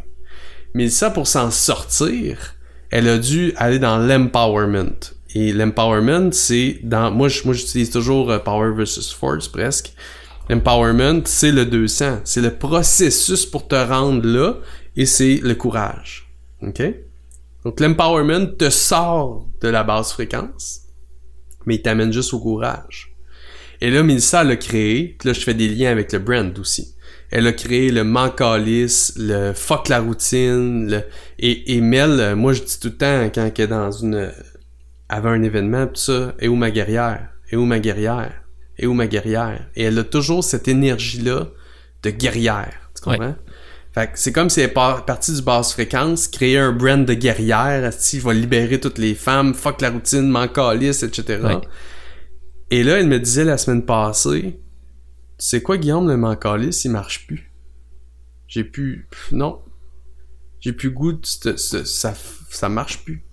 Mais 0.75 0.89
ça, 0.89 1.11
pour 1.11 1.27
s'en 1.27 1.51
sortir, 1.51 2.55
elle 2.91 3.09
a 3.09 3.19
dû 3.19 3.53
aller 3.57 3.79
dans 3.79 3.99
l'empowerment. 3.99 5.15
Et 5.35 5.53
l'empowerment, 5.53 6.33
c'est 6.33 6.81
dans... 6.83 7.11
Moi, 7.11 7.29
j'utilise 7.29 7.91
toujours 7.91 8.31
euh, 8.31 8.39
power 8.39 8.73
versus 8.75 9.13
force, 9.13 9.49
presque. 9.49 9.93
L'empowerment, 10.49 11.23
c'est 11.27 11.53
le 11.53 11.67
200. 11.67 12.21
C'est 12.25 12.41
le 12.41 12.55
processus 12.55 13.45
pour 13.45 13.69
te 13.69 13.75
rendre 13.75 14.27
là, 14.27 14.57
et 14.97 15.05
c'est 15.05 15.41
le 15.43 15.55
courage. 15.55 16.33
OK? 16.63 16.83
Donc, 17.65 17.81
l'empowerment 17.81 18.47
te 18.57 18.71
sort 18.71 19.47
de 19.61 19.69
la 19.69 19.85
basse 19.85 20.13
fréquence, 20.13 20.83
mais 21.67 21.77
il 21.77 21.83
t'amène 21.83 22.13
juste 22.13 22.33
au 22.33 22.41
courage. 22.41 23.15
Et 23.81 23.91
là, 23.91 24.03
Mélissa 24.03 24.43
l'a 24.43 24.57
créé, 24.57 25.17
puis 25.19 25.29
là, 25.29 25.33
je 25.33 25.41
fais 25.41 25.55
des 25.55 25.69
liens 25.69 25.91
avec 25.91 26.13
le 26.13 26.19
brand 26.19 26.59
aussi. 26.59 26.95
Elle 27.31 27.47
a 27.47 27.53
créé 27.53 27.91
le 27.91 28.05
mancalis, 28.05 29.13
le 29.17 29.53
fuck 29.53 29.89
la 29.89 30.01
routine, 30.01 30.91
le... 30.91 31.03
Et, 31.39 31.77
et 31.77 31.81
Mel, 31.83 32.19
euh, 32.19 32.37
moi, 32.37 32.55
je 32.55 32.63
dis 32.63 32.81
tout 32.81 32.89
le 32.89 32.97
temps, 32.97 33.31
quand 33.35 33.51
elle 33.55 33.65
est 33.65 33.67
dans 33.69 33.93
une... 33.93 34.33
avait 35.09 35.29
un 35.31 35.43
événement, 35.43 35.87
tout 35.87 35.97
ça, 35.97 36.35
et 36.39 36.49
où 36.49 36.57
ma 36.57 36.71
guerrière? 36.71 37.29
Et 37.51 37.57
où 37.57 37.65
ma 37.65 37.79
guerrière? 37.79 38.43
Et 38.77 38.87
où 38.87 38.93
ma 38.95 39.07
guerrière? 39.07 39.69
Et 39.75 39.85
elle 39.85 39.99
a 39.99 40.05
toujours 40.05 40.45
cette 40.45 40.69
énergie-là 40.69 41.49
de 42.03 42.11
guerrière. 42.11 42.91
Tu 42.95 43.03
comprends? 43.03 43.37
Fait 43.93 44.13
que 44.13 44.19
c'est 44.19 44.33
comme 44.33 44.51
si 44.51 44.61
elle 44.61 44.71
est 44.71 44.73
par- 44.73 45.05
partie 45.07 45.33
du 45.35 45.43
basse 45.43 45.73
fréquence, 45.73 46.29
créer 46.29 46.59
un 46.59 46.73
brand 46.73 47.05
de 47.05 47.15
guerrière, 47.15 47.91
si 47.93 48.21
je 48.21 48.29
vais 48.29 48.35
libérer 48.35 48.79
toutes 48.79 48.99
les 48.99 49.15
femmes, 49.15 49.55
fuck 49.55 49.81
la 49.81 49.91
routine, 49.91 50.29
mancalis, 50.29 51.03
etc. 51.03 51.41
Ouais. 51.43 51.61
Et 52.71 52.83
là, 52.85 53.01
elle 53.01 53.09
me 53.09 53.19
disait 53.19 53.45
la 53.45 53.57
semaine 53.57 53.85
passée, 53.85 54.61
tu 55.39 55.47
sais 55.47 55.63
quoi, 55.63 55.79
Guillaume, 55.79 56.07
le 56.07 56.19
mancalis, 56.19 56.83
il 56.85 56.91
marche 56.91 57.27
plus. 57.27 57.51
J'ai 58.47 58.65
plus, 58.65 59.09
non. 59.33 59.63
J'ai 60.61 60.73
plus 60.73 60.91
goût 60.91 61.13
de, 61.15 61.57
ça, 61.57 62.15
ça 62.51 62.69
marche 62.69 63.05
plus. 63.05 63.25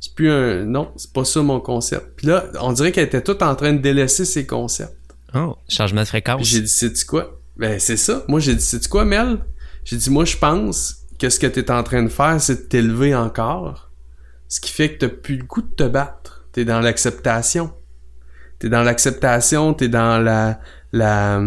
C'est 0.00 0.14
plus 0.14 0.30
un... 0.30 0.64
Non, 0.64 0.92
c'est 0.96 1.12
pas 1.12 1.24
ça 1.24 1.42
mon 1.42 1.60
concept. 1.60 2.16
Puis 2.16 2.26
là, 2.26 2.46
on 2.60 2.72
dirait 2.72 2.90
qu'elle 2.90 3.06
était 3.06 3.22
toute 3.22 3.42
en 3.42 3.54
train 3.54 3.74
de 3.74 3.78
délaisser 3.78 4.24
ses 4.24 4.46
concepts. 4.46 4.96
Oh, 5.34 5.56
changement 5.68 6.00
de 6.00 6.06
fréquence. 6.06 6.42
J'ai 6.42 6.62
dit, 6.62 6.68
c'est 6.68 7.04
quoi? 7.04 7.38
Ben, 7.56 7.78
c'est 7.78 7.98
ça. 7.98 8.24
Moi, 8.26 8.40
j'ai 8.40 8.54
dit, 8.54 8.64
c'est 8.64 8.88
quoi, 8.88 9.04
Mel? 9.04 9.38
J'ai 9.84 9.96
dit, 9.96 10.08
moi, 10.08 10.24
je 10.24 10.38
pense 10.38 10.96
que 11.18 11.28
ce 11.28 11.38
que 11.38 11.46
t'es 11.46 11.70
en 11.70 11.82
train 11.82 12.02
de 12.02 12.08
faire, 12.08 12.40
c'est 12.40 12.62
de 12.62 12.68
t'élever 12.68 13.14
encore. 13.14 13.90
Ce 14.48 14.58
qui 14.58 14.72
fait 14.72 14.94
que 14.94 15.06
t'as 15.06 15.14
plus 15.14 15.36
le 15.36 15.44
goût 15.44 15.60
de 15.62 15.74
te 15.76 15.84
battre. 15.84 16.46
T'es 16.52 16.64
dans 16.64 16.80
l'acceptation. 16.80 17.70
T'es 18.58 18.70
dans 18.70 18.82
l'acceptation, 18.82 19.74
t'es 19.74 19.88
dans 19.88 20.18
la, 20.18 20.60
la, 20.92 21.40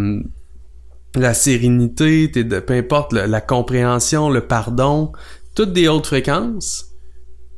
la 1.14 1.34
sérénité, 1.34 2.30
t'es 2.32 2.44
de, 2.44 2.60
peu 2.60 2.74
importe, 2.74 3.12
la 3.12 3.40
compréhension, 3.40 4.30
le 4.30 4.40
pardon, 4.46 5.12
toutes 5.54 5.72
des 5.72 5.86
hautes 5.88 6.06
fréquences 6.06 6.93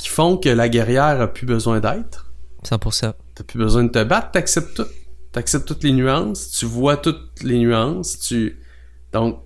qui 0.07 0.13
font 0.13 0.37
que 0.37 0.49
la 0.49 0.69
guerrière 0.69 1.21
a 1.21 1.27
plus 1.27 1.47
besoin 1.47 1.81
d'être. 1.81 2.33
100%. 2.65 3.13
T'as 3.35 3.45
plus 3.45 3.59
besoin 3.59 3.85
de 3.85 3.89
te 3.91 4.03
battre, 4.05 4.31
t'acceptes 4.33 4.75
tout. 4.77 4.87
T'acceptes 5.33 5.67
toutes 5.67 5.85
les 5.85 5.93
nuances, 5.93 6.51
tu 6.53 6.65
vois 6.67 6.97
toutes 6.97 7.43
les 7.43 7.59
nuances, 7.59 8.19
tu... 8.21 8.59
Donc, 9.13 9.41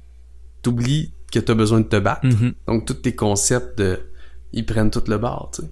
t'oublies 0.62 1.12
que 1.32 1.38
t'as 1.40 1.54
besoin 1.54 1.80
de 1.80 1.86
te 1.86 1.96
battre. 1.96 2.26
Mhm. 2.26 2.54
Donc, 2.66 2.86
tous 2.86 2.94
tes 2.94 3.14
concepts 3.14 3.78
de... 3.78 3.98
Ils 4.52 4.66
prennent 4.66 4.90
tout 4.90 5.02
le 5.06 5.16
bord, 5.18 5.50
tu 5.54 5.62
sais. 5.62 5.68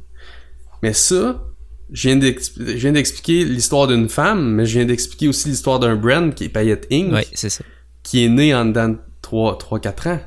Mais 0.83 0.93
ça, 0.93 1.45
je 1.91 2.09
viens 2.09 2.17
d'expli- 2.19 2.67
je 2.67 2.77
viens 2.77 2.93
d'expliquer 2.93 3.45
l'histoire 3.45 3.87
d'une 3.89 4.09
femme, 4.09 4.55
mais 4.55 4.67
je 4.67 4.79
viens 4.79 4.87
d'expliquer 4.87 5.29
aussi 5.29 5.49
l'histoire 5.49 5.79
d'un 5.81 5.97
brand 5.97 6.33
qui 6.35 6.45
est 6.45 6.49
Payette 6.49 6.87
Inc 6.93 7.13
Ouais, 7.13 7.27
c'est 7.35 7.51
ça. 7.51 7.65
qui 8.03 8.25
est 8.25 8.29
né 8.29 8.55
en 8.55 8.67
dedans 8.67 8.89
de 8.91 8.99
3-4 9.23 10.09
ans. 10.09 10.21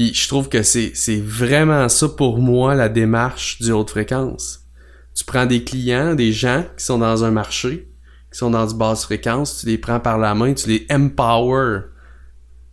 Puis 0.00 0.14
je 0.14 0.28
trouve 0.28 0.48
que 0.48 0.62
c'est 0.62 1.20
vraiment 1.20 1.86
ça 1.90 2.08
pour 2.08 2.38
moi 2.38 2.74
la 2.74 2.88
démarche 2.88 3.60
du 3.60 3.70
haute 3.70 3.90
fréquence. 3.90 4.66
Tu 5.14 5.26
prends 5.26 5.44
des 5.44 5.62
clients, 5.62 6.14
des 6.14 6.32
gens 6.32 6.64
qui 6.78 6.86
sont 6.86 6.96
dans 6.96 7.22
un 7.22 7.30
marché, 7.30 7.92
qui 8.32 8.38
sont 8.38 8.48
dans 8.48 8.66
du 8.66 8.74
basse 8.74 9.04
fréquence, 9.04 9.58
tu 9.60 9.66
les 9.66 9.76
prends 9.76 10.00
par 10.00 10.16
la 10.16 10.34
main, 10.34 10.54
tu 10.54 10.70
les 10.70 10.86
empower 10.90 11.80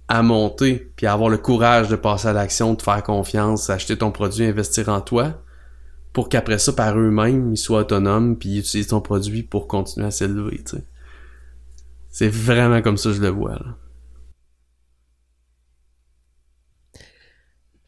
à 0.08 0.24
monter, 0.24 0.94
puis 0.96 1.06
à 1.06 1.12
avoir 1.12 1.30
le 1.30 1.38
courage 1.38 1.90
de 1.90 1.98
passer 1.98 2.30
à 2.30 2.34
l'action, 2.34 2.76
de 2.76 2.82
faire 2.82 3.04
confiance, 3.04 3.70
acheter 3.70 3.98
ton 3.98 4.12
produit, 4.12 4.46
investir 4.46 4.88
en 4.88 5.02
toi, 5.02 5.44
pour 6.14 6.30
qu'après 6.30 6.60
ça, 6.60 6.72
par 6.72 6.98
eux-mêmes, 6.98 7.52
ils 7.52 7.58
soient 7.58 7.82
autonomes, 7.82 8.38
puis 8.40 8.52
ils 8.52 8.60
utilisent 8.60 8.88
ton 8.88 9.02
produit 9.02 9.44
pour 9.44 9.68
continuer 9.68 10.08
à 10.08 10.12
s'élever. 10.12 10.64
C'est 12.10 12.30
vraiment 12.30 12.82
comme 12.82 12.96
ça 12.96 13.12
je 13.12 13.20
le 13.20 13.28
vois, 13.28 13.56
là. 13.56 13.76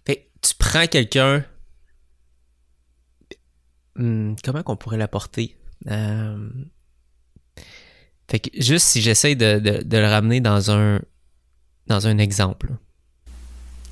Fait 0.05 0.15
que 0.15 0.28
tu 0.41 0.53
prends 0.57 0.87
quelqu'un. 0.87 1.45
Hmm, 3.95 4.35
comment 4.43 4.63
qu'on 4.63 4.75
pourrait 4.77 4.97
l'apporter? 4.97 5.57
Euh, 5.87 6.49
Fait 8.29 8.39
que 8.39 8.49
juste 8.61 8.85
si 8.87 9.01
j'essaye 9.01 9.35
de, 9.35 9.59
de- 9.59 9.83
de 9.83 9.97
le 9.97 10.05
ramener 10.07 10.39
dans 10.41 10.71
un 10.71 11.01
dans 11.87 12.05
un 12.07 12.17
exemple. 12.19 12.69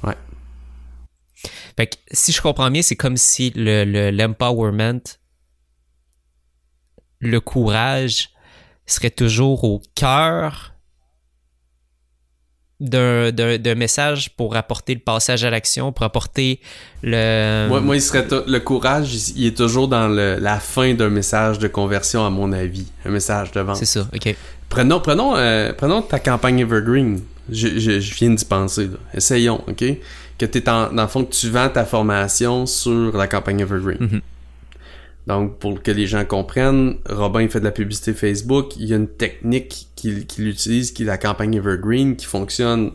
Ouais. 0.04 0.16
Fait 1.76 1.88
que 1.88 1.96
si 2.12 2.32
je 2.32 2.42
comprends 2.42 2.70
bien, 2.70 2.84
c'est 2.84 2.96
comme 2.96 3.18
si 3.18 3.50
le, 3.56 3.84
le- 3.84 4.12
l'empowerment, 4.12 5.02
le 7.20 7.40
courage 7.40 8.30
serait 8.86 9.10
toujours 9.10 9.64
au 9.64 9.82
cœur 9.96 10.76
d'un, 12.80 13.76
message 13.76 14.30
pour 14.36 14.56
apporter 14.56 14.94
le 14.94 15.00
passage 15.00 15.44
à 15.44 15.50
l'action, 15.50 15.92
pour 15.92 16.06
apporter 16.06 16.60
le... 17.04 17.68
Moi, 17.68 17.82
moi, 17.82 17.96
il 17.96 18.02
serait 18.02 18.26
le 18.48 18.60
courage, 18.60 19.14
il, 19.14 19.40
il 19.42 19.46
est 19.48 19.58
toujours 19.58 19.88
dans 19.88 20.08
le- 20.08 20.38
la 20.40 20.60
fin 20.60 20.94
d'un 20.94 21.10
message 21.10 21.60
de 21.60 21.68
conversion, 21.68 22.26
à 22.26 22.30
mon 22.30 22.52
avis. 22.54 22.86
Un 23.06 23.10
message 23.10 23.52
de 23.52 23.62
vente. 23.62 23.78
C'est 23.78 23.86
ça, 23.86 24.08
ok. 24.14 24.36
Prenons, 24.70 25.00
prenons, 25.00 25.36
euh, 25.36 25.74
prenons 25.74 26.02
ta 26.02 26.20
campagne 26.20 26.60
Evergreen. 26.60 27.22
Je, 27.50 27.80
je, 27.80 28.00
je 28.00 28.14
viens 28.16 28.30
d'y 28.32 28.44
penser. 28.46 28.88
Là. 28.88 28.98
Essayons, 29.14 29.64
OK? 29.68 29.84
Que 30.38 30.46
t'es 30.46 30.68
en, 30.70 30.92
dans 30.92 31.04
le 31.04 31.08
fond, 31.08 31.24
que 31.24 31.34
tu 31.34 31.50
vends 31.50 31.70
ta 31.70 31.86
formation 31.86 32.66
sur 32.66 33.16
la 33.18 33.28
campagne 33.28 33.62
Evergreen. 33.62 33.98
Mhm. 34.00 34.22
Donc, 35.28 35.60
pour 35.60 35.84
que 35.84 35.92
les 35.92 36.08
gens 36.08 36.24
comprennent, 36.24 36.96
Robin 37.10 37.48
fait 37.50 37.60
de 37.60 37.66
la 37.66 37.72
publicité 37.72 38.14
Facebook. 38.14 38.78
Il 38.78 38.86
y 38.86 38.94
a 38.94 38.96
une 38.96 39.10
technique 39.10 39.90
qu'il 39.96 40.26
qu'il 40.26 40.48
utilise, 40.48 40.92
qui 40.92 41.04
est 41.04 41.06
la 41.06 41.18
campagne 41.18 41.56
Evergreen, 41.56 42.16
qui 42.16 42.26
fonctionne 42.26 42.92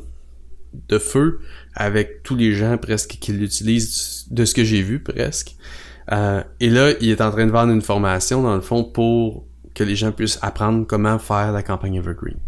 de 0.89 0.99
feu 0.99 1.41
avec 1.75 2.23
tous 2.23 2.35
les 2.35 2.55
gens 2.55 2.79
presque 2.79 3.19
qui 3.21 3.33
l'utilisent, 3.33 4.27
de 4.31 4.47
ce 4.47 4.55
que 4.55 4.65
j'ai 4.65 4.81
vu 4.81 5.01
presque. 5.03 5.57
Euh, 6.11 6.43
et 6.59 6.71
là, 6.71 6.93
il 7.03 7.11
est 7.11 7.21
en 7.21 7.31
train 7.31 7.47
de 7.47 7.53
vendre 7.53 7.73
une 7.73 7.83
formation, 7.83 8.43
dans 8.43 8.55
le 8.55 8.63
fond, 8.63 8.83
pour 8.83 9.47
que 9.75 9.85
les 9.85 9.95
gens 9.95 10.11
puissent 10.11 10.39
apprendre 10.41 10.87
comment 10.87 11.19
faire 11.19 11.53
la 11.53 11.63
campagne 11.63 11.97
Evergreen. 11.97 12.39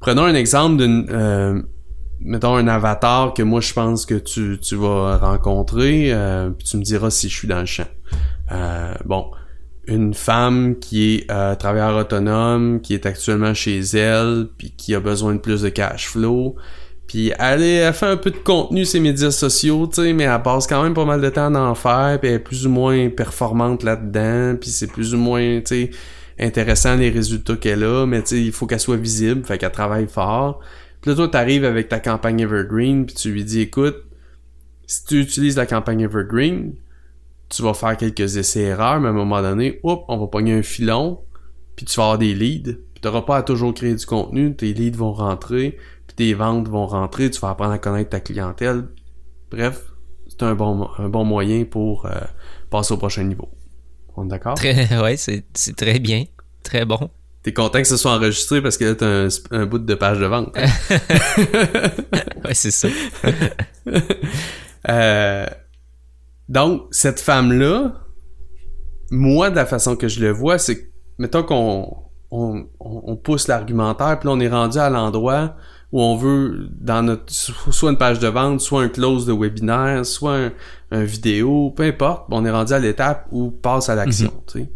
Prenons 0.00 0.24
un 0.24 0.34
exemple 0.34 0.82
d'une... 0.82 1.06
euh, 1.10 1.62
mettons 2.20 2.56
un 2.56 2.68
avatar 2.68 3.32
que 3.32 3.42
moi 3.42 3.60
je 3.60 3.72
pense 3.72 4.06
que 4.06 4.14
tu, 4.14 4.58
tu 4.60 4.76
vas 4.76 5.16
rencontrer, 5.16 6.12
euh, 6.12 6.50
puis 6.50 6.66
tu 6.66 6.76
me 6.76 6.82
diras 6.82 7.10
si 7.10 7.28
je 7.28 7.34
suis 7.34 7.48
dans 7.48 7.60
le 7.60 7.66
champ. 7.66 7.88
Euh, 8.52 8.94
bon, 9.04 9.30
une 9.86 10.14
femme 10.14 10.78
qui 10.78 11.14
est 11.14 11.30
euh, 11.30 11.54
travailleur 11.54 11.96
autonome, 11.96 12.80
qui 12.80 12.94
est 12.94 13.06
actuellement 13.06 13.54
chez 13.54 13.80
elle, 13.80 14.48
puis 14.58 14.72
qui 14.76 14.94
a 14.94 15.00
besoin 15.00 15.34
de 15.34 15.40
plus 15.40 15.62
de 15.62 15.68
cash 15.68 16.08
flow, 16.08 16.56
puis 17.06 17.32
elle, 17.38 17.62
est- 17.62 17.74
elle 17.76 17.92
fait 17.94 18.06
un 18.06 18.16
peu 18.16 18.30
de 18.30 18.36
contenu 18.36 18.84
ses 18.84 19.00
médias 19.00 19.30
sociaux, 19.32 19.86
tu 19.88 20.02
sais, 20.02 20.12
mais 20.12 20.24
elle 20.24 20.42
passe 20.42 20.66
quand 20.66 20.82
même 20.82 20.94
pas 20.94 21.04
mal 21.04 21.20
de 21.20 21.28
temps 21.28 21.50
d'en 21.50 21.74
faire, 21.74 22.18
puis 22.20 22.28
elle 22.28 22.36
est 22.36 22.38
plus 22.38 22.66
ou 22.66 22.70
moins 22.70 23.08
performante 23.10 23.82
là-dedans, 23.82 24.56
puis 24.60 24.70
c'est 24.70 24.86
plus 24.86 25.14
ou 25.14 25.18
moins, 25.18 25.60
tu 25.60 25.62
sais, 25.66 25.90
intéressant 26.38 26.96
les 26.96 27.10
résultats 27.10 27.56
qu'elle 27.56 27.82
a, 27.84 28.06
mais 28.06 28.22
tu 28.22 28.28
sais, 28.28 28.42
il 28.42 28.52
faut 28.52 28.66
qu'elle 28.66 28.80
soit 28.80 28.96
visible, 28.96 29.44
fait 29.44 29.58
qu'elle 29.58 29.72
travaille 29.72 30.06
fort. 30.06 30.60
Puis 31.00 31.10
là, 31.10 31.16
toi, 31.16 31.28
t'arrives 31.28 31.64
avec 31.64 31.88
ta 31.88 31.98
campagne 31.98 32.40
Evergreen, 32.40 33.06
puis 33.06 33.14
tu 33.14 33.30
lui 33.32 33.44
dis, 33.44 33.60
écoute, 33.60 33.96
si 34.86 35.04
tu 35.04 35.20
utilises 35.20 35.56
la 35.56 35.66
campagne 35.66 36.00
Evergreen, 36.02 36.74
tu 37.50 37.62
vas 37.62 37.74
faire 37.74 37.96
quelques 37.96 38.36
essais-erreurs, 38.36 39.00
mais 39.00 39.08
à 39.08 39.10
un 39.10 39.14
moment 39.14 39.42
donné, 39.42 39.80
hop, 39.82 40.04
on 40.08 40.16
va 40.18 40.26
pogner 40.28 40.54
un 40.54 40.62
filon, 40.62 41.20
puis 41.76 41.84
tu 41.84 41.96
vas 41.96 42.04
avoir 42.04 42.18
des 42.18 42.34
leads. 42.34 42.78
Puis 42.94 43.00
t'auras 43.02 43.22
pas 43.22 43.38
à 43.38 43.42
toujours 43.42 43.74
créer 43.74 43.94
du 43.94 44.06
contenu, 44.06 44.54
tes 44.54 44.72
leads 44.72 44.96
vont 44.96 45.12
rentrer, 45.12 45.76
puis 46.06 46.16
tes 46.16 46.34
ventes 46.34 46.68
vont 46.68 46.86
rentrer, 46.86 47.30
tu 47.30 47.40
vas 47.40 47.50
apprendre 47.50 47.72
à 47.72 47.78
connaître 47.78 48.10
ta 48.10 48.20
clientèle. 48.20 48.88
Bref, 49.50 49.82
c'est 50.28 50.42
un 50.44 50.54
bon, 50.54 50.88
un 50.98 51.08
bon 51.08 51.24
moyen 51.24 51.64
pour 51.64 52.06
euh, 52.06 52.12
passer 52.70 52.94
au 52.94 52.96
prochain 52.96 53.24
niveau. 53.24 53.48
On 54.16 54.26
est 54.26 54.28
d'accord? 54.28 54.54
Très, 54.54 54.96
ouais, 55.02 55.16
c'est, 55.16 55.44
c'est 55.54 55.76
très 55.76 55.98
bien. 55.98 56.24
Très 56.62 56.84
bon. 56.84 57.10
T'es 57.42 57.52
content 57.52 57.80
que 57.80 57.88
ce 57.88 57.96
soit 57.96 58.12
enregistré 58.12 58.60
parce 58.60 58.76
que 58.76 58.84
là, 58.84 58.94
t'as 58.94 59.06
un, 59.06 59.28
un 59.62 59.66
bout 59.66 59.78
de 59.78 59.94
page 59.94 60.18
de 60.18 60.26
vente. 60.26 60.54
Ouais, 62.44 62.54
c'est 62.54 62.70
ça. 62.70 62.88
Euh, 64.88 65.44
donc, 66.50 66.82
cette 66.90 67.20
femme-là, 67.20 67.94
moi, 69.10 69.50
de 69.50 69.56
la 69.56 69.64
façon 69.66 69.96
que 69.96 70.08
je 70.08 70.20
le 70.20 70.30
vois, 70.32 70.58
c'est 70.58 70.82
que, 70.82 70.88
mettons 71.18 71.42
qu'on 71.42 71.96
on, 72.32 72.66
on- 72.78 73.16
pousse 73.16 73.48
l'argumentaire, 73.48 74.18
puis 74.18 74.28
là, 74.28 74.34
on 74.34 74.40
est 74.40 74.48
rendu 74.48 74.78
à 74.78 74.90
l'endroit 74.90 75.56
où 75.92 76.00
on 76.00 76.16
veut, 76.16 76.68
dans 76.72 77.02
notre, 77.02 77.32
so- 77.32 77.52
soit 77.72 77.90
une 77.90 77.98
page 77.98 78.18
de 78.20 78.28
vente, 78.28 78.60
soit 78.60 78.82
un 78.82 78.88
close 78.88 79.26
de 79.26 79.32
webinaire, 79.32 80.04
soit 80.04 80.36
un, 80.36 80.52
un 80.92 81.02
vidéo, 81.04 81.70
peu 81.70 81.84
importe, 81.84 82.26
on 82.30 82.44
est 82.44 82.50
rendu 82.50 82.72
à 82.72 82.78
l'étape 82.78 83.26
où 83.32 83.50
passe 83.50 83.88
à 83.88 83.94
l'action, 83.96 84.32
sais. 84.46 84.72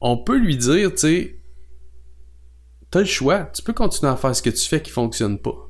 On 0.00 0.16
peut 0.18 0.36
lui 0.38 0.56
dire, 0.56 0.90
tu 0.92 0.98
sais, 0.98 1.40
t'as 2.90 3.00
le 3.00 3.04
choix, 3.06 3.44
tu 3.54 3.62
peux 3.62 3.72
continuer 3.72 4.12
à 4.12 4.16
faire 4.16 4.36
ce 4.36 4.42
que 4.42 4.50
tu 4.50 4.66
fais 4.68 4.80
qui 4.82 4.90
fonctionne 4.90 5.38
pas. 5.38 5.63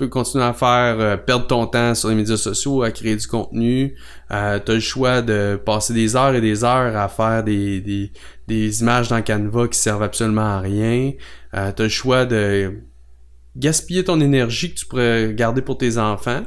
Tu 0.00 0.06
peux 0.06 0.08
continuer 0.10 0.44
à 0.44 0.54
faire 0.54 0.96
euh, 0.98 1.16
perdre 1.18 1.46
ton 1.46 1.66
temps 1.66 1.94
sur 1.94 2.08
les 2.08 2.14
médias 2.14 2.38
sociaux, 2.38 2.82
à 2.82 2.90
créer 2.90 3.16
du 3.16 3.26
contenu. 3.26 3.94
Euh, 4.30 4.58
tu 4.64 4.70
as 4.72 4.74
le 4.76 4.80
choix 4.80 5.20
de 5.20 5.60
passer 5.62 5.92
des 5.92 6.16
heures 6.16 6.34
et 6.34 6.40
des 6.40 6.64
heures 6.64 6.96
à 6.96 7.06
faire 7.08 7.44
des, 7.44 7.82
des, 7.82 8.10
des 8.48 8.80
images 8.80 9.08
dans 9.10 9.20
Canva 9.20 9.68
qui 9.68 9.78
servent 9.78 10.02
absolument 10.02 10.40
à 10.56 10.60
rien. 10.60 11.12
Euh, 11.54 11.70
tu 11.76 11.82
as 11.82 11.84
le 11.84 11.88
choix 11.90 12.24
de 12.24 12.78
gaspiller 13.56 14.02
ton 14.04 14.20
énergie 14.22 14.72
que 14.72 14.78
tu 14.78 14.86
pourrais 14.86 15.34
garder 15.34 15.60
pour 15.60 15.76
tes 15.76 15.98
enfants. 15.98 16.44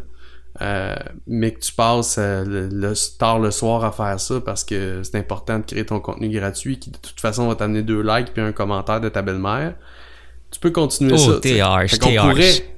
euh, 0.62 0.95
mais 1.28 1.51
que 1.51 1.60
tu 1.60 1.74
passes 1.74 2.16
euh, 2.18 2.43
le, 2.45 2.68
le- 2.70 3.18
tard 3.20 3.38
le 3.39 3.51
soir 3.51 3.84
à 3.86 3.91
faire 3.91 4.20
ça 4.20 4.41
parce 4.41 4.64
que 4.64 5.01
c'est 5.04 5.18
important 5.20 5.60
de 5.60 5.66
créer 5.66 5.86
ton 5.86 5.99
contenu 5.99 6.30
gratuit 6.30 6.80
qui 6.80 6.89
de 6.89 6.97
toute 6.97 7.20
façon 7.20 7.47
va 7.47 7.54
t'amener 7.56 7.84
deux 7.84 8.01
likes 8.01 8.34
puis 8.34 8.41
un 8.41 8.51
commentaire 8.51 8.99
de 9.01 9.10
ta 9.10 9.22
belle-mère. 9.22 9.76
Tu 10.51 10.60
peux 10.60 10.72
continuer 10.72 11.18
ça. 11.18 11.26
Oh, 11.30 11.34
sais. 11.36 11.39
t'es 11.41 11.60
harsh, 11.60 11.99
t'es 11.99 12.18
harsh. 12.18 12.30
pourrait- 12.36 12.72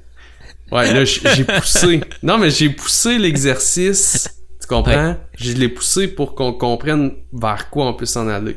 Ouais, 0.72 0.92
là, 0.92 1.04
j'ai 1.04 1.44
poussé. 1.44 2.00
Non, 2.22 2.38
mais 2.38 2.50
j'ai 2.50 2.70
poussé 2.70 3.18
l'exercice. 3.18 4.28
Tu 4.60 4.66
comprends? 4.66 5.16
Je 5.38 5.52
l'ai 5.52 5.68
poussé 5.68 6.08
pour 6.08 6.34
qu'on 6.34 6.52
comprenne 6.52 7.12
vers 7.32 7.70
quoi 7.70 7.86
on 7.86 7.94
peut 7.94 8.06
s'en 8.06 8.26
aller. 8.28 8.56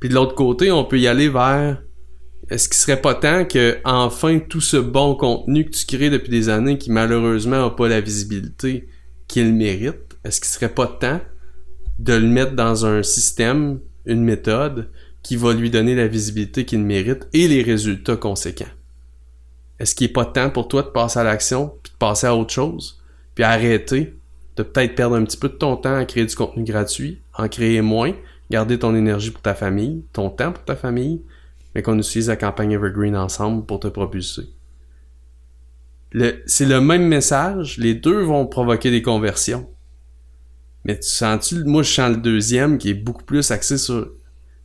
Puis 0.00 0.08
de 0.10 0.14
l'autre 0.14 0.34
côté, 0.34 0.70
on 0.70 0.84
peut 0.84 0.98
y 0.98 1.06
aller 1.06 1.28
vers 1.28 1.82
est-ce 2.50 2.68
qu'il 2.68 2.76
serait 2.76 3.00
pas 3.00 3.14
temps 3.14 3.46
que 3.46 3.78
enfin 3.84 4.38
tout 4.38 4.60
ce 4.60 4.76
bon 4.76 5.14
contenu 5.14 5.64
que 5.64 5.70
tu 5.70 5.86
crées 5.86 6.10
depuis 6.10 6.30
des 6.30 6.50
années 6.50 6.76
qui 6.76 6.90
malheureusement 6.90 7.64
a 7.64 7.70
pas 7.70 7.88
la 7.88 8.02
visibilité 8.02 8.86
qu'il 9.28 9.54
mérite, 9.54 10.18
est-ce 10.24 10.40
qu'il 10.40 10.50
serait 10.50 10.74
pas 10.74 10.86
temps 10.86 11.20
de 11.98 12.12
le 12.12 12.26
mettre 12.26 12.52
dans 12.52 12.84
un 12.84 13.02
système, 13.02 13.80
une 14.04 14.22
méthode 14.22 14.90
qui 15.22 15.36
va 15.36 15.54
lui 15.54 15.70
donner 15.70 15.94
la 15.94 16.06
visibilité 16.06 16.66
qu'il 16.66 16.80
mérite 16.80 17.26
et 17.32 17.48
les 17.48 17.62
résultats 17.62 18.16
conséquents? 18.16 18.64
Est-ce 19.78 19.94
qu'il 19.94 20.06
n'est 20.06 20.12
pas 20.12 20.24
temps 20.24 20.50
pour 20.50 20.68
toi 20.68 20.82
de 20.82 20.88
passer 20.88 21.18
à 21.18 21.24
l'action, 21.24 21.74
puis 21.82 21.92
de 21.92 21.98
passer 21.98 22.26
à 22.26 22.36
autre 22.36 22.52
chose, 22.52 23.02
puis 23.34 23.44
arrêter 23.44 24.16
de 24.56 24.62
peut-être 24.62 24.94
perdre 24.94 25.16
un 25.16 25.24
petit 25.24 25.36
peu 25.36 25.48
de 25.48 25.54
ton 25.54 25.76
temps 25.76 25.96
à 25.96 26.04
créer 26.04 26.24
du 26.24 26.34
contenu 26.34 26.62
gratuit, 26.62 27.20
en 27.36 27.48
créer 27.48 27.80
moins, 27.80 28.12
garder 28.50 28.78
ton 28.78 28.94
énergie 28.94 29.30
pour 29.30 29.42
ta 29.42 29.54
famille, 29.54 30.04
ton 30.12 30.30
temps 30.30 30.52
pour 30.52 30.64
ta 30.64 30.76
famille, 30.76 31.22
mais 31.74 31.82
qu'on 31.82 31.98
utilise 31.98 32.28
la 32.28 32.36
campagne 32.36 32.72
Evergreen 32.72 33.16
ensemble 33.16 33.66
pour 33.66 33.80
te 33.80 33.88
propulser? 33.88 34.48
c'est 36.46 36.66
le 36.66 36.80
même 36.80 37.08
message, 37.08 37.76
les 37.76 37.94
deux 37.94 38.22
vont 38.22 38.46
provoquer 38.46 38.92
des 38.92 39.02
conversions. 39.02 39.68
Mais 40.84 40.98
tu 40.98 41.08
sens-tu, 41.08 41.64
moi 41.64 41.82
je 41.82 41.90
sens 41.90 42.10
le 42.10 42.18
deuxième 42.18 42.78
qui 42.78 42.90
est 42.90 42.94
beaucoup 42.94 43.24
plus 43.24 43.50
axé 43.50 43.78
sur 43.78 44.10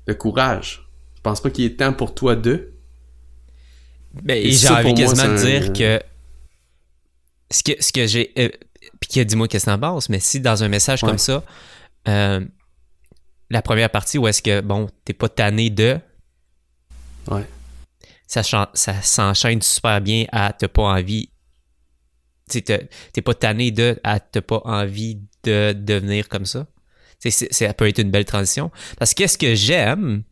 le 0.05 0.13
courage. 0.13 0.87
Je 1.15 1.21
pense 1.21 1.41
pas 1.41 1.49
qu'il 1.49 1.65
est 1.65 1.79
temps 1.79 1.93
pour 1.93 2.13
toi 2.13 2.35
de. 2.35 2.73
Ben, 4.13 4.43
j'ai 4.43 4.69
envie 4.69 4.93
quasiment 4.93 5.33
de 5.33 5.37
dire 5.37 5.73
que 5.73 6.01
ce 7.51 7.63
que, 7.63 7.81
ce 7.81 7.91
que 7.91 8.07
j'ai. 8.07 8.31
Euh, 8.37 8.49
puis 8.99 9.25
dis-moi 9.25 9.47
qu'est-ce 9.47 9.65
que 9.65 9.71
t'en 9.71 9.79
penses, 9.79 10.09
mais 10.09 10.19
si 10.19 10.39
dans 10.39 10.63
un 10.63 10.67
message 10.67 11.01
comme 11.01 11.17
ça, 11.17 11.43
euh, 12.07 12.45
la 13.49 13.61
première 13.61 13.89
partie 13.89 14.17
où 14.17 14.27
est-ce 14.27 14.41
que, 14.41 14.61
bon, 14.61 14.89
t'es 15.05 15.13
pas 15.13 15.29
tanné 15.29 15.69
de. 15.69 15.99
Ouais. 17.27 17.45
Ça, 18.27 18.43
ça 18.43 19.01
s'enchaîne 19.01 19.61
super 19.61 20.01
bien 20.01 20.25
à 20.31 20.53
t'as 20.53 20.67
pas 20.67 20.83
envie. 20.83 21.31
T'es 22.47 23.21
pas 23.23 23.33
tanné 23.33 23.71
de 23.71 23.99
à 24.03 24.19
t'as 24.19 24.41
pas 24.41 24.61
envie 24.65 25.19
de 25.43 25.73
devenir 25.73 26.29
comme 26.29 26.45
ça. 26.45 26.67
Ça 27.19 27.73
peut 27.73 27.87
être 27.87 27.99
une 27.99 28.11
belle 28.11 28.25
transition. 28.25 28.71
Parce 28.97 29.13
que 29.13 29.27
ce 29.27 29.37
que 29.37 29.55
j'aime, 29.55 30.23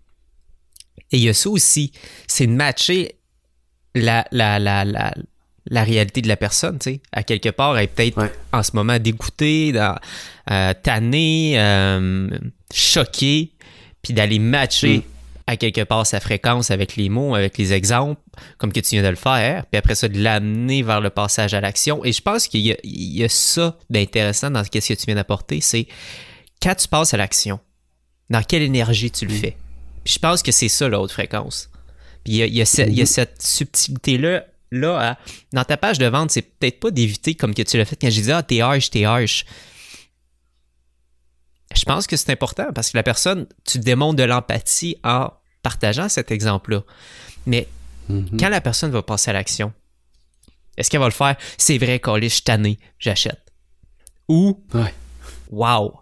et 1.12 1.18
il 1.18 1.24
y 1.24 1.30
a 1.30 1.34
ça 1.34 1.50
aussi, 1.50 1.92
c'est 2.28 2.48
de 2.48 2.54
matcher 2.54 3.17
la, 4.02 4.28
la, 4.32 4.60
la, 4.60 4.86
la, 4.86 5.14
la 5.70 5.84
réalité 5.84 6.22
de 6.22 6.28
la 6.28 6.38
personne, 6.38 6.80
tu 6.80 6.92
sais. 6.92 7.02
À 7.12 7.24
quelque 7.24 7.50
part, 7.50 7.78
elle 7.78 7.86
est 7.86 7.88
peut-être 7.88 8.32
en 8.54 8.64
ce 8.64 8.72
moment 8.74 9.00
dégoûtée, 9.00 9.72
dans, 9.72 9.98
euh, 10.52 10.74
tannée, 10.82 11.54
euh, 11.58 12.30
choquée, 12.74 13.52
puis 14.02 14.14
d'aller 14.14 14.40
matcher 14.40 14.98
mm. 14.98 15.04
à 15.48 15.58
quelque 15.58 15.82
part 15.82 16.06
sa 16.06 16.20
fréquence 16.20 16.72
avec 16.72 16.96
les 16.96 17.10
mots, 17.10 17.36
avec 17.36 17.58
les 17.58 17.74
exemples, 17.74 18.22
comme 18.58 18.72
que 18.72 18.80
tu 18.80 18.92
viens 18.92 19.04
de 19.04 19.10
le 19.10 19.16
faire, 19.16 19.66
puis 19.66 19.78
après 19.78 19.96
ça, 19.96 20.08
de 20.08 20.20
l'amener 20.20 20.84
vers 20.84 21.02
le 21.02 21.10
passage 21.10 21.54
à 21.54 21.62
l'action. 21.62 22.04
Et 22.06 22.14
je 22.14 22.22
pense 22.22 22.48
qu'il 22.48 22.66
y, 22.66 22.76
y, 22.84 23.24
a 23.24 23.30
ça 23.30 23.78
d'intéressant 23.90 24.52
dans 24.52 24.64
ce 24.64 24.70
que 24.70 24.80
tu 24.80 25.06
viens 25.06 25.16
d'apporter, 25.16 25.60
c'est 25.62 25.88
quand 26.62 26.76
tu 26.76 26.88
passes 26.88 27.14
à 27.14 27.18
l'action, 27.18 27.60
dans 28.30 28.42
quelle 28.42 28.62
énergie 28.62 29.12
tu 29.12 29.26
le 29.26 29.34
mm. 29.34 29.38
fais? 29.38 29.58
Puis 30.04 30.14
je 30.14 30.20
pense 30.20 30.42
que 30.42 30.54
c'est 30.54 30.70
ça 30.70 30.88
la 30.88 31.02
haute 31.02 31.12
fréquence. 31.12 31.70
Puis 32.28 32.40
il 32.40 32.54
y 32.54 32.62
a, 32.62 32.66
mm-hmm. 32.66 33.06
cette 33.06 33.42
subtilité-là 33.42 34.44
là, 34.72 35.18
dans 35.54 35.64
ta 35.64 35.78
page 35.78 35.98
de 35.98 36.08
vente, 36.08 36.30
c'est 36.30 36.42
peut-être 36.42 36.82
pas 36.82 36.92
d'éviter 36.92 37.36
comme 37.36 37.56
que 37.56 37.62
tu 37.62 37.78
l'as 37.78 37.86
fait 37.86 37.96
quand 37.96 38.10
je 38.10 38.20
disais 38.20 38.34
Ah, 38.34 38.44
t'es 38.44 38.60
harsh, 38.60 38.90
t'es 38.90 39.06
harsh. 39.06 39.46
Je 41.74 41.86
pense 41.86 42.06
que 42.06 42.18
c'est 42.18 42.30
important 42.34 42.66
parce 42.76 42.92
que 42.92 42.98
la 42.98 43.04
personne, 43.04 43.48
tu 43.64 43.80
démontres 43.80 44.18
de 44.18 44.24
l'empathie 44.24 44.98
en 45.06 45.32
partageant 45.64 46.10
cet 46.10 46.30
exemple-là. 46.30 46.84
Mais 47.46 47.70
mm-hmm. 48.12 48.38
quand 48.38 48.50
la 48.50 48.60
personne 48.60 48.92
va 48.92 49.02
passer 49.02 49.30
à 49.30 49.34
l'action, 49.34 49.72
est-ce 50.76 50.90
qu'elle 50.90 51.00
va 51.00 51.06
le 51.06 51.14
faire? 51.14 51.38
C'est 51.58 51.78
vrai, 51.78 52.02
quand 52.02 52.20
je 52.22 52.28
suis 52.28 52.42
tanné, 52.42 52.78
j'achète. 53.00 53.54
Ou 54.28 54.66
ouais. 54.74 54.94
Wow, 55.50 56.02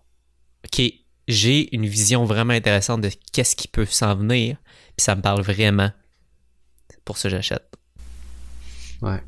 OK, 0.66 0.82
j'ai 1.28 1.76
une 1.76 1.86
vision 1.86 2.26
vraiment 2.26 2.54
intéressante 2.54 3.02
de 3.02 3.12
qu'est-ce 3.32 3.56
qui 3.56 3.68
peut 3.68 3.86
s'en 3.86 4.16
venir, 4.16 4.58
puis 4.98 5.04
ça 5.04 5.16
me 5.16 5.22
parle 5.22 5.44
vraiment. 5.44 5.92
Pour 7.04 7.18
ça, 7.18 7.30
j'achète. 7.30 7.66
Ouais. 9.02 9.22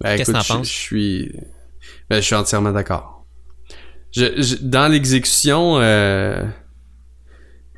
Ben, 0.00 0.16
Qu'est-ce 0.16 0.32
que 0.32 0.36
t'en 0.36 0.56
penses? 0.56 0.68
Je 0.68 0.72
suis, 0.72 1.32
ben, 2.08 2.16
je 2.16 2.26
suis 2.26 2.34
entièrement 2.34 2.72
d'accord. 2.72 3.26
Je, 4.12 4.56
dans 4.62 4.88
l'exécution, 4.88 5.78
euh... 5.78 6.42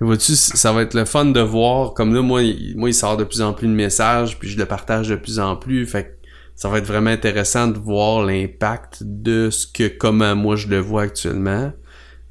vois-tu, 0.00 0.34
ça 0.34 0.72
va 0.72 0.82
être 0.82 0.94
le 0.94 1.04
fun 1.04 1.26
de 1.26 1.40
voir, 1.40 1.94
comme 1.94 2.14
là, 2.14 2.22
moi, 2.22 2.42
il, 2.42 2.76
moi, 2.76 2.88
il 2.88 2.94
sort 2.94 3.16
de 3.16 3.24
plus 3.24 3.42
en 3.42 3.52
plus 3.52 3.68
de 3.68 3.72
messages, 3.72 4.38
puis 4.38 4.48
je 4.48 4.58
le 4.58 4.66
partage 4.66 5.08
de 5.08 5.16
plus 5.16 5.38
en 5.38 5.56
plus, 5.56 5.86
fait 5.86 6.18
ça 6.54 6.68
va 6.68 6.78
être 6.78 6.86
vraiment 6.86 7.10
intéressant 7.10 7.66
de 7.66 7.78
voir 7.78 8.24
l'impact 8.24 9.02
de 9.02 9.50
ce 9.50 9.66
que, 9.66 9.88
comment 9.88 10.36
moi 10.36 10.54
je 10.54 10.68
le 10.68 10.78
vois 10.78 11.02
actuellement, 11.02 11.72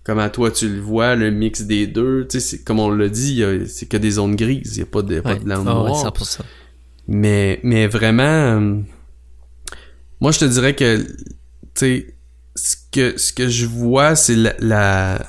comment 0.04 0.30
toi 0.30 0.52
tu 0.52 0.70
le 0.70 0.80
vois, 0.80 1.16
le 1.16 1.32
mix 1.32 1.62
des 1.62 1.88
deux, 1.88 2.28
tu 2.28 2.40
sais, 2.40 2.60
comme 2.60 2.80
on 2.80 2.90
l'a 2.90 3.10
dit, 3.10 3.44
c'est 3.68 3.88
que 3.88 3.98
des 3.98 4.12
zones 4.12 4.36
grises, 4.36 4.78
il 4.78 4.80
n'y 4.80 4.84
a 4.84 4.92
pas 4.92 5.02
de, 5.02 5.20
pas 5.20 5.36
de 5.36 5.44
blanc 5.44 5.62
oh, 5.62 5.64
noir. 5.64 6.14
Mais, 7.08 7.60
mais 7.64 7.88
vraiment, 7.88 8.24
euh, 8.24 8.80
moi 10.20 10.32
je 10.32 10.40
te 10.40 10.46
dirais 10.46 10.76
que, 10.76 11.04
tu 11.04 11.08
sais, 11.76 12.16
ce 12.56 12.76
que, 12.92 13.18
ce 13.18 13.34
que 13.34 13.48
je 13.48 13.66
vois, 13.66 14.16
c'est 14.16 14.36
la, 14.60 15.26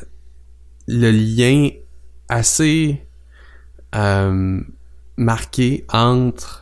le 0.87 1.11
lien 1.11 1.71
assez 2.29 3.05
euh, 3.95 4.61
marqué 5.17 5.85
entre 5.93 6.62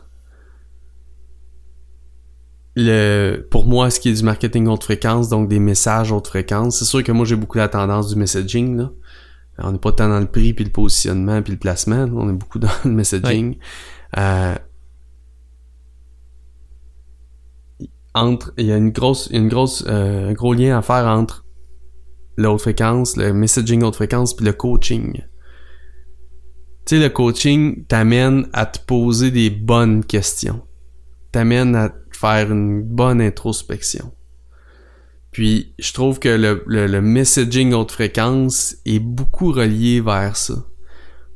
le, 2.77 3.47
pour 3.51 3.66
moi, 3.66 3.91
ce 3.91 3.99
qui 4.01 4.11
est 4.11 4.14
du 4.14 4.23
marketing 4.23 4.68
haute 4.68 4.85
fréquence, 4.85 5.29
donc 5.29 5.49
des 5.49 5.59
messages 5.59 6.12
haute 6.12 6.29
fréquence, 6.29 6.79
c'est 6.79 6.85
sûr 6.85 7.03
que 7.03 7.12
moi 7.12 7.25
j'ai 7.25 7.37
beaucoup 7.37 7.59
la 7.59 7.68
tendance 7.68 8.09
du 8.09 8.16
messaging. 8.16 8.77
Là. 8.77 8.91
On 9.62 9.73
n'est 9.73 9.79
pas 9.79 9.93
tant 9.93 10.09
dans 10.09 10.21
le 10.21 10.27
prix, 10.27 10.55
puis 10.55 10.64
le 10.64 10.71
positionnement, 10.71 11.43
puis 11.43 11.53
le 11.53 11.59
placement. 11.59 12.09
On 12.14 12.29
est 12.29 12.39
beaucoup 12.39 12.59
dans 12.61 12.68
le 12.85 12.91
messaging. 12.91 13.57
Euh, 14.16 14.55
entre, 18.14 18.53
il 18.57 18.66
y 18.66 18.73
a 18.73 18.77
une 18.77 18.91
grosse, 18.91 19.29
une 19.31 19.49
grosse, 19.49 19.85
euh, 19.87 20.31
un 20.31 20.33
gros 20.33 20.55
lien 20.55 20.77
à 20.77 20.83
faire 20.83 21.07
entre 21.07 21.45
la 22.37 22.51
haute 22.51 22.61
fréquence, 22.61 23.16
le 23.16 23.33
messaging 23.33 23.83
haute 23.83 23.97
fréquence, 23.97 24.35
puis 24.35 24.47
le 24.47 24.53
coaching. 24.53 25.23
Tu 26.87 26.97
sais, 26.97 27.03
le 27.03 27.11
coaching 27.11 27.85
t'amène 27.87 28.49
à 28.53 28.66
te 28.66 28.79
poser 28.85 29.31
des 29.31 29.51
bonnes 29.51 30.05
questions. 30.05 30.62
T'amène 31.31 31.77
à 31.77 31.93
faire 32.21 32.51
une 32.51 32.83
bonne 32.83 33.21
introspection. 33.21 34.12
Puis, 35.31 35.75
je 35.79 35.93
trouve 35.93 36.18
que 36.18 36.29
le, 36.29 36.64
le, 36.66 37.01
messaging 37.01 37.73
haute 37.73 37.93
fréquence 37.93 38.77
est 38.85 38.99
beaucoup 38.99 39.53
relié 39.53 40.01
vers 40.01 40.37
ça. 40.37 40.66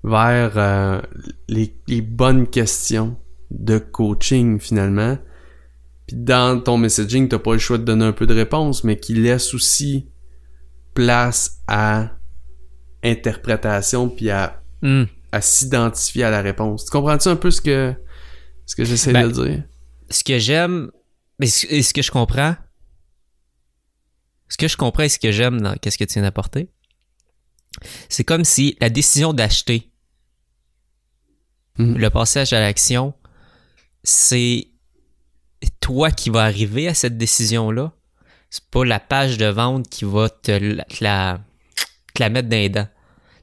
Vers 0.03 0.53
euh, 0.57 1.01
les, 1.49 1.76
les 1.87 2.03
bonnes 2.03 2.49
questions 2.49 3.16
de 3.51 3.78
coaching, 3.78 4.59
finalement 4.59 5.16
puis 6.07 6.16
dans 6.16 6.61
ton 6.61 6.76
messaging, 6.76 7.28
t'as 7.28 7.39
pas 7.39 7.53
le 7.53 7.59
choix 7.59 7.78
de 7.78 7.85
donner 7.85 8.05
un 8.05 8.12
peu 8.12 8.26
de 8.26 8.35
réponse, 8.35 8.85
mais 8.85 8.99
qui 8.99 9.14
laisse 9.14 9.55
aussi 9.55 10.09
place 10.93 11.62
à 11.66 12.11
interprétation 13.03 14.09
puis 14.09 14.30
à, 14.30 14.62
hmm. 14.82 15.05
à 15.32 15.41
s'identifier 15.41 16.24
à 16.24 16.30
la 16.30 16.43
réponse. 16.43 16.85
Tu 16.85 16.91
comprends-tu 16.91 17.28
un 17.28 17.37
peu 17.37 17.51
ce 17.51 17.61
que, 17.61 17.95
ce 18.66 18.76
que 18.76 18.85
j'essaie 18.85 19.12
ben, 19.12 19.28
de 19.28 19.32
dire? 19.32 19.62
Ce 20.14 20.22
que 20.22 20.38
j'aime, 20.38 20.92
et 21.40 21.48
ce 21.48 21.92
que 21.92 22.00
je 22.00 22.12
comprends, 22.12 22.54
ce 24.48 24.56
que 24.56 24.68
je 24.68 24.76
comprends 24.76 25.02
et 25.02 25.08
ce 25.08 25.18
que 25.18 25.32
j'aime 25.32 25.60
dans 25.60 25.74
qu'est-ce 25.74 25.98
que 25.98 26.04
tu 26.04 26.14
viens 26.14 26.22
d'apporter, 26.22 26.70
c'est 28.08 28.22
comme 28.22 28.44
si 28.44 28.76
la 28.80 28.90
décision 28.90 29.32
d'acheter, 29.32 29.90
hmm. 31.78 31.96
le 31.96 32.10
passage 32.10 32.52
à 32.52 32.60
l'action, 32.60 33.12
c'est 34.04 34.68
toi 35.80 36.12
qui 36.12 36.30
va 36.30 36.44
arriver 36.44 36.86
à 36.86 36.94
cette 36.94 37.18
décision-là. 37.18 37.92
C'est 38.50 38.66
pas 38.66 38.84
la 38.84 39.00
page 39.00 39.36
de 39.36 39.46
vente 39.46 39.88
qui 39.88 40.04
va 40.04 40.28
te 40.28 40.52
la, 40.52 41.40
la, 42.20 42.28
mettre 42.30 42.48
dans 42.48 42.56
les 42.56 42.68
dents. 42.68 42.88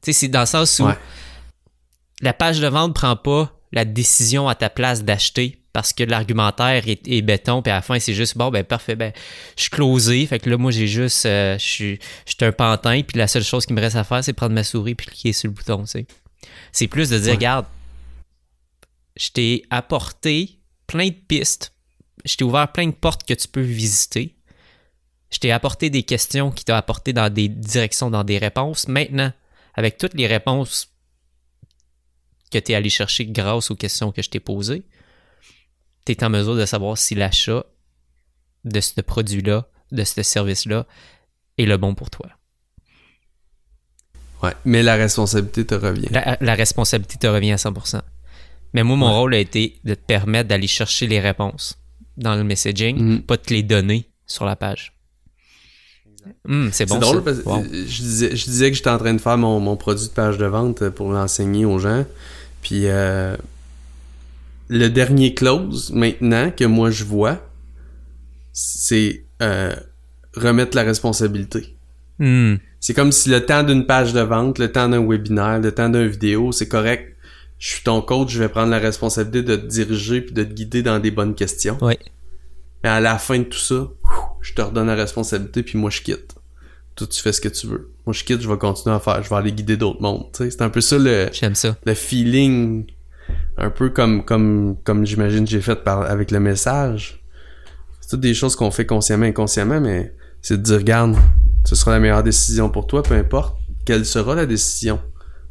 Tu 0.01 0.05
sais, 0.05 0.13
c'est 0.13 0.28
dans 0.30 0.39
le 0.39 0.45
sens 0.45 0.80
où 0.80 0.88
la 2.22 2.34
page 2.34 2.61
de 2.61 2.67
vente 2.67 2.95
prend 2.95 3.17
pas 3.17 3.61
la 3.72 3.86
décision 3.86 4.47
à 4.47 4.55
ta 4.55 4.69
place 4.69 5.03
d'acheter 5.03 5.57
parce 5.74 5.93
que 5.93 6.03
l'argumentaire 6.03 6.84
est, 6.86 7.22
béton, 7.22 7.61
puis 7.61 7.72
à 7.72 7.76
la 7.76 7.82
fin, 7.82 7.97
c'est 7.97 8.13
juste, 8.13 8.38
bon, 8.38 8.49
ben 8.49 8.65
parfait, 8.65 8.97
ben, 8.97 9.13
je 9.55 9.61
suis 9.61 9.69
closé, 9.69 10.26
fait 10.26 10.39
que 10.39 10.49
là, 10.49 10.57
moi, 10.57 10.69
j'ai 10.69 10.88
juste, 10.88 11.26
euh, 11.26 11.57
je 11.57 11.63
suis 11.63 11.99
un 12.41 12.51
pantin, 12.51 13.01
puis 13.07 13.17
la 13.17 13.28
seule 13.28 13.43
chose 13.43 13.65
qui 13.65 13.72
me 13.72 13.80
reste 13.80 13.95
à 13.95 14.03
faire, 14.03 14.22
c'est 14.22 14.34
prendre 14.34 14.53
ma 14.53 14.65
souris 14.65 14.95
puis 14.95 15.07
cliquer 15.07 15.32
sur 15.32 15.47
le 15.49 15.53
bouton, 15.53 15.84
tu 15.84 15.91
sais. 15.91 16.05
C'est 16.74 16.88
plus 16.88 17.09
de 17.09 17.17
dire, 17.19 17.34
regarde, 17.34 17.65
je 19.15 19.30
t'ai 19.30 19.63
apporté 19.69 20.59
plein 20.88 21.07
de 21.07 21.15
pistes 21.28 21.72
je 22.26 22.36
t'ai 22.36 22.43
ouvert 22.43 22.72
plein 22.72 22.88
de 22.88 22.93
portes 22.93 23.24
que 23.24 23.34
tu 23.34 23.47
peux 23.47 23.61
visiter. 23.61 24.36
Je 25.32 25.39
t'ai 25.39 25.51
apporté 25.51 25.89
des 25.89 26.03
questions 26.03 26.51
qui 26.51 26.65
t'ont 26.65 26.76
apporté 26.76 27.13
dans 27.13 27.32
des 27.32 27.47
directions, 27.47 28.09
dans 28.09 28.24
des 28.24 28.38
réponses. 28.38 28.88
Maintenant, 28.88 29.32
avec 29.76 29.97
toutes 29.97 30.13
les 30.13 30.28
réponses 30.28 30.91
que 32.52 32.58
tu 32.60 32.72
es 32.72 32.76
allé 32.76 32.89
chercher 32.89 33.26
grâce 33.26 33.72
aux 33.72 33.76
questions 33.76 34.12
que 34.12 34.22
je 34.22 34.30
t'ai 34.30 34.39
posées, 34.39 34.84
tu 36.06 36.12
es 36.12 36.24
en 36.24 36.30
mesure 36.30 36.56
de 36.56 36.66
savoir 36.66 36.97
si 36.97 37.16
l'achat 37.16 37.66
de 38.66 38.80
ce 38.80 39.02
produit-là, 39.02 39.68
de 39.91 40.04
ce 40.04 40.22
service-là, 40.24 40.86
est 41.58 41.66
le 41.66 41.78
bon 41.78 41.95
pour 41.95 42.10
toi. 42.10 42.28
Ouais, 44.43 44.54
mais 44.66 44.82
la 44.84 44.95
responsabilité 44.95 45.66
te 45.66 45.76
revient. 45.76 46.08
La, 46.10 46.38
la 46.41 46.56
responsabilité 46.56 47.18
te 47.18 47.28
revient 47.28 47.52
à 47.52 47.58
100%. 47.58 48.02
Mais 48.74 48.84
moi, 48.84 48.95
mon 48.95 49.08
Ouais. 49.08 49.14
rôle 49.16 49.34
a 49.36 49.38
été 49.39 49.78
de 49.84 49.93
te 49.93 49.99
permettre 49.99 50.49
d'aller 50.49 50.68
chercher 50.68 51.06
les 51.08 51.20
réponses 51.20 51.78
dans 52.18 52.36
le 52.36 52.43
messaging, 52.43 52.97
Mhm. 52.97 53.22
pas 53.24 53.38
de 53.38 53.41
te 53.41 53.54
les 53.54 53.64
donner 53.64 54.10
sur 54.26 54.45
la 54.45 54.56
page. 54.56 54.93
Hum, 56.47 56.70
c'est 56.72 56.86
bon. 56.86 56.95
c'est 56.95 56.99
drôle 57.02 57.18
ça. 57.18 57.22
parce 57.24 57.39
que 57.39 57.43
Wow. 57.49 57.64
je, 57.64 58.02
disais, 58.02 58.36
je 58.36 58.45
disais 58.45 58.70
que 58.70 58.78
j'étais 58.78 58.89
en 58.91 58.97
train 58.99 59.14
de 59.14 59.20
faire 59.22 59.38
mon, 59.39 59.60
mon 59.60 59.76
produit 59.76 60.08
de 60.08 60.12
page 60.12 60.38
de 60.38 60.45
vente 60.45 60.89
pour 60.89 61.12
l'enseigner 61.12 61.66
aux 61.66 61.80
gens. 61.80 62.06
Puis 62.62 62.88
euh, 62.88 63.36
le 64.70 64.88
dernier 64.89 65.34
close 65.34 65.91
maintenant 65.91 66.51
que 66.51 66.66
moi 66.66 66.91
je 66.91 67.03
vois, 67.03 67.39
c'est 68.53 69.26
euh, 69.41 69.76
remettre 70.36 70.76
la 70.76 70.84
responsabilité. 70.84 71.76
Hum, 72.20 72.59
C'est 72.80 72.93
comme 72.93 73.12
si 73.12 73.30
le 73.30 73.45
temps 73.45 73.64
d'une 73.64 73.86
page 73.86 74.14
de 74.14 74.22
vente, 74.22 74.59
le 74.59 74.72
temps 74.72 74.88
d'un 74.89 75.05
webinaire, 75.05 75.59
le 75.59 75.72
temps 75.72 75.89
d'une 75.89 76.07
vidéo, 76.07 76.51
c'est 76.51 76.68
correct. 76.68 77.16
Je 77.57 77.68
suis 77.70 77.84
ton 77.84 78.01
coach, 78.01 78.30
je 78.32 78.39
vais 78.39 78.49
prendre 78.49 78.72
la 78.72 78.80
responsabilité 78.80 79.43
de 79.43 79.55
te 79.55 79.66
diriger 79.66 80.22
puis 80.22 80.34
de 80.34 80.43
te 80.43 80.53
guider 80.53 80.82
dans 80.82 80.99
des 80.99 81.12
bonnes 81.12 81.36
questions. 81.36 81.78
Ouais. 81.82 81.99
Mais 82.84 82.89
à 82.89 82.99
la 82.99 83.18
fin 83.20 83.39
de 83.39 83.43
tout 83.43 83.59
ça, 83.59 83.88
je 84.41 84.53
te 84.53 84.62
redonne 84.62 84.88
la 84.88 84.95
responsabilité 84.95 85.62
puis 85.64 85.78
moi 85.78 85.89
je 85.89 86.01
quitte. 86.01 86.36
Toi 87.02 87.08
tu 87.10 87.20
fais 87.20 87.34
ce 87.34 87.41
que 87.41 87.49
tu 87.49 87.66
veux. 87.66 87.89
Moi 88.06 88.14
je 88.14 88.24
quitte, 88.24 88.41
je 88.41 88.47
vais 88.47 88.58
continuer 88.60 88.95
à 88.95 88.99
faire, 88.99 89.24
je 89.24 89.30
vais 89.30 89.36
aller 89.36 89.52
guider 89.52 89.76
d'autres 89.76 90.02
mondes. 90.04 90.26
C'est 90.34 90.62
un 90.62 90.70
peu 90.70 90.82
ça 90.82 90.99
le, 90.99 91.30
J'aime 91.34 91.56
ça. 91.56 91.76
le 91.84 91.95
feeling, 91.95 92.86
un 93.58 93.72
peu 93.72 93.89
comme 93.89 94.24
comme 94.24 94.76
comme 94.84 95.04
j'imagine 95.04 95.45
que 95.45 95.49
j'ai 95.49 95.62
fait 95.62 95.84
par, 95.84 96.04
avec 96.04 96.30
le 96.30 96.39
message. 96.39 97.24
C'est 98.02 98.12
toutes 98.12 98.20
des 98.20 98.36
choses 98.36 98.56
qu'on 98.56 98.70
fait 98.70 98.86
consciemment, 98.86 99.26
inconsciemment, 99.26 99.82
mais 99.82 100.14
c'est 100.43 100.58
de 100.58 100.62
dire 100.62 100.78
regarde, 100.78 101.16
ce 101.66 101.74
sera 101.74 101.91
la 101.91 101.99
meilleure 101.99 102.22
décision 102.22 102.70
pour 102.70 102.86
toi, 102.86 103.02
peu 103.02 103.16
importe 103.16 103.58
quelle 103.86 104.06
sera 104.06 104.36
la 104.36 104.45
décision. 104.45 104.99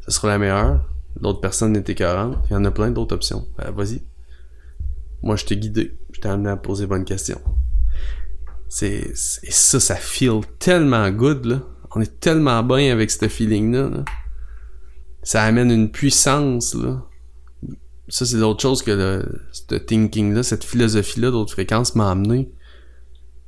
Ce 0.07 0.13
sera 0.13 0.29
la 0.29 0.39
meilleure. 0.39 0.89
L'autre 1.21 1.41
personne 1.41 1.73
n'est 1.73 1.85
écœurante. 1.87 2.39
Il 2.49 2.53
y 2.53 2.57
en 2.57 2.65
a 2.65 2.71
plein 2.71 2.93
d'autres 2.93 3.15
options. 3.15 3.49
Ben, 3.59 3.73
vas-y. 3.73 4.03
Moi, 5.23 5.37
je 5.37 5.45
t'ai 5.45 5.57
guidé. 5.57 5.99
Je 6.13 6.21
t'ai 6.21 6.29
amené 6.29 6.51
à 6.51 6.57
poser 6.57 6.87
bonnes 6.87 7.05
questions. 7.05 7.41
Et 8.83 9.13
ça, 9.15 9.81
ça 9.81 9.97
feel 9.97 10.41
tellement 10.59 11.11
good, 11.11 11.45
là. 11.45 11.63
On 11.93 12.01
est 12.01 12.21
tellement 12.21 12.63
bien 12.63 12.93
avec 12.93 13.11
ce 13.11 13.29
feeling-là, 13.29 13.91
là. 13.91 14.05
Ça 15.23 15.43
amène 15.43 15.71
une 15.71 15.91
puissance, 15.91 16.75
là. 16.75 17.05
Ça, 18.09 18.25
c'est 18.25 18.39
d'autre 18.39 18.63
chose 18.63 18.83
que 18.83 18.91
le, 18.91 19.43
ce 19.53 19.75
thinking-là, 19.75 20.43
cette 20.43 20.65
philosophie-là 20.65 21.31
d'autres 21.31 21.53
fréquences 21.53 21.95
m'a 21.95 22.11
amené. 22.11 22.53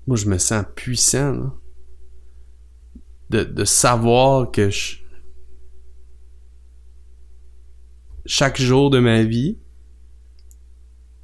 Moi, 0.07 0.17
je 0.17 0.27
me 0.27 0.39
sens 0.39 0.65
puissant, 0.75 1.33
là. 1.33 1.55
De, 3.31 3.45
de 3.45 3.65
savoir 3.65 4.51
que 4.51 4.69
je, 4.69 4.97
chaque 8.27 8.61
jour 8.61 8.91
de 8.91 8.99
ma 8.99 9.23
vie, 9.23 9.59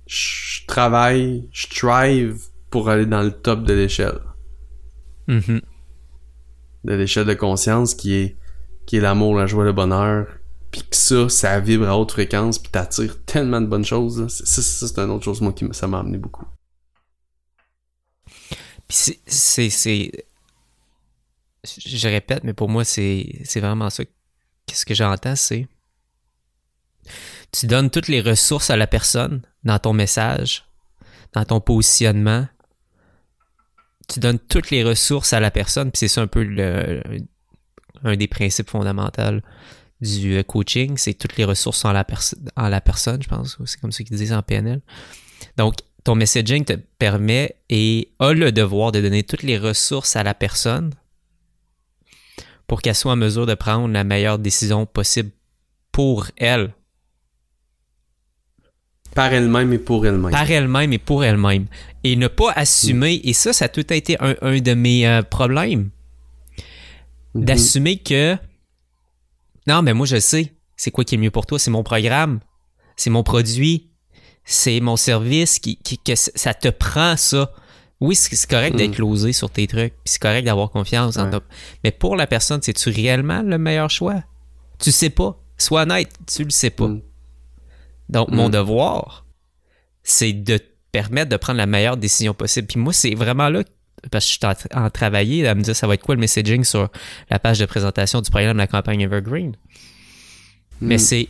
je 0.06 0.64
travaille, 0.66 1.48
je 1.52 1.66
strive 1.66 2.40
pour 2.70 2.88
aller 2.90 3.06
dans 3.06 3.22
le 3.22 3.30
top 3.32 3.64
de 3.64 3.72
l'échelle. 3.74 4.20
Mhm. 5.26 5.60
De 6.84 6.94
l'échelle 6.94 7.26
de 7.26 7.34
conscience 7.34 7.94
qui 7.94 8.14
est, 8.14 8.36
qui 8.86 8.96
est 8.96 9.00
l'amour, 9.00 9.34
la 9.36 9.46
joie, 9.46 9.64
le 9.64 9.72
bonheur. 9.72 10.26
Puis 10.70 10.82
que 10.82 10.96
ça, 10.96 11.28
ça 11.30 11.58
vibre 11.60 11.88
à 11.88 11.98
haute 11.98 12.12
fréquence, 12.12 12.58
puis 12.58 12.70
t'attires 12.70 13.24
tellement 13.24 13.60
de 13.60 13.66
bonnes 13.66 13.84
choses. 13.86 14.20
là. 14.20 14.28
Ça, 14.28 14.44
ça, 14.62 14.86
c'est 14.86 14.98
une 14.98 15.10
autre 15.10 15.24
chose, 15.24 15.40
moi, 15.40 15.52
qui 15.54 15.66
ça 15.72 15.86
m'a 15.88 16.00
amené 16.00 16.18
beaucoup. 16.18 16.44
Puis 18.86 19.18
c'est- 19.26 20.24
Je 21.86 22.08
répète, 22.08 22.44
mais 22.44 22.52
pour 22.54 22.68
moi, 22.68 22.84
c'est 22.84 23.40
c'est 23.44 23.60
vraiment 23.60 23.90
ça. 23.90 24.04
Qu'est-ce 24.66 24.86
que 24.86 24.94
j'entends, 24.94 25.36
c'est. 25.36 25.66
Tu 27.52 27.66
donnes 27.66 27.90
toutes 27.90 28.08
les 28.08 28.20
ressources 28.20 28.70
à 28.70 28.76
la 28.76 28.86
personne 28.86 29.42
dans 29.64 29.78
ton 29.78 29.92
message, 29.92 30.64
dans 31.32 31.44
ton 31.44 31.60
positionnement. 31.60 32.46
Tu 34.08 34.20
donnes 34.20 34.38
toutes 34.38 34.70
les 34.70 34.82
ressources 34.82 35.32
à 35.32 35.40
la 35.40 35.50
personne, 35.50 35.90
puis 35.90 35.98
c'est 35.98 36.08
ça 36.08 36.22
un 36.22 36.26
peu 36.26 36.42
le, 36.42 37.02
un 38.04 38.16
des 38.16 38.28
principes 38.28 38.70
fondamentaux 38.70 39.40
du 40.00 40.36
euh, 40.36 40.42
coaching, 40.42 40.96
c'est 40.96 41.14
toutes 41.14 41.36
les 41.36 41.44
ressources 41.44 41.84
en 41.84 41.92
la, 41.92 42.06
en 42.56 42.68
la 42.68 42.80
personne, 42.80 43.22
je 43.22 43.28
pense. 43.28 43.58
C'est 43.64 43.80
comme 43.80 43.92
ça 43.92 44.04
qu'ils 44.04 44.16
disent 44.16 44.32
en 44.32 44.42
PNL. 44.42 44.80
Donc, 45.56 45.74
ton 46.04 46.14
messaging 46.14 46.64
te 46.64 46.74
permet 46.74 47.56
et 47.68 48.12
a 48.18 48.32
le 48.32 48.52
devoir 48.52 48.92
de 48.92 49.00
donner 49.00 49.24
toutes 49.24 49.42
les 49.42 49.58
ressources 49.58 50.16
à 50.16 50.22
la 50.22 50.34
personne 50.34 50.94
pour 52.66 52.82
qu'elle 52.82 52.94
soit 52.94 53.12
en 53.12 53.16
mesure 53.16 53.46
de 53.46 53.54
prendre 53.54 53.88
la 53.88 54.04
meilleure 54.04 54.38
décision 54.38 54.86
possible 54.86 55.30
pour 55.90 56.26
elle, 56.36 56.72
Par 59.14 59.32
elle-même 59.32 59.72
et 59.72 59.78
pour 59.78 60.06
elle-même. 60.06 60.30
par 60.30 60.50
elle-même 60.50 60.92
et 60.92 60.98
pour 60.98 61.24
elle-même. 61.24 61.66
Et 62.04 62.14
ne 62.16 62.28
pas 62.28 62.52
assumer, 62.52 63.20
et 63.24 63.32
ça, 63.32 63.52
ça 63.52 63.64
a 63.64 63.68
tout 63.68 63.92
été 63.92 64.16
un, 64.20 64.34
un 64.42 64.58
de 64.60 64.74
mes 64.74 65.06
euh, 65.06 65.22
problèmes, 65.22 65.90
Mhm. 67.34 67.44
d'assumer 67.44 67.98
que 67.98 68.36
non, 69.66 69.82
mais 69.82 69.92
moi 69.92 70.06
je 70.06 70.18
sais, 70.18 70.54
c'est 70.76 70.90
quoi 70.90 71.04
qui 71.04 71.16
est 71.16 71.18
mieux 71.18 71.30
pour 71.30 71.44
toi, 71.46 71.58
c'est 71.58 71.70
mon 71.70 71.82
programme, 71.82 72.40
c'est 72.96 73.10
mon 73.10 73.22
produit, 73.22 73.90
c'est 74.44 74.80
mon 74.80 74.96
service, 74.96 75.58
qui, 75.58 75.76
qui- 75.76 75.98
que 75.98 76.14
ça 76.14 76.54
te 76.54 76.68
prend 76.68 77.16
ça. 77.16 77.52
Oui, 78.00 78.14
c'est 78.14 78.48
correct 78.48 78.76
d'être 78.76 78.92
closé 78.94 79.32
sur 79.32 79.50
tes 79.50 79.66
trucs, 79.66 79.92
puis 79.92 80.02
c'est 80.06 80.22
correct 80.22 80.44
d'avoir 80.44 80.70
confiance 80.70 81.16
en 81.18 81.28
toi. 81.30 81.40
Mais 81.84 81.90
pour 81.90 82.14
la 82.16 82.26
personne, 82.28 82.62
c'est-tu 82.62 82.88
réellement 82.90 83.42
le 83.42 83.58
meilleur 83.58 83.90
choix? 83.90 84.22
Tu 84.78 84.92
sais 84.92 85.10
pas. 85.10 85.36
Sois 85.58 85.82
honnête, 85.82 86.08
tu 86.32 86.44
le 86.44 86.50
sais 86.50 86.70
pas. 86.70 86.86
Mm. 86.86 87.02
Donc, 88.08 88.30
mon 88.30 88.48
Mm. 88.48 88.52
devoir, 88.52 89.26
c'est 90.02 90.32
de 90.32 90.56
te 90.58 90.64
permettre 90.92 91.28
de 91.30 91.36
prendre 91.36 91.58
la 91.58 91.66
meilleure 91.66 91.96
décision 91.96 92.32
possible. 92.34 92.66
Puis 92.66 92.80
moi, 92.80 92.92
c'est 92.92 93.14
vraiment 93.14 93.48
là, 93.48 93.62
parce 94.10 94.24
que 94.24 94.32
je 94.32 94.36
suis 94.38 94.46
en, 94.46 94.52
tra- 94.52 94.86
en 94.86 94.90
travailler, 94.90 95.46
à 95.46 95.54
me 95.54 95.62
dire 95.62 95.76
ça 95.76 95.86
va 95.86 95.94
être 95.94 96.02
quoi 96.02 96.14
le 96.14 96.20
messaging 96.20 96.64
sur 96.64 96.88
la 97.30 97.38
page 97.38 97.58
de 97.58 97.66
présentation 97.66 98.20
du 98.20 98.30
programme 98.30 98.54
de 98.54 98.58
la 98.58 98.66
campagne 98.66 99.00
Evergreen? 99.02 99.54
Mais 100.80 100.96
Mm. 100.96 100.98
c'est, 100.98 101.28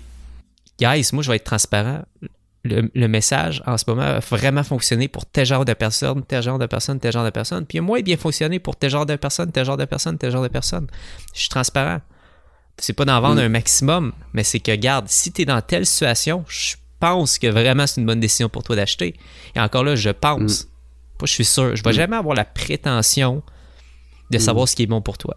guys, 0.81 1.09
moi, 1.13 1.23
je 1.23 1.31
vais 1.31 1.37
être 1.37 1.45
transparent. 1.45 2.03
Le, 2.65 2.91
le 2.95 3.09
message, 3.09 3.63
en 3.67 3.79
ce 3.79 3.85
moment, 3.89 4.03
a 4.03 4.19
vraiment 4.21 4.63
fonctionné 4.63 5.09
pour 5.09 5.25
tel 5.25 5.47
genre 5.47 5.65
de 5.65 5.73
personne, 5.73 6.23
tel 6.25 6.43
genre 6.43 6.59
de 6.59 6.67
personne, 6.67 7.01
tel 7.01 7.13
genre 7.13 7.25
de 7.25 7.31
personne. 7.31 7.65
Puis 7.65 7.79
il 7.79 7.99
a 7.99 8.03
bien 8.03 8.17
fonctionné 8.17 8.59
pour 8.59 8.77
tel 8.77 8.91
genre 8.91 9.07
de 9.07 9.17
personne, 9.17 9.51
tel 9.51 9.65
genre 9.65 9.77
de 9.77 9.85
personne, 9.87 10.19
tel 10.19 10.31
genre 10.31 10.43
de 10.43 10.49
personne. 10.49 10.87
Je 11.35 11.41
suis 11.41 11.49
transparent. 11.49 12.01
C'est 12.79 12.93
pas 12.93 13.05
d'en 13.05 13.21
vendre 13.21 13.41
Mm. 13.41 13.45
un 13.45 13.49
maximum, 13.49 14.13
mais 14.33 14.45
c'est 14.45 14.61
que, 14.61 14.75
garde, 14.75 15.09
si 15.09 15.33
tu 15.33 15.43
es 15.43 15.45
dans 15.45 15.61
telle 15.61 15.85
situation, 15.87 16.45
je 16.49 16.77
pense 17.01 17.39
que 17.39 17.47
vraiment 17.49 17.87
c'est 17.87 18.01
une 18.01 18.07
bonne 18.07 18.21
décision 18.21 18.49
pour 18.49 18.63
toi 18.63 18.77
d'acheter. 18.77 19.15
Et 19.55 19.61
encore 19.61 19.85
là, 19.85 19.97
je 19.97 20.11
pense. 20.11 20.69
Pas, 21.19 21.27
je 21.27 21.33
suis 21.33 21.45
sûr. 21.45 21.75
Je 21.75 21.83
vais 21.83 21.91
Mm. 21.91 21.95
jamais 21.95 22.17
avoir 22.17 22.35
la 22.37 22.45
prétention 22.45 23.43
de 24.31 24.39
savoir 24.39 24.69
ce 24.69 24.77
qui 24.77 24.83
est 24.85 24.87
bon 24.87 25.01
pour 25.03 25.19
toi. 25.19 25.35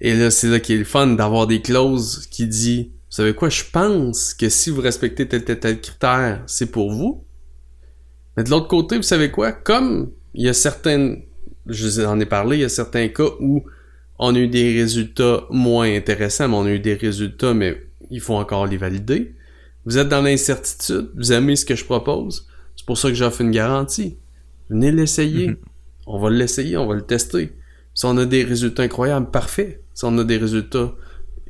Et 0.00 0.14
là, 0.14 0.30
c'est 0.30 0.48
là 0.48 0.58
qui 0.60 0.74
est 0.74 0.78
le 0.78 0.84
fun 0.84 1.06
d'avoir 1.08 1.46
des 1.46 1.60
clauses 1.62 2.26
qui 2.30 2.46
dit, 2.46 2.90
vous 3.10 3.16
savez 3.16 3.34
quoi, 3.34 3.48
je 3.50 3.62
pense 3.70 4.34
que 4.34 4.48
si 4.48 4.70
vous 4.70 4.80
respectez 4.80 5.28
tel, 5.28 5.44
tel, 5.44 5.60
tel 5.60 5.80
critère, 5.80 6.42
c'est 6.46 6.70
pour 6.70 6.92
vous. 6.92 7.24
Mais 8.36 8.42
de 8.44 8.50
l'autre 8.50 8.68
côté, 8.68 8.96
vous 8.96 9.02
savez 9.02 9.30
quoi, 9.30 9.52
comme 9.52 10.10
il 10.34 10.44
y 10.46 10.48
a 10.48 10.54
certaines, 10.54 11.22
je 11.66 11.84
vous 11.86 12.00
en 12.04 12.18
ai 12.18 12.26
parlé, 12.26 12.56
il 12.56 12.60
y 12.62 12.64
a 12.64 12.68
certains 12.68 13.08
cas 13.08 13.28
où 13.40 13.62
on 14.18 14.34
a 14.34 14.38
eu 14.38 14.48
des 14.48 14.72
résultats 14.74 15.44
moins 15.50 15.92
intéressants, 15.94 16.48
mais 16.48 16.56
on 16.56 16.64
a 16.64 16.70
eu 16.72 16.80
des 16.80 16.94
résultats, 16.94 17.54
mais 17.54 17.82
il 18.10 18.20
faut 18.20 18.34
encore 18.34 18.66
les 18.66 18.76
valider. 18.76 19.34
Vous 19.84 19.98
êtes 19.98 20.08
dans 20.08 20.22
l'incertitude, 20.22 21.10
vous 21.16 21.32
aimez 21.32 21.56
ce 21.56 21.64
que 21.64 21.74
je 21.74 21.84
propose, 21.84 22.46
c'est 22.76 22.86
pour 22.86 22.98
ça 22.98 23.08
que 23.08 23.14
j'offre 23.14 23.40
une 23.40 23.50
garantie. 23.50 24.18
Venez 24.70 24.92
l'essayer. 24.92 25.48
Mhm. 25.48 25.56
On 26.06 26.18
va 26.18 26.30
l'essayer, 26.30 26.76
on 26.76 26.86
va 26.86 26.94
le 26.94 27.02
tester. 27.02 27.52
Si 27.94 28.06
on 28.06 28.16
a 28.16 28.24
des 28.24 28.44
résultats 28.44 28.82
incroyables, 28.84 29.30
parfait. 29.30 29.82
Si 29.94 30.04
on 30.04 30.16
a 30.18 30.24
des 30.24 30.36
résultats 30.38 30.92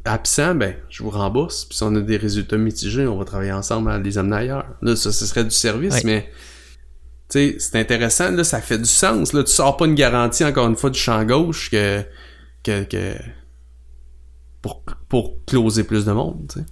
absents, 0.04 0.54
ben, 0.54 0.74
je 0.88 1.02
vous 1.02 1.10
rembourse. 1.10 1.64
Puis 1.64 1.76
si 1.76 1.82
on 1.84 1.94
a 1.94 2.00
des 2.00 2.16
résultats 2.16 2.56
mitigés, 2.58 3.06
on 3.06 3.16
va 3.18 3.24
travailler 3.24 3.52
ensemble 3.52 3.90
à 3.90 3.98
les 3.98 4.18
amener 4.18 4.36
ailleurs. 4.36 4.66
Là, 4.82 4.96
ça, 4.96 5.12
ce 5.12 5.24
serait 5.26 5.44
du 5.44 5.50
service, 5.52 5.94
Ouais. 5.94 6.02
mais 6.04 6.28
tu 7.30 7.38
sais, 7.38 7.56
c'est 7.58 7.76
intéressant, 7.78 8.30
là, 8.32 8.44
ça 8.44 8.60
fait 8.60 8.78
du 8.78 8.84
sens. 8.88 9.32
Là, 9.32 9.44
tu 9.44 9.52
sors 9.52 9.76
pas 9.76 9.86
une 9.86 9.94
garantie, 9.94 10.44
encore 10.44 10.66
une 10.68 10.76
fois, 10.76 10.90
du 10.90 10.98
champ 10.98 11.24
gauche 11.24 11.70
que, 11.70 12.02
que, 12.62 12.84
que 12.84 13.16
pour, 14.60 14.82
pour 15.08 15.44
closer 15.46 15.84
plus 15.84 16.04
de 16.04 16.12
monde, 16.12 16.46
tu 16.52 16.60
sais. 16.60 16.66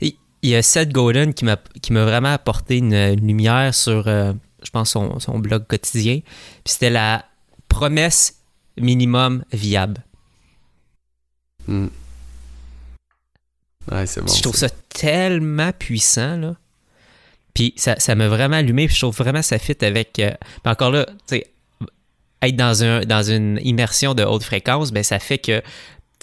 Et 0.00 0.16
Il 0.42 0.50
y 0.50 0.56
a 0.56 0.62
Seth 0.62 0.90
Godin 0.92 1.32
qui 1.32 1.44
m'a 1.44 2.04
vraiment 2.04 2.32
apporté 2.32 2.78
une, 2.78 2.94
une 2.94 3.26
lumière 3.26 3.74
sur, 3.74 4.08
euh, 4.08 4.32
je 4.62 4.70
pense, 4.70 4.90
son, 4.90 5.18
son 5.20 5.38
blog 5.38 5.66
quotidien. 5.66 6.20
Puis 6.64 6.72
c'était 6.72 6.90
la 6.90 7.24
promesse 7.68 8.36
minimum 8.78 9.44
viable. 9.52 10.04
Hmm. 11.66 11.88
Ouais, 13.90 14.06
c'est 14.06 14.20
bon. 14.20 14.32
je 14.32 14.42
trouve 14.42 14.56
ça. 14.56 14.68
tellement 14.88 15.72
puissant, 15.72 16.36
là. 16.36 16.56
Puis 17.54 17.72
ça 17.76 17.98
ça 17.98 18.14
m'a 18.14 18.28
vraiment 18.28 18.56
allumé, 18.56 18.86
puis 18.86 18.94
je 18.94 19.00
trouve 19.00 19.16
vraiment 19.16 19.42
ça 19.42 19.58
fit 19.58 19.76
avec... 19.82 20.18
euh, 20.18 20.32
encore 20.64 20.90
là, 20.90 21.06
tu 21.06 21.36
sais, 21.36 21.46
être 22.42 22.56
dans, 22.56 22.84
un, 22.84 23.00
dans 23.02 23.22
une 23.22 23.60
immersion 23.62 24.14
de 24.14 24.22
haute 24.24 24.42
fréquence, 24.42 24.92
ben 24.92 25.02
ça 25.02 25.18
fait 25.18 25.38
que 25.38 25.62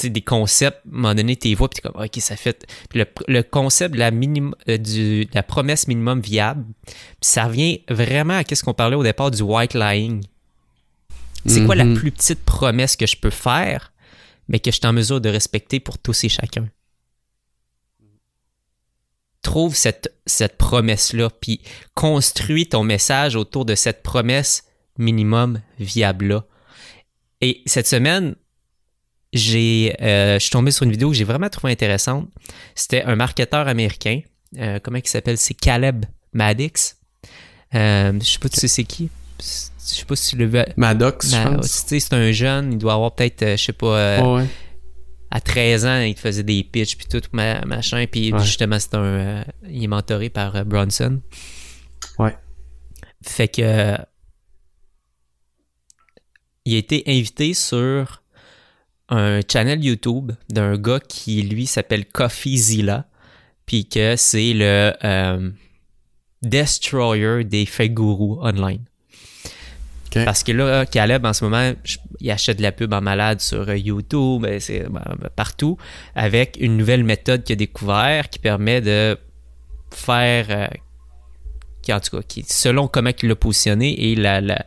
des 0.01 0.21
concepts, 0.21 0.77
à 0.85 0.89
un 0.89 0.95
moment 0.95 1.15
donné, 1.15 1.35
t'es 1.35 1.53
vois, 1.53 1.69
puis 1.69 1.79
t'es 1.79 1.87
comme, 1.87 2.01
OK, 2.01 2.15
ça 2.17 2.35
fait. 2.35 2.65
Le, 2.95 3.05
le 3.27 3.43
concept 3.43 3.93
de 3.93 3.99
la, 3.99 4.07
euh, 4.07 4.77
du, 4.77 5.25
de 5.25 5.31
la 5.33 5.43
promesse 5.43 5.87
minimum 5.87 6.19
viable, 6.19 6.65
puis 6.85 6.95
ça 7.21 7.45
revient 7.45 7.81
vraiment 7.89 8.33
à 8.33 8.43
ce 8.43 8.63
qu'on 8.63 8.73
parlait 8.73 8.95
au 8.95 9.03
départ 9.03 9.29
du 9.31 9.41
white 9.43 9.75
lying. 9.75 10.23
C'est 11.45 11.65
quoi 11.65 11.75
la 11.75 11.85
Mhm. 11.85 11.95
plus 11.95 12.11
petite 12.11 12.43
promesse 12.43 12.95
que 12.95 13.05
je 13.05 13.17
peux 13.17 13.29
faire, 13.29 13.91
mais 14.47 14.59
que 14.59 14.71
je 14.71 14.77
suis 14.77 14.87
en 14.87 14.93
mesure 14.93 15.19
de 15.21 15.29
respecter 15.29 15.79
pour 15.79 15.97
tous 15.97 16.23
et 16.23 16.29
chacun? 16.29 16.69
Trouve 19.41 19.75
cette, 19.75 20.13
cette 20.25 20.57
promesse-là, 20.57 21.29
puis 21.29 21.59
construis 21.95 22.67
ton 22.67 22.83
message 22.83 23.35
autour 23.35 23.65
de 23.65 23.75
cette 23.75 24.01
promesse 24.01 24.63
minimum 24.97 25.59
viable-là. 25.79 26.45
Et 27.41 27.61
cette 27.65 27.87
semaine, 27.87 28.35
j'ai, 29.33 29.95
euh, 30.01 30.35
je 30.35 30.39
suis 30.39 30.51
tombé 30.51 30.71
sur 30.71 30.83
une 30.83 30.91
vidéo 30.91 31.09
que 31.09 31.15
j'ai 31.15 31.23
vraiment 31.23 31.49
trouvé 31.49 31.73
intéressante. 31.73 32.29
C'était 32.75 33.03
un 33.03 33.15
marketeur 33.15 33.67
américain. 33.67 34.21
euh, 34.59 34.79
comment 34.81 34.97
il 35.03 35.07
s'appelle? 35.07 35.37
C'est 35.37 35.55
Caleb 35.55 36.05
Maddox. 36.33 36.97
Euh, 37.73 38.13
je 38.19 38.25
sais 38.25 38.37
pas 38.39 38.49
tu 38.49 38.59
sais 38.59 38.67
c'est 38.67 38.83
qui? 38.83 39.09
Je 39.39 39.45
sais 39.95 40.05
pas 40.05 40.15
si 40.15 40.29
tu 40.29 40.35
le 40.37 40.45
veux. 40.45 40.63
Maddox, 40.77 41.31
je 41.31 41.43
pense. 41.43 41.65
tu 41.85 41.87
sais, 41.89 41.99
c'est 41.99 42.13
un 42.13 42.31
jeune, 42.31 42.73
il 42.73 42.77
doit 42.77 42.93
avoir 42.93 43.15
peut-être, 43.15 43.41
euh, 43.41 43.57
je 43.57 43.63
sais 43.63 43.73
pas, 43.73 44.21
Ouais, 44.35 44.45
à 45.31 45.41
13 45.41 45.85
ans, 45.87 45.99
il 46.01 46.13
te 46.13 46.19
faisait 46.19 46.43
des 46.43 46.63
pitchs 46.63 46.95
puis 46.95 47.07
tout, 47.07 47.21
ma- 47.33 47.65
machin, 47.65 48.05
puis 48.09 48.31
Ouais. 48.31 48.39
justement, 48.39 48.77
c'est 48.79 48.93
un, 48.93 49.43
il 49.67 49.83
est 49.83 49.87
mentoré 49.87 50.29
par 50.29 50.63
Bronson. 50.65 51.19
Ouais. 52.19 52.35
Fait 53.25 53.47
que, 53.47 53.97
il 56.65 56.75
a 56.75 56.77
été 56.77 57.03
invité 57.07 57.53
sur 57.53 58.21
un 59.09 59.41
channel 59.51 59.83
YouTube 59.83 60.31
d'un 60.49 60.77
gars 60.77 60.99
qui, 60.99 61.41
lui, 61.43 61.65
s'appelle 61.65 62.05
CoffeeZilla, 62.05 63.05
puis 63.65 63.85
que 63.87 64.15
c'est 64.15 64.53
le 64.53 64.93
euh, 65.03 65.49
destroyer 66.41 67.43
des 67.43 67.65
fake 67.65 67.93
gurus 67.93 68.37
online. 68.41 68.81
Parce 70.25 70.43
que 70.43 70.51
là, 70.51 70.85
Caleb, 70.85 71.25
en 71.25 71.33
ce 71.33 71.43
moment, 71.43 71.73
je- 71.83 71.97
il 72.19 72.29
achète 72.29 72.57
de 72.57 72.61
la 72.63 72.71
pub 72.71 72.93
en 72.93 73.01
malade 73.01 73.41
sur 73.41 73.67
euh, 73.67 73.75
YouTube, 73.77 74.45
c'est 74.59 74.81
ben, 74.87 75.01
ben, 75.19 75.29
partout, 75.35 75.77
avec 76.13 76.57
une 76.59 76.77
nouvelle 76.77 77.03
méthode 77.03 77.43
qu'il 77.43 77.53
a 77.53 77.55
découvert 77.55 78.29
qui 78.29 78.37
permet 78.39 78.79
de 78.79 79.17
faire, 79.91 80.45
euh, 80.49 80.67
qui 81.81 81.91
en 81.93 81.99
tout 81.99 82.15
cas, 82.17 82.23
qui, 82.27 82.43
selon 82.47 82.87
comment 82.87 83.09
il 83.23 83.27
l'a 83.29 83.35
positionné, 83.35 84.11
est 84.11 84.15
la, 84.15 84.39
la, 84.39 84.65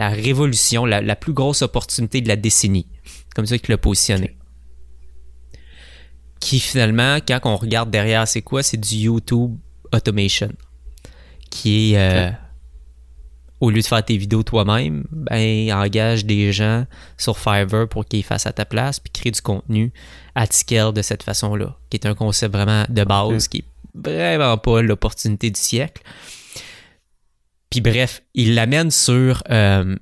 la 0.00 0.08
révolution, 0.08 0.86
la, 0.86 1.02
la 1.02 1.14
plus 1.14 1.34
grosse 1.34 1.60
opportunité 1.60 2.22
de 2.22 2.28
la 2.28 2.36
décennie. 2.36 2.86
Comme 3.34 3.44
ça 3.44 3.58
qu'il 3.58 3.70
l'a 3.70 3.76
positionné. 3.76 4.34
Qui 6.40 6.58
finalement, 6.58 7.16
quand 7.16 7.40
on 7.44 7.56
regarde 7.56 7.90
derrière, 7.90 8.26
c'est 8.26 8.40
quoi? 8.40 8.62
C'est 8.62 8.78
du 8.78 8.94
YouTube 8.94 9.56
Automation. 9.92 10.52
Qui 11.50 11.92
est... 11.92 11.98
euh, 11.98 12.30
au 13.60 13.68
lieu 13.68 13.82
de 13.82 13.86
faire 13.86 14.02
tes 14.02 14.16
vidéos 14.16 14.42
toi-même, 14.42 15.04
ben, 15.12 15.70
engage 15.70 16.24
des 16.24 16.50
gens 16.50 16.86
sur 17.18 17.36
Fiverr 17.38 17.86
pour 17.86 18.06
qu'ils 18.06 18.24
fassent 18.24 18.46
à 18.46 18.52
ta 18.54 18.64
place, 18.64 19.00
puis 19.00 19.12
crée 19.12 19.30
du 19.30 19.42
contenu 19.42 19.92
à 20.34 20.46
scale 20.46 20.94
de 20.94 21.02
cette 21.02 21.22
façon-là, 21.22 21.76
qui 21.90 21.98
est 21.98 22.06
un 22.06 22.14
concept 22.14 22.54
vraiment 22.54 22.86
de 22.88 23.04
base, 23.04 23.48
qui 23.48 23.58
est 23.58 23.64
vraiment 23.94 24.56
pas 24.56 24.80
l'opportunité 24.80 25.50
du 25.50 25.60
siècle. 25.60 26.02
Puis 27.70 27.80
bref, 27.80 28.22
il 28.34 28.54
l'amène 28.54 28.90
sur, 28.90 29.42
euh, 29.50 29.96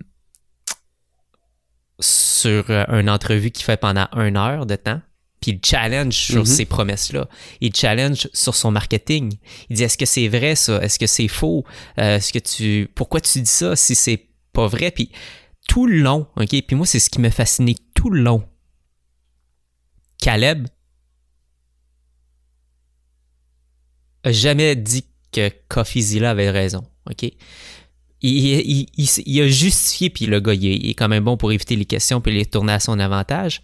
sur 2.00 2.70
euh, 2.70 2.84
une 2.88 3.10
entrevue 3.10 3.50
qu'il 3.50 3.64
fait 3.64 3.76
pendant 3.76 4.08
une 4.14 4.36
heure 4.36 4.64
de 4.66 4.76
temps, 4.76 5.00
puis 5.40 5.52
il 5.52 5.60
challenge 5.64 6.14
sur 6.14 6.40
Mhm. 6.40 6.46
ces 6.46 6.64
promesses-là. 6.64 7.28
Il 7.60 7.74
challenge 7.74 8.28
sur 8.32 8.54
son 8.54 8.70
marketing. 8.70 9.34
Il 9.68 9.76
dit 9.76 9.82
est-ce 9.82 9.98
que 9.98 10.06
c'est 10.06 10.28
vrai 10.28 10.54
ça? 10.56 10.80
Est-ce 10.82 10.98
que 10.98 11.06
c'est 11.06 11.28
faux? 11.28 11.64
Euh, 11.98 12.16
Est-ce 12.16 12.32
que 12.32 12.38
tu 12.38 12.88
pourquoi 12.94 13.20
tu 13.20 13.40
dis 13.40 13.50
ça 13.50 13.76
si 13.76 13.94
c'est 13.94 14.28
pas 14.52 14.66
vrai? 14.66 14.90
Puis 14.90 15.10
tout 15.68 15.86
le 15.86 15.98
long, 16.00 16.26
ok? 16.36 16.48
Puis 16.66 16.74
moi 16.76 16.86
c'est 16.86 16.98
ce 17.00 17.10
qui 17.10 17.20
m'a 17.20 17.30
fasciné 17.30 17.76
tout 17.94 18.10
le 18.10 18.22
long. 18.22 18.48
Caleb 20.20 20.66
a 24.24 24.32
jamais 24.32 24.74
dit 24.76 25.04
que 25.32 25.50
CoffeeZilla 25.68 26.30
avait 26.30 26.50
raison, 26.50 26.82
ok? 27.10 27.22
Il, 28.20 28.30
il- 28.46 28.86
il- 28.96 29.22
il 29.26 29.40
a 29.42 29.46
justifié, 29.48 30.10
puis 30.10 30.26
le 30.26 30.40
gars, 30.40 30.54
il 30.54 30.90
est, 30.90 30.94
quand 30.94 31.08
même 31.08 31.22
bon 31.24 31.36
pour 31.36 31.52
éviter 31.52 31.76
les 31.76 31.84
questions 31.84 32.20
puis 32.20 32.34
les 32.34 32.46
tourner 32.46 32.72
à 32.72 32.80
son 32.80 32.98
avantage. 32.98 33.62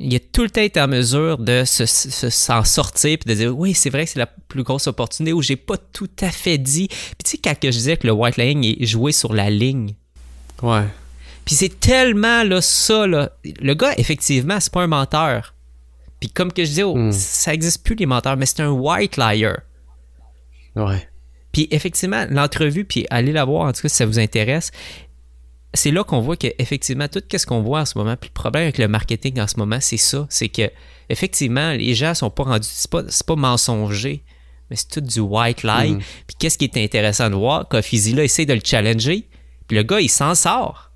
Il 0.00 0.14
a 0.14 0.20
tout 0.20 0.42
le 0.42 0.50
temps 0.50 0.60
été 0.60 0.80
en 0.80 0.86
mesure 0.86 1.38
de 1.38 1.64
se- 1.64 1.84
se- 1.84 2.30
s'en 2.30 2.62
sortir 2.62 3.18
puis 3.18 3.28
de 3.28 3.34
dire 3.36 3.58
oui, 3.58 3.74
c'est 3.74 3.90
vrai 3.90 4.04
que 4.04 4.10
c'est 4.12 4.20
la 4.20 4.28
plus 4.28 4.62
grosse 4.62 4.86
opportunité 4.86 5.32
où 5.32 5.42
j'ai 5.42 5.56
pas 5.56 5.76
tout 5.76 6.08
à 6.20 6.30
fait 6.30 6.56
dit. 6.56 6.86
Puis 6.86 7.16
tu 7.24 7.30
sais, 7.32 7.38
quand 7.38 7.58
que 7.58 7.72
je 7.72 7.76
disais 7.78 7.96
que 7.96 8.06
le 8.06 8.12
white 8.12 8.36
line 8.36 8.62
est 8.64 8.86
joué 8.86 9.10
sur 9.10 9.34
la 9.34 9.50
ligne, 9.50 9.94
Ouais. 10.62 10.84
puis 11.44 11.56
c'est 11.56 11.80
tellement 11.80 12.44
là, 12.44 12.60
ça, 12.60 13.08
là. 13.08 13.32
Le 13.60 13.74
gars, 13.74 13.92
effectivement, 13.96 14.60
c'est 14.60 14.72
pas 14.72 14.82
un 14.82 14.86
menteur. 14.86 15.54
Puis 16.20 16.30
comme 16.30 16.52
que 16.52 16.64
je 16.64 16.70
dis, 16.70 16.82
oh, 16.84 16.94
Hmm. 16.96 17.10
ça 17.10 17.52
existe 17.52 17.82
plus 17.84 17.96
les 17.96 18.06
menteurs, 18.06 18.36
mais 18.36 18.46
c'est 18.46 18.60
un 18.60 18.70
white 18.70 19.16
liar. 19.16 19.58
Ouais. 20.76 21.07
Puis 21.52 21.68
effectivement, 21.70 22.26
l'entrevue, 22.28 22.84
puis 22.84 23.06
allez 23.10 23.32
la 23.32 23.44
voir 23.44 23.66
en 23.66 23.72
tout 23.72 23.82
cas 23.82 23.88
si 23.88 23.96
ça 23.96 24.06
vous 24.06 24.18
intéresse, 24.18 24.70
c'est 25.74 25.90
là 25.90 26.04
qu'on 26.04 26.20
voit 26.20 26.36
que 26.36 26.48
effectivement 26.58 27.08
tout 27.08 27.22
ce 27.30 27.46
qu'on 27.46 27.62
voit 27.62 27.80
en 27.80 27.84
ce 27.84 27.98
moment, 27.98 28.16
puis 28.16 28.30
le 28.30 28.34
problème 28.34 28.64
avec 28.64 28.78
le 28.78 28.88
marketing 28.88 29.40
en 29.40 29.46
ce 29.46 29.58
moment, 29.58 29.78
c'est 29.80 29.98
ça, 29.98 30.26
c'est 30.30 30.48
que 30.48 30.70
effectivement 31.08 31.72
les 31.72 31.94
gens 31.94 32.14
sont 32.14 32.30
pas 32.30 32.44
rendus, 32.44 32.68
c'est 32.70 32.90
pas, 32.90 33.02
c'est 33.08 33.26
pas 33.26 33.36
mensonger, 33.36 34.22
mais 34.70 34.76
c'est 34.76 34.88
tout 34.88 35.00
du 35.00 35.20
white 35.20 35.62
lie. 35.62 35.92
Mhm. 35.92 35.98
Puis 36.26 36.36
qu'est-ce 36.38 36.58
qui 36.58 36.64
est 36.64 36.76
intéressant 36.76 37.30
de 37.30 37.34
voir, 37.34 37.66
là 37.70 38.24
essaie 38.24 38.46
de 38.46 38.54
le 38.54 38.60
challenger, 38.64 39.28
puis 39.66 39.76
le 39.76 39.82
gars 39.82 40.00
il 40.00 40.08
s'en 40.08 40.34
sort. 40.34 40.90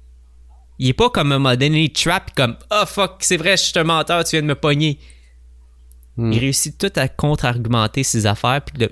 Il 0.79 0.89
est 0.89 0.95
pas 0.95 1.11
comme 1.11 1.33
un 1.33 1.39
modern 1.39 1.89
trap, 1.91 2.35
comme 2.35 2.57
oh 2.71 2.85
fuck 2.87 3.17
c'est 3.21 3.37
vrai 3.37 3.57
je 3.57 3.65
suis 3.65 3.79
un 3.79 3.85
menteur, 3.85 4.25
tu 4.25 4.37
viens 4.37 4.43
de 4.43 4.47
me 4.47 4.55
pogner. 4.55 4.99
Mm. 6.17 6.33
Il 6.33 6.39
réussit 6.39 6.77
tout 6.79 6.93
à 6.97 7.09
contre-argumenter 7.09 8.03
ses 8.03 8.27
affaires 8.27 8.63
puis 8.63 8.79
de 8.79 8.91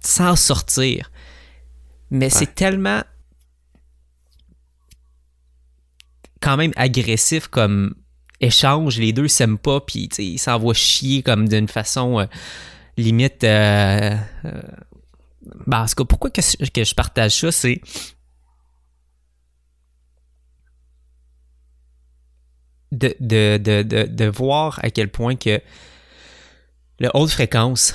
s'en 0.00 0.36
sortir. 0.36 1.10
Mais 2.10 2.30
c'est 2.30 2.54
tellement 2.54 3.02
quand 6.40 6.56
même 6.56 6.72
agressif 6.76 7.46
comme 7.48 7.94
échange. 8.40 8.98
Les 8.98 9.12
deux 9.12 9.28
s'aiment 9.28 9.58
pas 9.58 9.80
puis 9.80 10.08
ils 10.18 10.38
s'envoient 10.38 10.74
chier 10.74 11.22
comme 11.22 11.48
d'une 11.48 11.68
façon 11.68 12.20
euh, 12.20 12.26
limite. 12.96 13.44
Euh, 13.44 14.16
euh, 14.44 14.62
ben, 15.66 15.82
en 15.82 15.86
tout 15.86 15.94
cas, 15.96 16.04
pourquoi 16.04 16.30
que, 16.30 16.40
que 16.40 16.84
je 16.84 16.94
partage 16.94 17.38
ça, 17.38 17.52
c'est 17.52 17.80
de, 22.92 23.14
de, 23.20 23.58
de, 23.58 23.82
de, 23.82 24.02
de 24.04 24.24
voir 24.26 24.80
à 24.82 24.90
quel 24.90 25.10
point 25.10 25.36
que 25.36 25.60
le 26.98 27.10
haute 27.14 27.30
fréquence 27.30 27.94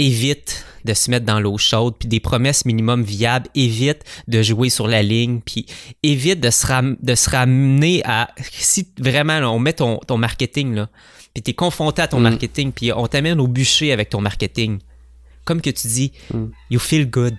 évite 0.00 0.64
de 0.84 0.94
se 0.94 1.10
mettre 1.10 1.26
dans 1.26 1.40
l'eau 1.40 1.58
chaude, 1.58 1.94
puis 1.98 2.08
des 2.08 2.20
promesses 2.20 2.64
minimum 2.64 3.02
viables, 3.02 3.48
évite 3.54 4.02
de 4.28 4.40
jouer 4.42 4.70
sur 4.70 4.88
la 4.88 5.02
ligne, 5.02 5.40
puis 5.44 5.66
évite 6.02 6.40
de 6.40 6.48
se, 6.50 6.66
ram- 6.66 6.96
de 7.02 7.14
se 7.14 7.28
ramener 7.30 8.02
à... 8.04 8.30
Si 8.50 8.88
vraiment, 8.98 9.38
là, 9.40 9.50
on 9.50 9.58
met 9.58 9.74
ton, 9.74 9.98
ton 9.98 10.16
marketing, 10.16 10.74
là, 10.74 10.88
puis 11.34 11.42
t'es 11.42 11.52
confronté 11.52 12.00
à 12.02 12.08
ton 12.08 12.18
Mm. 12.18 12.22
marketing, 12.22 12.72
puis 12.72 12.92
on 12.92 13.06
t'amène 13.06 13.38
au 13.40 13.46
bûcher 13.46 13.92
avec 13.92 14.08
ton 14.08 14.20
marketing, 14.22 14.78
comme 15.44 15.60
que 15.60 15.70
tu 15.70 15.86
dis, 15.86 16.12
Mm. 16.32 16.46
you 16.70 16.78
feel 16.80 17.08
good. 17.10 17.36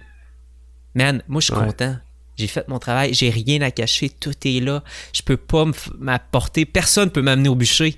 Man, 0.93 1.23
moi, 1.27 1.41
je 1.41 1.45
suis 1.45 1.53
Ouais. 1.55 1.65
content. 1.65 1.95
J'ai 2.37 2.47
fait 2.47 2.67
mon 2.67 2.79
travail, 2.79 3.13
j'ai 3.13 3.29
rien 3.31 3.61
à 3.61 3.71
cacher, 3.71 4.09
tout 4.09 4.33
est 4.45 4.59
là. 4.59 4.83
Je 5.13 5.21
peux 5.23 5.37
pas 5.37 5.65
m'apporter, 5.99 6.65
personne 6.65 7.09
peut 7.09 7.21
m'amener 7.21 7.49
au 7.49 7.55
bûcher. 7.55 7.97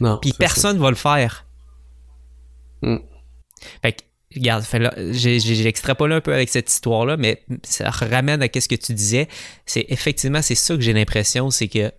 Non. 0.00 0.18
Puis 0.20 0.32
personne 0.38 0.78
va 0.78 0.90
le 0.90 0.96
faire. 0.96 1.44
Mm. 2.82 2.96
Fait 3.82 3.92
que, 3.92 4.02
regarde, 4.34 4.64
un 4.72 6.20
peu 6.20 6.34
avec 6.34 6.48
cette 6.48 6.70
histoire-là, 6.70 7.16
mais 7.16 7.44
ça 7.62 7.90
ramène 7.90 8.42
à 8.42 8.46
ce 8.46 8.68
que 8.68 8.74
tu 8.74 8.92
disais. 8.92 9.28
C'est 9.66 9.86
effectivement, 9.88 10.42
c'est 10.42 10.54
ça 10.54 10.74
que 10.74 10.80
j'ai 10.80 10.92
l'impression, 10.92 11.50
c'est 11.50 11.68
que 11.68 11.92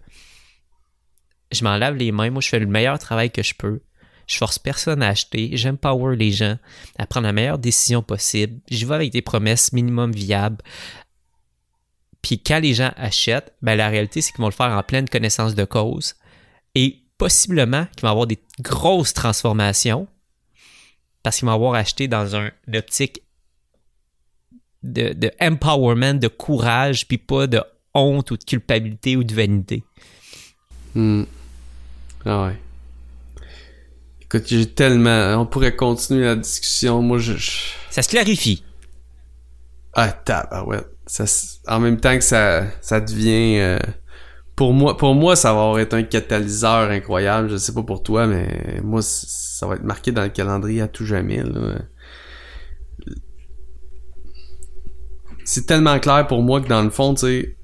je 1.52 1.64
m'en 1.64 1.78
lave 1.78 1.96
les 1.96 2.12
mains. 2.12 2.30
Moi, 2.30 2.42
je 2.42 2.50
fais 2.50 2.60
le 2.60 2.66
meilleur 2.66 3.00
travail 3.00 3.32
que 3.32 3.44
je 3.44 3.54
peux. 3.54 3.82
Je 4.28 4.38
force 4.38 4.58
personne 4.58 5.04
à 5.04 5.10
acheter. 5.10 5.52
J'aime 5.54 5.78
power 5.78 6.16
les 6.16 6.32
gens 6.32 6.58
à 6.98 7.06
prendre 7.06 7.28
la 7.28 7.34
meilleure 7.34 7.60
décision 7.60 8.02
possible. 8.02 8.60
Je 8.70 8.86
vais 8.86 8.96
avec 8.96 9.12
des 9.12 9.22
promesses 9.22 9.72
minimum 9.72 10.12
viables. 10.12 10.64
Puis 12.22 12.42
quand 12.42 12.60
les 12.60 12.74
gens 12.74 12.92
achètent, 12.98 13.54
ben 13.62 13.76
la 13.76 13.88
réalité, 13.88 14.22
c'est 14.22 14.32
qu'ils 14.32 14.42
vont 14.42 14.50
le 14.50 14.54
faire 14.54 14.72
en 14.72 14.82
pleine 14.82 15.08
connaissance 15.08 15.54
de 15.54 15.64
cause. 15.64 16.16
Et 16.74 17.04
possiblement 17.18 17.86
qu'ils 17.96 18.02
vont 18.02 18.12
avoir 18.12 18.28
des 18.28 18.40
grosses 18.60 19.14
transformations 19.14 20.08
parce 21.26 21.38
qu'ils 21.38 21.48
vont 21.48 21.56
avoir 21.56 21.74
acheté 21.74 22.08
dans 22.08 22.36
un, 22.36 22.52
une 22.68 22.78
optique 22.78 23.24
de, 24.84 25.12
de 25.14 25.32
empowerment, 25.42 26.20
de 26.20 26.28
courage, 26.28 27.08
puis 27.08 27.18
pas 27.18 27.48
de 27.48 27.64
honte 27.96 28.30
ou 28.30 28.38
de 28.38 28.44
culpabilité 28.44 29.18
ou 29.18 29.24
de 29.24 29.34
vanité. 29.34 29.84
Hmm. 30.94 31.24
Ah 32.26 32.46
ouais. 32.46 32.58
Écoute, 34.22 34.44
j'ai 34.46 34.70
tellement. 34.70 35.42
On 35.42 35.48
pourrait 35.48 35.76
continuer 35.76 36.26
la 36.26 36.36
discussion. 36.36 37.02
Moi, 37.02 37.18
je. 37.18 37.34
Ça 37.90 38.04
se 38.04 38.10
clarifie. 38.10 38.64
Ah, 39.94 40.14
ouais. 40.68 40.82
Ça, 41.08 41.26
en 41.68 41.80
même 41.80 42.00
temps 42.00 42.16
que 42.16 42.24
ça, 42.24 42.68
ça 42.82 43.02
devient. 43.02 43.58
Euh, 43.58 43.80
pour 44.56 44.74
moi, 44.74 44.96
pour 44.96 45.16
moi, 45.16 45.36
ça 45.36 45.54
va 45.54 45.82
été 45.82 45.96
un 45.96 46.04
catalyseur 46.04 46.90
incroyable. 46.90 47.50
Je 47.50 47.58
sais 47.58 47.74
pas 47.74 47.84
pour 47.84 48.04
toi, 48.04 48.26
mais 48.26 48.80
moi, 48.84 49.02
ça 49.02 49.68
va 49.68 49.76
être 49.76 49.84
marqué 49.84 50.12
dans 50.12 50.24
le 50.24 50.30
calendrier 50.30 50.82
à 50.82 50.88
tout 50.88 51.06
jamais. 51.06 51.44
C'est 55.44 55.66
tellement 55.66 56.00
clair 56.00 56.26
pour 56.28 56.42
moi 56.42 56.62
que 56.62 56.68
dans 56.68 56.82
le 56.82 56.90
fond, 56.90 57.14
tu 57.14 57.22
sais, 57.22 57.58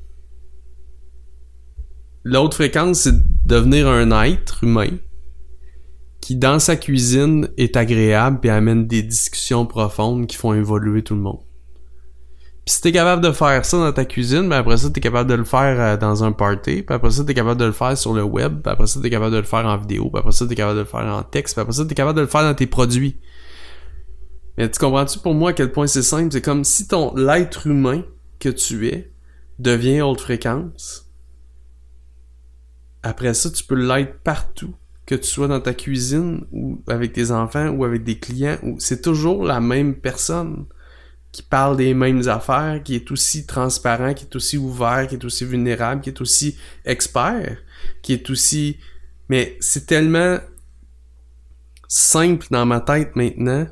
l'autre 2.24 2.56
fréquence, 2.56 3.00
c'est 3.00 3.16
devenir 3.46 3.88
un 3.88 4.24
être 4.24 4.64
humain 4.64 4.89
qui, 6.20 6.36
dans 6.36 6.60
sa 6.60 6.76
cuisine, 6.76 7.50
est 7.58 7.78
agréable 7.78 8.39
et 8.44 8.50
amène 8.50 8.86
des 8.86 9.02
discussions 9.02 9.66
profondes 9.66 10.28
qui 10.28 10.36
font 10.36 10.54
évoluer 10.54 11.04
tout 11.04 11.16
le 11.16 11.22
monde. 11.22 11.39
Pis 12.66 12.74
si 12.74 12.82
t'es 12.82 12.91
capable 12.91 13.24
de 13.24 13.32
faire 13.32 13.66
ça 13.66 13.78
dans 13.78 13.91
ta 13.91 14.05
cuisine, 14.05 14.47
ben 14.47 14.57
après 14.57 14.78
ça, 14.78 14.89
t'es 14.91 14.99
capable 14.99 15.30
de 15.30 15.36
le 15.36 15.43
faire 15.43 15.80
euh, 15.80 15.97
dans 15.97 16.24
un 16.24 16.32
party, 16.32 16.84
puis 16.84 16.95
après 16.95 17.09
ça, 17.09 17.24
t'es 17.24 17.34
capable 17.34 17.59
de 17.59 17.66
le 17.66 17.72
faire 17.72 17.97
sur 17.97 18.14
le 18.14 18.24
web, 18.24 18.62
puis 18.62 18.72
après 18.72 18.86
ça, 18.86 18.99
t'es 19.01 19.09
capable 19.09 19.34
de 19.34 19.39
le 19.39 19.43
faire 19.43 19.66
en 19.66 19.78
vidéo, 19.78 20.09
puis 20.12 20.20
après 20.20 20.32
ça, 20.32 20.45
t'es 20.45 20.55
capable 20.55 20.76
de 20.76 20.82
le 20.82 20.88
faire 20.88 21.01
en 21.01 21.24
texte, 21.24 21.55
puis 21.55 21.62
après 21.62 21.74
ça, 21.74 21.86
t'es 21.86 21.95
capable 21.95 22.18
de 22.18 22.22
le 22.22 22.28
faire 22.28 22.43
dans 22.43 22.53
tes 22.53 22.68
produits. 22.68 23.20
Mais 24.57 24.70
tu 24.70 24.80
comprends-tu 24.80 25.20
pour 25.20 25.34
moi 25.34 25.51
à 25.51 25.53
quel 25.53 25.72
point 25.72 25.88
c'est 25.88 26.03
simple? 26.03 26.32
C'est 26.32 26.41
comme 26.41 26.64
si 26.64 26.88
ton 26.88 27.16
l'être 27.16 27.66
humain 27.66 28.03
que 28.39 28.49
tu 28.49 28.88
es 28.89 29.12
devient 29.57 30.01
haute 30.01 30.22
fréquence. 30.22 31.09
Après 33.01 33.34
ça, 33.34 33.49
tu 33.49 33.64
peux 33.64 33.76
l'être 33.76 34.20
partout. 34.20 34.76
Que 35.07 35.16
tu 35.16 35.28
sois 35.28 35.47
dans 35.47 35.59
ta 35.59 35.74
cuisine 35.74 36.45
ou 36.51 36.82
avec 36.88 37.12
tes 37.12 37.32
enfants 37.32 37.70
ou 37.70 37.84
avec 37.84 38.03
des 38.03 38.20
clients, 38.20 38.57
ou 38.64 38.80
c'est 38.80 39.01
toujours 39.01 39.43
la 39.43 39.59
même 39.59 39.95
personne 39.95 40.68
qui 41.32 41.44
parle 41.44 41.78
des 41.78 41.94
mêmes 41.94 42.28
affaires, 42.28 42.82
qui 42.84 42.96
est 42.96 43.10
aussi 43.12 43.46
transparent, 43.46 44.14
qui 44.14 44.26
est 44.26 44.36
aussi 44.36 44.58
ouvert, 44.58 45.08
qui 45.08 45.16
est 45.16 45.24
aussi 45.24 45.46
vulnérable, 45.46 46.02
qui 46.02 46.10
est 46.10 46.22
aussi 46.22 46.58
expert, 46.86 47.58
qui 48.02 48.14
est 48.14 48.30
aussi... 48.30 48.78
Mais 49.30 49.56
c'est 49.62 49.86
tellement 49.86 50.40
simple 51.88 52.48
dans 52.52 52.66
ma 52.66 52.82
tête 52.82 53.16
maintenant, 53.16 53.68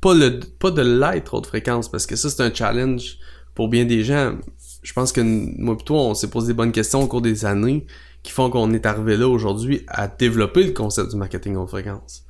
pas, 0.00 0.14
le, 0.14 0.40
pas 0.58 0.70
de 0.70 0.82
l'être 0.82 1.34
haute 1.34 1.46
fréquence, 1.46 1.90
parce 1.90 2.06
que 2.06 2.16
ça 2.16 2.30
c'est 2.30 2.42
un 2.42 2.52
challenge 2.52 3.18
pour 3.54 3.68
bien 3.68 3.84
des 3.84 4.04
gens. 4.04 4.36
Je 4.82 4.92
pense 4.92 5.12
que 5.12 5.20
moi 5.20 5.76
plutôt 5.76 5.96
on 5.96 6.14
s'est 6.14 6.30
posé 6.30 6.48
des 6.48 6.54
bonnes 6.54 6.72
questions 6.72 7.02
au 7.02 7.06
cours 7.06 7.20
des 7.22 7.44
années 7.44 7.86
qui 8.22 8.32
font 8.32 8.50
qu'on 8.50 8.72
est 8.72 8.86
arrivé 8.86 9.16
là 9.16 9.28
aujourd'hui 9.28 9.84
à 9.88 10.08
développer 10.08 10.62
le 10.62 10.72
concept 10.72 11.10
du 11.10 11.16
marketing 11.16 11.56
haute 11.56 11.70
fréquence. 11.70 12.24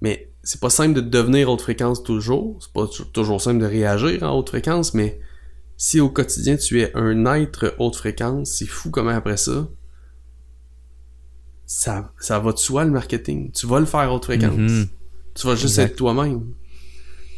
Mais 0.00 0.29
c'est 0.50 0.58
pas 0.58 0.68
simple 0.68 0.94
de 0.94 1.00
devenir 1.00 1.48
haute 1.48 1.60
fréquence 1.60 2.02
toujours, 2.02 2.58
c'est 2.60 2.72
pas 2.72 2.88
toujours 3.12 3.40
simple 3.40 3.60
de 3.60 3.66
réagir 3.66 4.24
en 4.24 4.36
haute 4.36 4.48
fréquence, 4.48 4.94
mais 4.94 5.20
si 5.76 6.00
au 6.00 6.08
quotidien 6.10 6.56
tu 6.56 6.80
es 6.80 6.90
un 6.96 7.24
être 7.36 7.76
haute 7.78 7.94
fréquence, 7.94 8.50
c'est 8.50 8.66
fou 8.66 8.90
comment 8.90 9.10
après 9.10 9.36
ça, 9.36 9.68
ça, 11.66 12.12
ça 12.18 12.40
va 12.40 12.50
de 12.50 12.58
soi 12.58 12.84
le 12.84 12.90
marketing. 12.90 13.52
Tu 13.52 13.68
vas 13.68 13.78
le 13.78 13.86
faire 13.86 14.12
haute 14.12 14.24
fréquence. 14.24 14.56
Mm-hmm. 14.56 14.88
Tu 15.36 15.46
vas 15.46 15.54
juste 15.54 15.78
être 15.78 15.94
toi-même. 15.94 16.52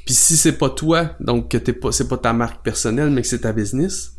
Puis 0.06 0.14
si 0.14 0.38
c'est 0.38 0.56
pas 0.56 0.70
toi, 0.70 1.14
donc 1.20 1.50
que 1.50 1.58
t'es 1.58 1.74
pas, 1.74 1.92
c'est 1.92 2.08
pas 2.08 2.16
ta 2.16 2.32
marque 2.32 2.64
personnelle, 2.64 3.10
mais 3.10 3.20
que 3.20 3.28
c'est 3.28 3.40
ta 3.40 3.52
business, 3.52 4.16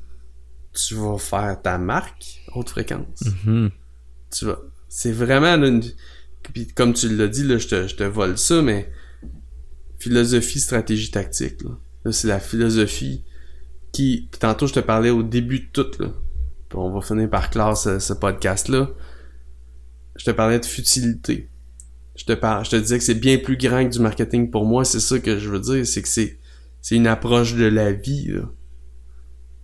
tu 0.72 0.94
vas 0.94 1.18
faire 1.18 1.60
ta 1.60 1.80
marque 1.80 2.44
haute 2.54 2.70
fréquence. 2.70 3.24
Mm-hmm. 3.24 3.72
Tu 4.30 4.46
vas, 4.46 4.60
c'est 4.88 5.12
vraiment 5.12 5.56
une, 5.56 5.82
puis 6.52 6.68
comme 6.68 6.94
tu 6.94 7.16
l'as 7.16 7.28
dit, 7.28 7.44
là, 7.44 7.58
je 7.58 7.68
te, 7.68 7.88
je 7.88 7.96
te 7.96 8.04
vole 8.04 8.38
ça, 8.38 8.62
mais 8.62 8.92
philosophie, 10.00 10.60
stratégie, 10.60 11.12
tactique. 11.12 11.64
Là, 11.64 12.12
c'est 12.12 12.28
la 12.28 12.40
philosophie 12.40 13.24
qui. 13.92 14.30
tantôt, 14.40 14.68
je 14.68 14.74
te 14.74 14.80
parlais 14.80 15.10
au 15.10 15.24
début 15.24 15.60
de 15.60 15.68
tout, 15.72 15.92
là. 16.00 16.10
On 16.76 16.90
va 16.90 17.02
finir 17.02 17.30
par 17.30 17.52
classe 17.52 18.00
ce, 18.00 18.14
podcast-là. 18.14 18.90
Je 20.16 20.26
te 20.26 20.32
parlais 20.32 20.60
de 20.60 20.66
futilité. 20.66 21.50
Je 22.16 22.26
te 22.26 22.34
parle, 22.34 22.66
je 22.66 22.72
te 22.72 22.76
disais 22.76 22.98
que 22.98 23.04
c'est 23.04 23.14
bien 23.14 23.38
plus 23.38 23.58
grand 23.58 23.86
que 23.86 23.92
du 23.92 24.00
marketing 24.00 24.50
pour 24.50 24.66
moi. 24.66 24.84
C'est 24.84 25.00
ça 25.00 25.20
que 25.20 25.38
je 25.38 25.50
veux 25.50 25.60
dire, 25.60 25.86
c'est 25.86 26.02
que 26.02 26.08
c'est, 26.08 26.40
c'est 26.82 26.96
une 26.96 27.08
approche 27.08 27.54
de 27.54 27.66
la 27.66 27.92
vie, 27.92 28.28
là, 28.28 28.50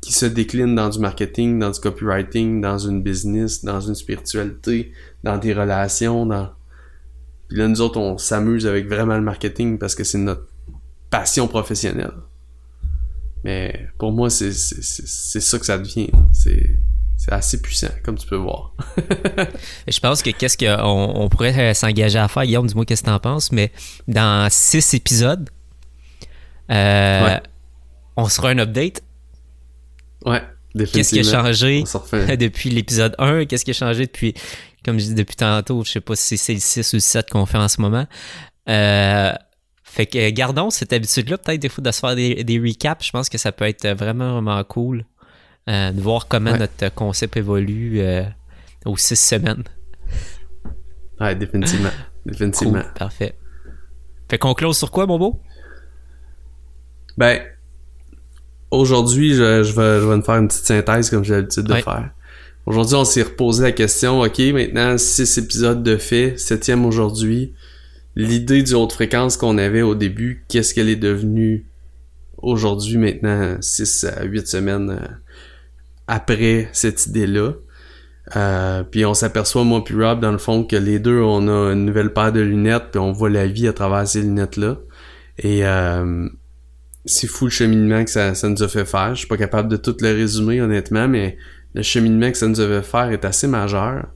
qui 0.01 0.13
se 0.13 0.25
décline 0.27 0.75
dans 0.75 0.89
du 0.89 0.99
marketing, 0.99 1.57
dans 1.57 1.71
du 1.71 1.79
copywriting, 1.79 2.61
dans 2.61 2.77
une 2.77 3.01
business, 3.01 3.63
dans 3.63 3.81
une 3.81 3.95
spiritualité, 3.95 4.91
dans 5.23 5.37
des 5.37 5.53
relations, 5.53 6.27
dans 6.27 6.51
puis 7.49 7.57
là, 7.57 7.67
nous 7.67 7.81
autres, 7.81 7.99
on 7.99 8.17
s'amuse 8.19 8.67
avec 8.67 8.87
vraiment 8.87 9.15
le 9.15 9.23
marketing 9.23 9.79
parce 9.79 9.95
que 9.95 10.03
c'est 10.03 10.19
notre 10.19 10.47
passion 11.09 11.47
professionnelle. 11.47 12.13
Mais 13.43 13.87
pour 13.97 14.11
moi, 14.11 14.29
c'est 14.29 14.53
ça 14.53 15.59
que 15.59 15.65
ça 15.65 15.79
devient. 15.79 16.11
C'est 16.31 17.31
assez 17.31 17.61
puissant, 17.61 17.89
comme 18.03 18.17
tu 18.17 18.27
peux 18.27 18.35
voir. 18.35 18.73
je 19.87 19.99
pense 19.99 20.21
que 20.21 20.29
qu'est-ce 20.29 20.57
qu'on 20.57 21.13
on 21.15 21.27
pourrait 21.27 21.73
s'engager 21.73 22.19
à 22.19 22.27
faire, 22.27 22.43
Guillaume, 22.43 22.67
dis-moi 22.67 22.85
qu'est-ce 22.85 23.01
que 23.01 23.07
t'en 23.07 23.19
penses, 23.19 23.51
mais 23.51 23.71
dans 24.07 24.47
six 24.51 24.93
épisodes, 24.93 25.49
euh, 26.71 27.37
on 28.15 28.29
sera 28.29 28.49
un 28.49 28.59
update. 28.59 29.03
Ouais, 30.25 30.41
Qu'est-ce 30.77 31.13
qui 31.13 31.19
a 31.19 31.23
changé 31.23 31.83
depuis 32.37 32.69
l'épisode 32.69 33.15
1? 33.17 33.45
Qu'est-ce 33.45 33.65
qui 33.65 33.71
a 33.71 33.73
changé 33.73 34.05
depuis 34.05 34.35
comme 34.83 34.99
je 34.99 35.05
dis 35.05 35.15
depuis 35.15 35.35
tantôt, 35.35 35.83
je 35.83 35.91
sais 35.91 36.01
pas 36.01 36.15
si 36.15 36.37
c'est 36.37 36.53
le 36.53 36.59
6 36.59 36.93
ou 36.93 36.95
le 36.97 37.01
7 37.01 37.29
qu'on 37.29 37.45
fait 37.45 37.57
en 37.57 37.67
ce 37.67 37.81
moment. 37.81 38.07
Euh, 38.69 39.33
fait 39.83 40.05
que 40.05 40.29
gardons 40.29 40.69
cette 40.69 40.93
habitude-là, 40.93 41.37
peut-être 41.37 41.61
des 41.61 41.69
fois 41.69 41.83
de 41.83 41.91
se 41.91 41.99
faire 41.99 42.15
des, 42.15 42.43
des, 42.43 42.59
recaps. 42.59 43.05
Je 43.05 43.11
pense 43.11 43.29
que 43.29 43.37
ça 43.37 43.51
peut 43.51 43.65
être 43.65 43.87
vraiment, 43.89 44.33
vraiment 44.33 44.63
cool 44.63 45.05
euh, 45.67 45.91
de 45.91 45.99
voir 46.01 46.27
comment 46.27 46.55
notre 46.55 46.93
concept 46.93 47.37
évolue 47.37 47.99
euh, 47.99 48.23
aux 48.85 48.97
six 48.97 49.15
semaines. 49.15 49.63
Ouais, 51.19 51.35
définitivement. 51.35 51.89
définitivement. 52.25 52.83
parfait. 52.97 53.37
Fait 54.29 54.37
qu'on 54.37 54.53
close 54.53 54.77
sur 54.77 54.91
quoi, 54.91 55.07
mon 55.07 55.17
beau? 55.17 55.41
Ben, 57.17 57.41
aujourd'hui, 58.71 59.33
je, 59.33 59.63
je, 59.63 59.73
vais, 59.73 59.99
je 59.99 60.07
vais 60.07 60.17
me 60.17 60.21
faire 60.21 60.35
une 60.35 60.47
petite 60.47 60.65
synthèse 60.65 61.09
comme 61.09 61.23
j'ai 61.23 61.35
l'habitude 61.35 61.65
de 61.65 61.73
faire. 61.73 62.11
Aujourd'hui, 62.69 62.97
on 62.97 63.03
s'est 63.03 63.23
reposé 63.23 63.63
la 63.63 63.71
question, 63.71 64.21
ok, 64.21 64.37
maintenant, 64.53 64.95
six 64.99 65.39
épisodes 65.39 65.81
de 65.81 65.97
fait, 65.97 66.37
septième 66.37 66.85
aujourd'hui. 66.85 67.55
L'idée 68.15 68.61
du 68.61 68.75
haute 68.75 68.93
fréquence 68.93 69.37
qu'on 69.37 69.57
avait 69.57 69.81
au 69.81 69.95
début, 69.95 70.45
qu'est-ce 70.47 70.75
qu'elle 70.75 70.87
est 70.87 70.95
devenue 70.95 71.65
aujourd'hui, 72.37 72.97
maintenant, 72.97 73.57
six 73.59 74.03
à 74.03 74.23
huit 74.23 74.47
semaines 74.47 74.91
euh, 74.91 75.07
après 76.05 76.69
cette 76.71 77.07
idée-là? 77.07 77.53
Euh, 78.35 78.83
puis 78.83 79.03
on 79.03 79.15
s'aperçoit, 79.15 79.63
moi 79.63 79.83
puis 79.83 79.95
Rob, 79.95 80.19
dans 80.19 80.31
le 80.31 80.37
fond, 80.37 80.63
que 80.63 80.75
les 80.75 80.99
deux, 80.99 81.21
on 81.21 81.47
a 81.47 81.73
une 81.73 81.85
nouvelle 81.85 82.13
paire 82.13 82.31
de 82.31 82.41
lunettes, 82.41 82.91
puis 82.91 82.99
on 82.99 83.11
voit 83.11 83.31
la 83.31 83.47
vie 83.47 83.67
à 83.67 83.73
travers 83.73 84.07
ces 84.07 84.21
lunettes-là. 84.21 84.77
Et 85.39 85.65
euh, 85.65 86.29
c'est 87.03 87.25
fou 87.25 87.45
le 87.45 87.51
cheminement 87.51 88.05
que 88.05 88.11
ça, 88.11 88.35
ça 88.35 88.47
nous 88.47 88.61
a 88.61 88.67
fait 88.67 88.85
faire. 88.85 89.15
Je 89.15 89.21
suis 89.21 89.27
pas 89.27 89.37
capable 89.37 89.69
de 89.69 89.77
tout 89.77 89.97
le 90.01 90.09
résumer, 90.09 90.61
honnêtement, 90.61 91.07
mais 91.07 91.35
le 91.73 91.81
cheminement 91.83 92.31
que 92.31 92.37
ça 92.37 92.47
nous 92.47 92.59
avait 92.59 92.81
faire 92.81 93.11
est 93.11 93.25
assez 93.25 93.47
majeur. 93.47 94.07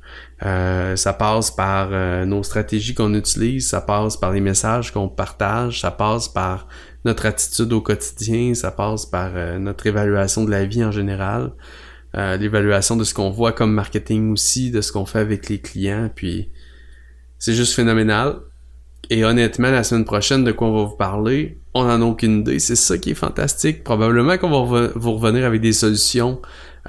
Euh, 0.43 0.95
ça 0.95 1.13
passe 1.13 1.51
par 1.51 1.89
euh, 1.91 2.25
nos 2.25 2.43
stratégies 2.43 2.95
qu'on 2.95 3.13
utilise, 3.13 3.69
ça 3.69 3.81
passe 3.81 4.17
par 4.17 4.31
les 4.31 4.41
messages 4.41 4.91
qu'on 4.91 5.07
partage, 5.07 5.81
ça 5.81 5.91
passe 5.91 6.27
par 6.27 6.67
notre 7.05 7.25
attitude 7.25 7.71
au 7.73 7.81
quotidien, 7.81 8.53
ça 8.53 8.71
passe 8.71 9.05
par 9.05 9.31
euh, 9.35 9.59
notre 9.59 9.85
évaluation 9.87 10.43
de 10.43 10.51
la 10.51 10.65
vie 10.65 10.83
en 10.83 10.91
général, 10.91 11.53
l'évaluation 12.15 12.95
de 12.95 13.03
ce 13.03 13.13
qu'on 13.15 13.31
voit 13.31 13.53
comme 13.53 13.73
marketing 13.73 14.33
aussi, 14.33 14.69
de 14.69 14.81
ce 14.81 14.91
qu'on 14.91 15.05
fait 15.05 15.17
avec 15.17 15.49
les 15.49 15.59
clients, 15.59 16.11
puis 16.13 16.51
c'est 17.39 17.53
juste 17.53 17.73
phénoménal. 17.73 18.35
Et 19.09 19.25
honnêtement, 19.25 19.71
la 19.71 19.83
semaine 19.83 20.05
prochaine, 20.05 20.43
de 20.43 20.51
quoi 20.51 20.67
on 20.67 20.75
va 20.75 20.83
vous 20.83 20.95
parler, 20.95 21.59
on 21.73 21.85
n'en 21.85 22.01
a 22.01 22.05
aucune 22.05 22.41
idée. 22.41 22.59
C'est 22.59 22.75
ça 22.75 22.99
qui 22.99 23.11
est 23.11 23.15
fantastique. 23.15 23.83
Probablement 23.83 24.37
qu'on 24.37 24.49
va 24.49 24.91
vous 24.95 25.13
revenir 25.13 25.43
avec 25.43 25.59
des 25.59 25.73
solutions 25.73 26.39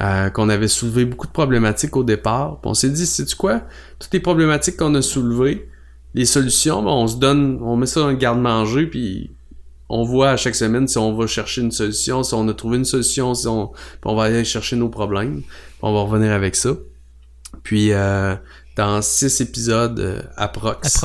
euh, 0.00 0.30
qu'on 0.30 0.48
avait 0.48 0.68
soulevé 0.68 1.04
beaucoup 1.04 1.26
de 1.26 1.32
problématiques 1.32 1.96
au 1.96 2.04
départ. 2.04 2.60
Puis 2.60 2.70
on 2.70 2.74
s'est 2.74 2.90
dit, 2.90 3.06
c'est 3.06 3.24
tu 3.24 3.36
quoi? 3.36 3.62
Toutes 3.98 4.12
les 4.12 4.20
problématiques 4.20 4.76
qu'on 4.76 4.94
a 4.94 5.02
soulevées, 5.02 5.68
les 6.14 6.24
solutions, 6.24 6.82
ben, 6.82 6.90
on 6.90 7.06
se 7.06 7.16
donne, 7.16 7.58
on 7.62 7.76
met 7.76 7.86
ça 7.86 8.00
dans 8.00 8.08
le 8.08 8.16
garde-manger, 8.16 8.86
puis 8.86 9.30
on 9.88 10.04
voit 10.04 10.30
à 10.30 10.36
chaque 10.36 10.54
semaine 10.54 10.88
si 10.88 10.98
on 10.98 11.14
va 11.14 11.26
chercher 11.26 11.60
une 11.60 11.70
solution, 11.70 12.22
si 12.22 12.34
on 12.34 12.48
a 12.48 12.54
trouvé 12.54 12.78
une 12.78 12.84
solution, 12.84 13.34
si 13.34 13.46
on, 13.46 13.70
on 14.04 14.14
va 14.14 14.24
aller 14.24 14.44
chercher 14.44 14.76
nos 14.76 14.88
problèmes. 14.88 15.42
on 15.82 15.92
va 15.92 16.00
revenir 16.00 16.32
avec 16.32 16.56
ça. 16.56 16.70
Puis 17.62 17.92
euh, 17.92 18.34
dans 18.76 19.02
six 19.02 19.40
épisodes 19.40 19.98
euh, 20.00 20.22
approx, 20.36 21.04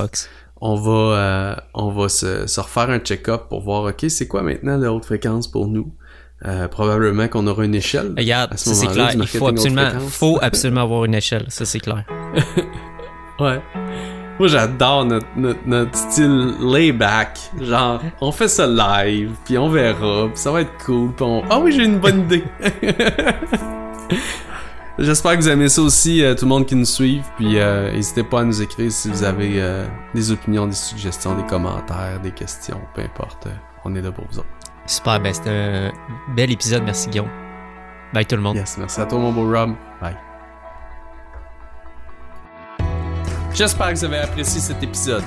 on 0.61 0.75
va 0.75 0.91
euh, 0.91 1.55
on 1.73 1.91
va 1.91 2.09
se, 2.09 2.47
se 2.47 2.59
refaire 2.59 2.89
un 2.89 2.99
check-up 2.99 3.43
pour 3.49 3.61
voir 3.61 3.83
ok 3.83 4.05
c'est 4.09 4.27
quoi 4.27 4.41
maintenant 4.41 4.77
la 4.77 4.91
haute 4.91 5.05
fréquence 5.05 5.47
pour 5.47 5.67
nous? 5.67 5.93
Euh, 6.45 6.67
probablement 6.67 7.27
qu'on 7.27 7.47
aura 7.47 7.65
une 7.65 7.75
échelle. 7.75 8.13
Regarde, 8.17 8.57
ce 8.57 8.73
c'est 8.73 8.87
clair. 8.87 9.11
Il 9.13 9.27
faut 9.27 9.47
absolument, 9.47 9.91
faut 10.09 10.39
absolument 10.41 10.81
avoir 10.81 11.05
une 11.05 11.15
échelle, 11.15 11.45
ça 11.49 11.65
c'est 11.65 11.79
clair. 11.79 12.03
Ouais. 13.39 13.61
Moi, 14.37 14.47
j'adore 14.49 15.05
notre, 15.05 15.27
notre, 15.37 15.59
notre 15.65 15.95
style 15.95 16.55
layback. 16.61 17.39
Genre, 17.61 18.01
on 18.19 18.31
fait 18.33 18.49
ça 18.49 18.67
live, 18.67 19.31
puis 19.45 19.57
on 19.57 19.69
verra, 19.69 20.27
puis 20.27 20.37
ça 20.37 20.51
va 20.51 20.61
être 20.61 20.77
cool, 20.85 21.13
puis 21.13 21.25
on... 21.25 21.43
Ah 21.49 21.59
oui, 21.59 21.71
j'ai 21.71 21.85
une 21.85 21.99
bonne 21.99 22.21
idée! 22.21 22.43
J'espère 24.99 25.37
que 25.37 25.41
vous 25.43 25.49
aimez 25.49 25.69
ça 25.69 25.81
aussi, 25.81 26.21
euh, 26.21 26.35
tout 26.35 26.43
le 26.43 26.49
monde 26.49 26.65
qui 26.65 26.75
nous 26.75 26.83
suit, 26.83 27.21
puis 27.37 27.57
euh, 27.57 27.93
n'hésitez 27.93 28.23
pas 28.23 28.41
à 28.41 28.43
nous 28.43 28.61
écrire 28.61 28.91
si 28.91 29.09
vous 29.09 29.23
avez 29.23 29.61
euh, 29.61 29.87
des 30.13 30.31
opinions, 30.31 30.67
des 30.67 30.73
suggestions, 30.73 31.35
des 31.35 31.45
commentaires, 31.45 32.19
des 32.21 32.31
questions, 32.31 32.81
peu 32.93 33.01
importe. 33.01 33.47
on 33.85 33.95
est 33.95 34.01
là 34.01 34.11
pour 34.11 34.25
vous 34.29 34.39
autres. 34.39 34.58
Super, 34.89 35.19
ben 35.19 35.31
c'était 35.31 35.51
un 35.51 35.91
bel 36.33 36.51
épisode, 36.51 36.81
merci 36.83 37.09
Guillaume. 37.09 37.29
Bye 38.11 38.25
tout 38.25 38.35
le 38.35 38.41
monde. 38.41 38.55
Yes, 38.55 38.75
merci 38.79 38.99
à 38.99 39.05
toi, 39.05 39.19
mon 39.19 39.31
beau 39.31 39.47
Rob. 39.47 39.75
Bye. 40.01 40.15
J'espère 43.53 43.89
que 43.89 43.99
vous 43.99 44.05
avez 44.05 44.17
apprécié 44.17 44.59
cet 44.59 44.81
épisode. 44.81 45.23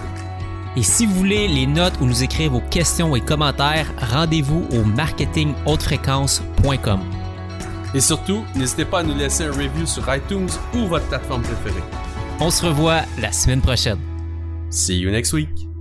Et 0.76 0.82
si 0.82 1.06
vous 1.06 1.14
voulez 1.14 1.46
les 1.46 1.68
notes 1.68 1.94
ou 2.00 2.06
nous 2.06 2.24
écrire 2.24 2.50
vos 2.50 2.62
questions 2.70 3.14
et 3.14 3.20
commentaires, 3.20 3.86
rendez-vous 3.98 4.66
au 4.72 4.82
marketinghautefréquence.com. 4.82 7.00
Et 7.94 8.00
surtout, 8.00 8.42
n'hésitez 8.56 8.84
pas 8.84 8.98
à 9.00 9.02
nous 9.04 9.14
laisser 9.14 9.44
un 9.44 9.52
review 9.52 9.86
sur 9.86 10.02
iTunes 10.12 10.48
ou 10.74 10.86
votre 10.86 11.06
plateforme 11.06 11.42
préférée. 11.42 11.84
On 12.40 12.50
se 12.50 12.66
revoit 12.66 13.02
la 13.20 13.30
semaine 13.30 13.60
prochaine. 13.60 14.00
See 14.70 14.98
you 14.98 15.08
next 15.10 15.32
week. 15.32 15.71